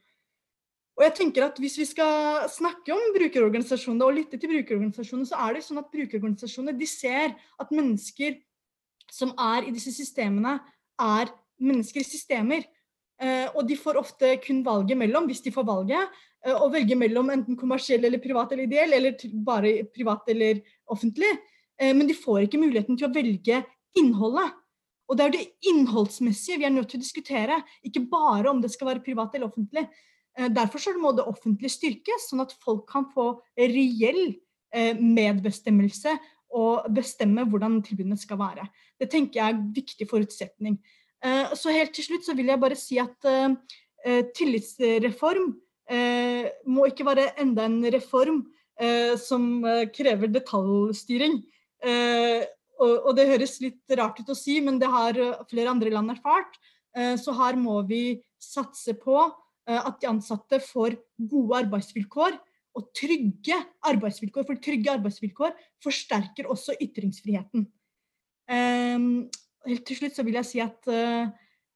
Og 0.93 1.01
jeg 1.07 1.13
tenker 1.17 1.47
at 1.47 1.57
Hvis 1.57 1.77
vi 1.77 1.85
skal 1.89 2.43
snakke 2.49 2.93
om 2.93 3.15
brukerorganisasjonene 3.15 4.05
og 4.05 4.13
lytte 4.13 4.37
til 4.37 4.51
brukerorganisasjonene, 4.51 5.25
så 5.25 5.39
er 5.41 5.55
det 5.55 5.63
sånn 5.65 5.81
at 5.81 5.89
brukerorganisasjonene 5.89 6.77
de 6.77 6.89
ser 6.89 7.33
at 7.33 7.71
mennesker 7.73 8.37
som 9.13 9.33
er 9.37 9.67
i 9.67 9.73
disse 9.73 9.93
systemene, 9.93 10.59
er 11.01 11.31
mennesker 11.61 12.01
i 12.01 12.07
systemer. 12.07 12.63
Eh, 13.21 13.47
og 13.53 13.67
de 13.67 13.77
får 13.77 13.99
ofte 14.01 14.35
kun 14.43 14.63
valget 14.65 14.97
mellom, 14.99 15.27
hvis 15.29 15.43
de 15.45 15.53
får 15.53 15.65
valget, 15.67 16.21
eh, 16.45 16.55
å 16.55 16.69
velge 16.71 16.97
mellom 16.97 17.29
enten 17.33 17.57
kommersiell 17.59 18.03
eller 18.05 18.21
privat 18.23 18.51
eller 18.51 18.65
ideell, 18.67 18.93
eller 18.93 19.17
bare 19.45 19.83
privat 19.93 20.27
eller 20.33 20.61
offentlig. 20.91 21.31
Eh, 21.79 21.93
men 21.93 22.07
de 22.07 22.17
får 22.17 22.47
ikke 22.47 22.61
muligheten 22.61 22.97
til 22.97 23.07
å 23.07 23.13
velge 23.13 23.63
innholdet. 23.99 24.59
Og 25.09 25.17
det 25.17 25.25
er 25.25 25.31
det 25.35 25.47
innholdsmessige 25.69 26.57
vi 26.57 26.65
er 26.65 26.73
nødt 26.73 26.89
til 26.89 26.99
å 26.99 27.03
diskutere, 27.03 27.59
ikke 27.85 28.07
bare 28.09 28.49
om 28.49 28.61
det 28.61 28.71
skal 28.71 28.87
være 28.87 29.03
privat 29.03 29.35
eller 29.35 29.51
offentlig. 29.51 29.87
Derfor 30.33 30.95
må 30.97 31.11
det 31.13 31.27
offentlige 31.29 31.69
styrkes, 31.69 32.29
sånn 32.31 32.41
at 32.41 32.55
folk 32.63 32.87
kan 32.89 33.05
få 33.13 33.35
reell 33.59 34.31
medbestemmelse 34.73 36.15
og 36.57 36.87
bestemme 36.95 37.45
hvordan 37.45 37.83
tilbudene 37.85 38.17
skal 38.17 38.39
være. 38.39 38.65
Det 38.97 39.11
tenker 39.11 39.39
jeg 39.39 39.45
er 39.45 39.57
en 39.59 39.67
viktig 39.75 40.07
forutsetning. 40.09 40.79
Eh, 41.23 41.53
så 41.55 41.73
helt 41.75 41.93
til 41.95 42.07
slutt 42.07 42.27
så 42.27 42.35
vil 42.37 42.51
jeg 42.51 42.61
bare 42.61 42.77
si 42.79 42.99
at 43.01 43.29
tillitsreform 44.35 45.45
må 46.67 46.87
ikke 46.89 47.05
være 47.07 47.29
enda 47.39 47.63
en 47.69 47.77
reform 47.93 48.41
som 49.19 49.45
krever 49.95 50.27
detaljstyring. 50.33 51.37
Og 52.83 53.09
det 53.15 53.27
høres 53.29 53.53
litt 53.63 53.95
rart 53.95 54.19
ut 54.19 54.33
å 54.33 54.35
si, 54.35 54.57
men 54.59 54.81
det 54.81 54.91
har 54.91 55.19
flere 55.47 55.71
andre 55.71 55.93
land 55.95 56.11
erfart. 56.11 56.59
Så 56.91 57.35
her 57.39 57.55
må 57.59 57.77
vi 57.87 58.03
satse 58.43 58.97
på 58.99 59.15
Eh, 59.69 59.79
at 59.79 60.01
de 60.01 60.09
ansatte 60.11 60.59
får 60.63 60.97
gode 61.15 61.61
arbeidsvilkår 61.63 62.35
og 62.75 62.89
trygge 62.97 63.59
arbeidsvilkår. 63.87 64.47
For 64.49 64.59
trygge 64.59 64.91
arbeidsvilkår 64.97 65.55
forsterker 65.83 66.49
også 66.51 66.75
ytringsfriheten. 66.83 67.67
Helt 69.67 69.85
til 69.87 69.99
slutt 69.99 70.17
så 70.17 70.25
vil 70.27 70.37
jeg 70.39 70.49
si 70.49 70.61
at 70.63 70.91
uh, 70.91 71.31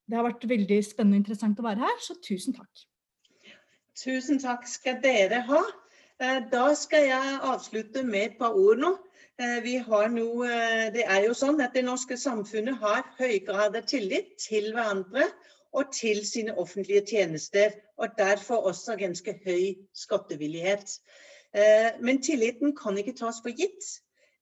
det 0.07 0.17
har 0.17 0.25
vært 0.27 0.47
veldig 0.49 0.77
spennende 0.85 1.17
og 1.17 1.23
interessant 1.23 1.59
å 1.59 1.67
være 1.67 1.83
her, 1.85 1.97
så 2.03 2.17
tusen 2.23 2.55
takk. 2.57 2.85
Tusen 3.97 4.41
takk 4.43 4.67
skal 4.69 5.01
dere 5.03 5.41
ha. 5.49 5.61
Uh, 6.21 6.39
da 6.51 6.69
skal 6.75 7.07
jeg 7.09 7.37
avslutte 7.47 8.03
med 8.07 8.31
et 8.31 8.39
par 8.39 8.57
ord 8.57 8.83
nå. 8.83 8.95
Har 9.37 10.07
noe, 10.09 10.47
det 10.89 11.03
er 11.05 11.27
jo 11.27 11.33
sånn 11.37 11.59
at 11.61 11.75
det 11.77 11.83
norske 11.85 12.15
samfunnet 12.17 12.79
har 12.81 13.03
høy 13.19 13.35
grad 13.45 13.75
av 13.77 13.83
tillit 13.85 14.31
til 14.41 14.71
hverandre 14.73 15.27
og 15.77 15.91
til 15.93 16.25
sine 16.25 16.55
offentlige 16.57 17.03
tjenester, 17.05 17.75
og 17.97 18.17
derfor 18.17 18.65
også 18.71 18.95
ganske 18.97 19.35
høy 19.45 19.75
skattevillighet. 19.93 20.97
Eh, 21.53 21.89
men 22.01 22.21
tilliten 22.23 22.75
kan 22.75 22.97
ikke 22.97 23.15
tas 23.17 23.41
for 23.43 23.53
gitt. 23.53 23.85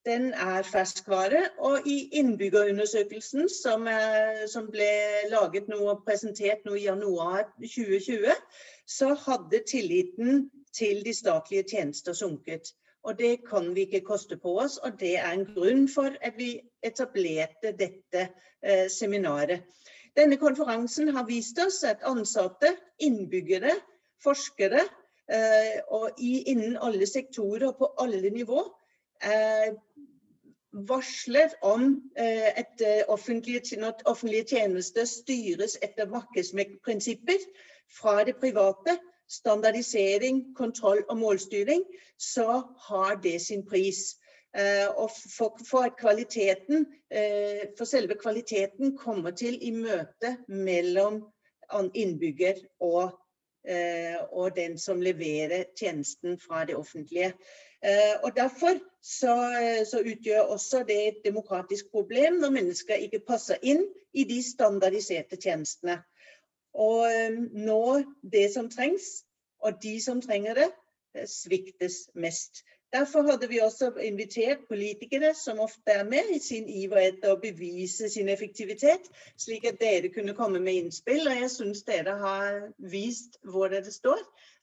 Den 0.06 0.30
er 0.32 0.62
ferskvare. 0.62 1.42
Og 1.58 1.86
i 1.86 1.96
innbyggerundersøkelsen 2.20 3.48
som, 3.50 3.88
som 4.48 4.70
ble 4.70 4.90
laget 5.32 5.68
nå 5.68 5.80
og 5.90 6.04
presentert 6.06 6.62
nå 6.64 6.78
i 6.78 6.86
januar 6.86 7.48
2020, 7.58 8.30
så 8.86 9.14
hadde 9.26 9.64
tilliten 9.66 10.46
til 10.76 11.04
de 11.04 11.14
statlige 11.14 11.66
tjenester 11.70 12.12
sunket. 12.12 12.70
Og 13.06 13.18
det 13.18 13.44
kan 13.50 13.74
vi 13.74 13.80
ikke 13.86 14.00
koste 14.00 14.36
på 14.36 14.58
oss, 14.60 14.76
og 14.76 15.00
det 15.00 15.16
er 15.18 15.30
en 15.30 15.46
grunn 15.54 15.88
for 15.88 16.10
at 16.20 16.34
vi 16.38 16.56
etablerte 16.82 17.70
dette 17.78 18.28
eh, 18.62 18.88
seminaret. 18.90 19.62
Denne 20.16 20.36
konferansen 20.36 21.12
har 21.14 21.26
vist 21.28 21.58
oss 21.66 21.84
at 21.84 22.02
ansatte, 22.02 22.72
innbyggere, 22.98 23.76
forskere 24.24 24.80
eh, 25.30 25.78
og 25.88 26.18
i, 26.18 26.40
innen 26.50 26.78
alle 26.82 27.06
sektorer 27.06 27.68
og 27.68 27.78
på 27.78 27.92
alle 28.02 28.30
nivå 28.30 28.64
eh, 29.22 29.76
varsler 30.76 31.48
om 31.62 32.02
eh, 32.18 32.58
at 32.58 32.80
eh, 32.80 33.02
offentlige, 33.08 33.80
når 33.80 33.92
offentlige 34.04 34.44
tjenester 34.44 35.04
styres 35.04 35.78
etter 35.82 36.08
markedsprinsipper 36.08 37.44
fra 38.00 38.24
det 38.24 38.36
private, 38.36 38.98
standardisering, 39.28 40.54
kontroll 40.56 41.04
og 41.08 41.16
målstyring, 41.16 41.82
så 42.18 42.62
har 42.88 43.14
det 43.22 43.40
sin 43.40 43.66
pris. 43.66 44.16
Eh, 44.56 44.88
og 44.96 45.10
for, 45.36 45.58
for, 45.70 45.78
at 45.78 45.94
for 47.78 47.84
selve 47.84 48.14
kvaliteten 48.14 48.96
kommer 48.96 49.30
til 49.30 49.58
i 49.60 49.70
møte 49.70 50.36
mellom 50.48 51.24
innbygger 51.94 52.54
og, 52.80 53.18
og 54.32 54.56
den 54.56 54.78
som 54.78 55.00
leverer 55.02 55.64
tjenesten 55.78 56.38
fra 56.38 56.64
det 56.64 56.76
offentlige. 56.76 57.32
Og 58.24 58.32
Derfor 58.36 58.78
så, 59.02 59.34
så, 59.90 60.00
utgjør 60.00 60.40
også 60.40 60.82
det 60.88 60.96
et 61.08 61.18
demokratisk 61.24 61.90
problem 61.92 62.40
når 62.42 62.54
mennesker 62.54 63.02
ikke 63.04 63.20
passer 63.28 63.60
inn 63.62 63.84
i 64.16 64.24
de 64.26 64.40
standardiserte 64.42 65.36
tjenestene. 65.36 66.00
Og 66.74 67.06
nå 67.52 67.82
det 68.32 68.48
som 68.54 68.70
trengs, 68.72 69.22
og 69.62 69.78
de 69.82 69.94
som 70.02 70.20
trenger 70.24 70.58
det, 70.58 70.66
sviktes 71.30 72.06
mest. 72.14 72.64
Derfor 72.96 73.22
hadde 73.28 73.48
vi 73.48 73.58
også 73.60 73.90
invitert 74.00 74.62
politikere 74.68 75.34
som 75.36 75.58
ofte 75.60 75.92
er 75.92 76.04
med, 76.08 76.30
i 76.32 76.38
sin 76.40 76.68
iver 76.82 77.02
etter 77.10 77.34
å 77.34 77.40
bevise 77.42 78.08
sin 78.08 78.30
effektivitet, 78.32 79.10
slik 79.42 79.66
at 79.68 79.76
dere 79.82 80.08
kunne 80.14 80.32
komme 80.38 80.62
med 80.64 80.78
innspill. 80.80 81.26
Og 81.28 81.34
jeg 81.36 81.50
syns 81.52 81.82
dere 81.84 82.14
har 82.22 82.54
vist 82.94 83.36
hvor 83.52 83.68
dere 83.74 83.92
står, 83.92 84.22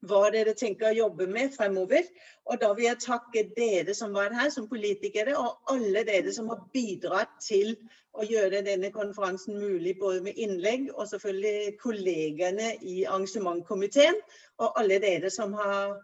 hva 0.09 0.21
dere 0.33 0.55
tenker 0.57 0.89
å 0.89 0.95
jobbe 0.97 1.27
med 1.35 1.53
fremover. 1.53 2.07
Og 2.49 2.57
da 2.63 2.71
vil 2.73 2.87
jeg 2.87 3.03
takke 3.03 3.43
dere 3.59 3.93
som 3.99 4.15
var 4.17 4.33
her 4.33 4.49
som 4.55 4.65
politikere, 4.71 5.35
og 5.37 5.75
alle 5.75 6.01
dere 6.07 6.33
som 6.33 6.49
har 6.49 6.63
bidratt 6.73 7.35
til 7.45 7.75
å 8.17 8.25
gjøre 8.25 8.63
denne 8.65 8.89
konferansen 8.95 9.59
mulig, 9.61 9.93
både 10.01 10.23
med 10.25 10.41
innlegg 10.41 10.89
og 10.95 11.05
selvfølgelig 11.11 11.75
kollegene 11.85 12.73
i 12.81 13.03
arrangementkomiteen, 13.03 14.17
og 14.57 14.81
alle 14.81 14.97
dere 15.05 15.29
som 15.33 15.53
har 15.59 15.99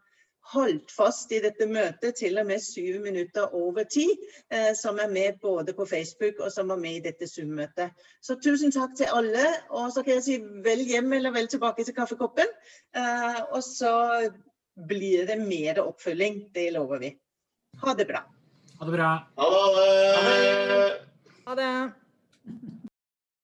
holdt 0.53 0.91
fast 0.91 1.31
i 1.35 1.41
dette 1.43 1.67
møtet 1.69 2.17
til 2.17 2.39
og 2.41 2.47
med 2.49 2.61
syv 2.63 2.99
minutter 3.03 3.53
over 3.55 3.85
tid, 3.91 4.11
eh, 4.51 4.71
som 4.77 4.99
er 4.99 5.11
med 5.11 5.39
både 5.41 5.75
på 5.77 5.85
Facebook 5.85 6.39
og 6.39 6.51
som 6.51 6.71
var 6.73 6.79
med 6.81 6.97
i 6.97 7.03
dette 7.05 7.27
Zoom-møtet. 7.29 7.93
Så 8.21 8.39
tusen 8.41 8.73
takk 8.73 8.95
til 8.97 9.11
alle. 9.13 9.45
Og 9.69 9.91
så 9.93 10.03
kan 10.03 10.17
jeg 10.17 10.25
si 10.25 10.39
vel 10.65 10.83
hjem 10.87 11.13
eller 11.19 11.35
vel 11.35 11.47
tilbake 11.51 11.85
til 11.85 11.95
kaffekoppen. 11.95 12.49
Eh, 12.95 13.41
og 13.51 13.61
så 13.63 13.93
blir 14.89 15.27
det 15.29 15.39
mer 15.43 15.83
oppfølging. 15.83 16.47
Det 16.55 16.69
lover 16.73 17.05
vi. 17.05 17.13
Ha 17.83 17.93
det 17.93 18.07
bra. 18.09 18.25
Ha 18.79 18.85
det 18.89 18.97
bra. 18.97 19.13
Ha 19.37 19.49
det. 19.77 20.91
Ha 21.45 21.55
det. 21.59 21.71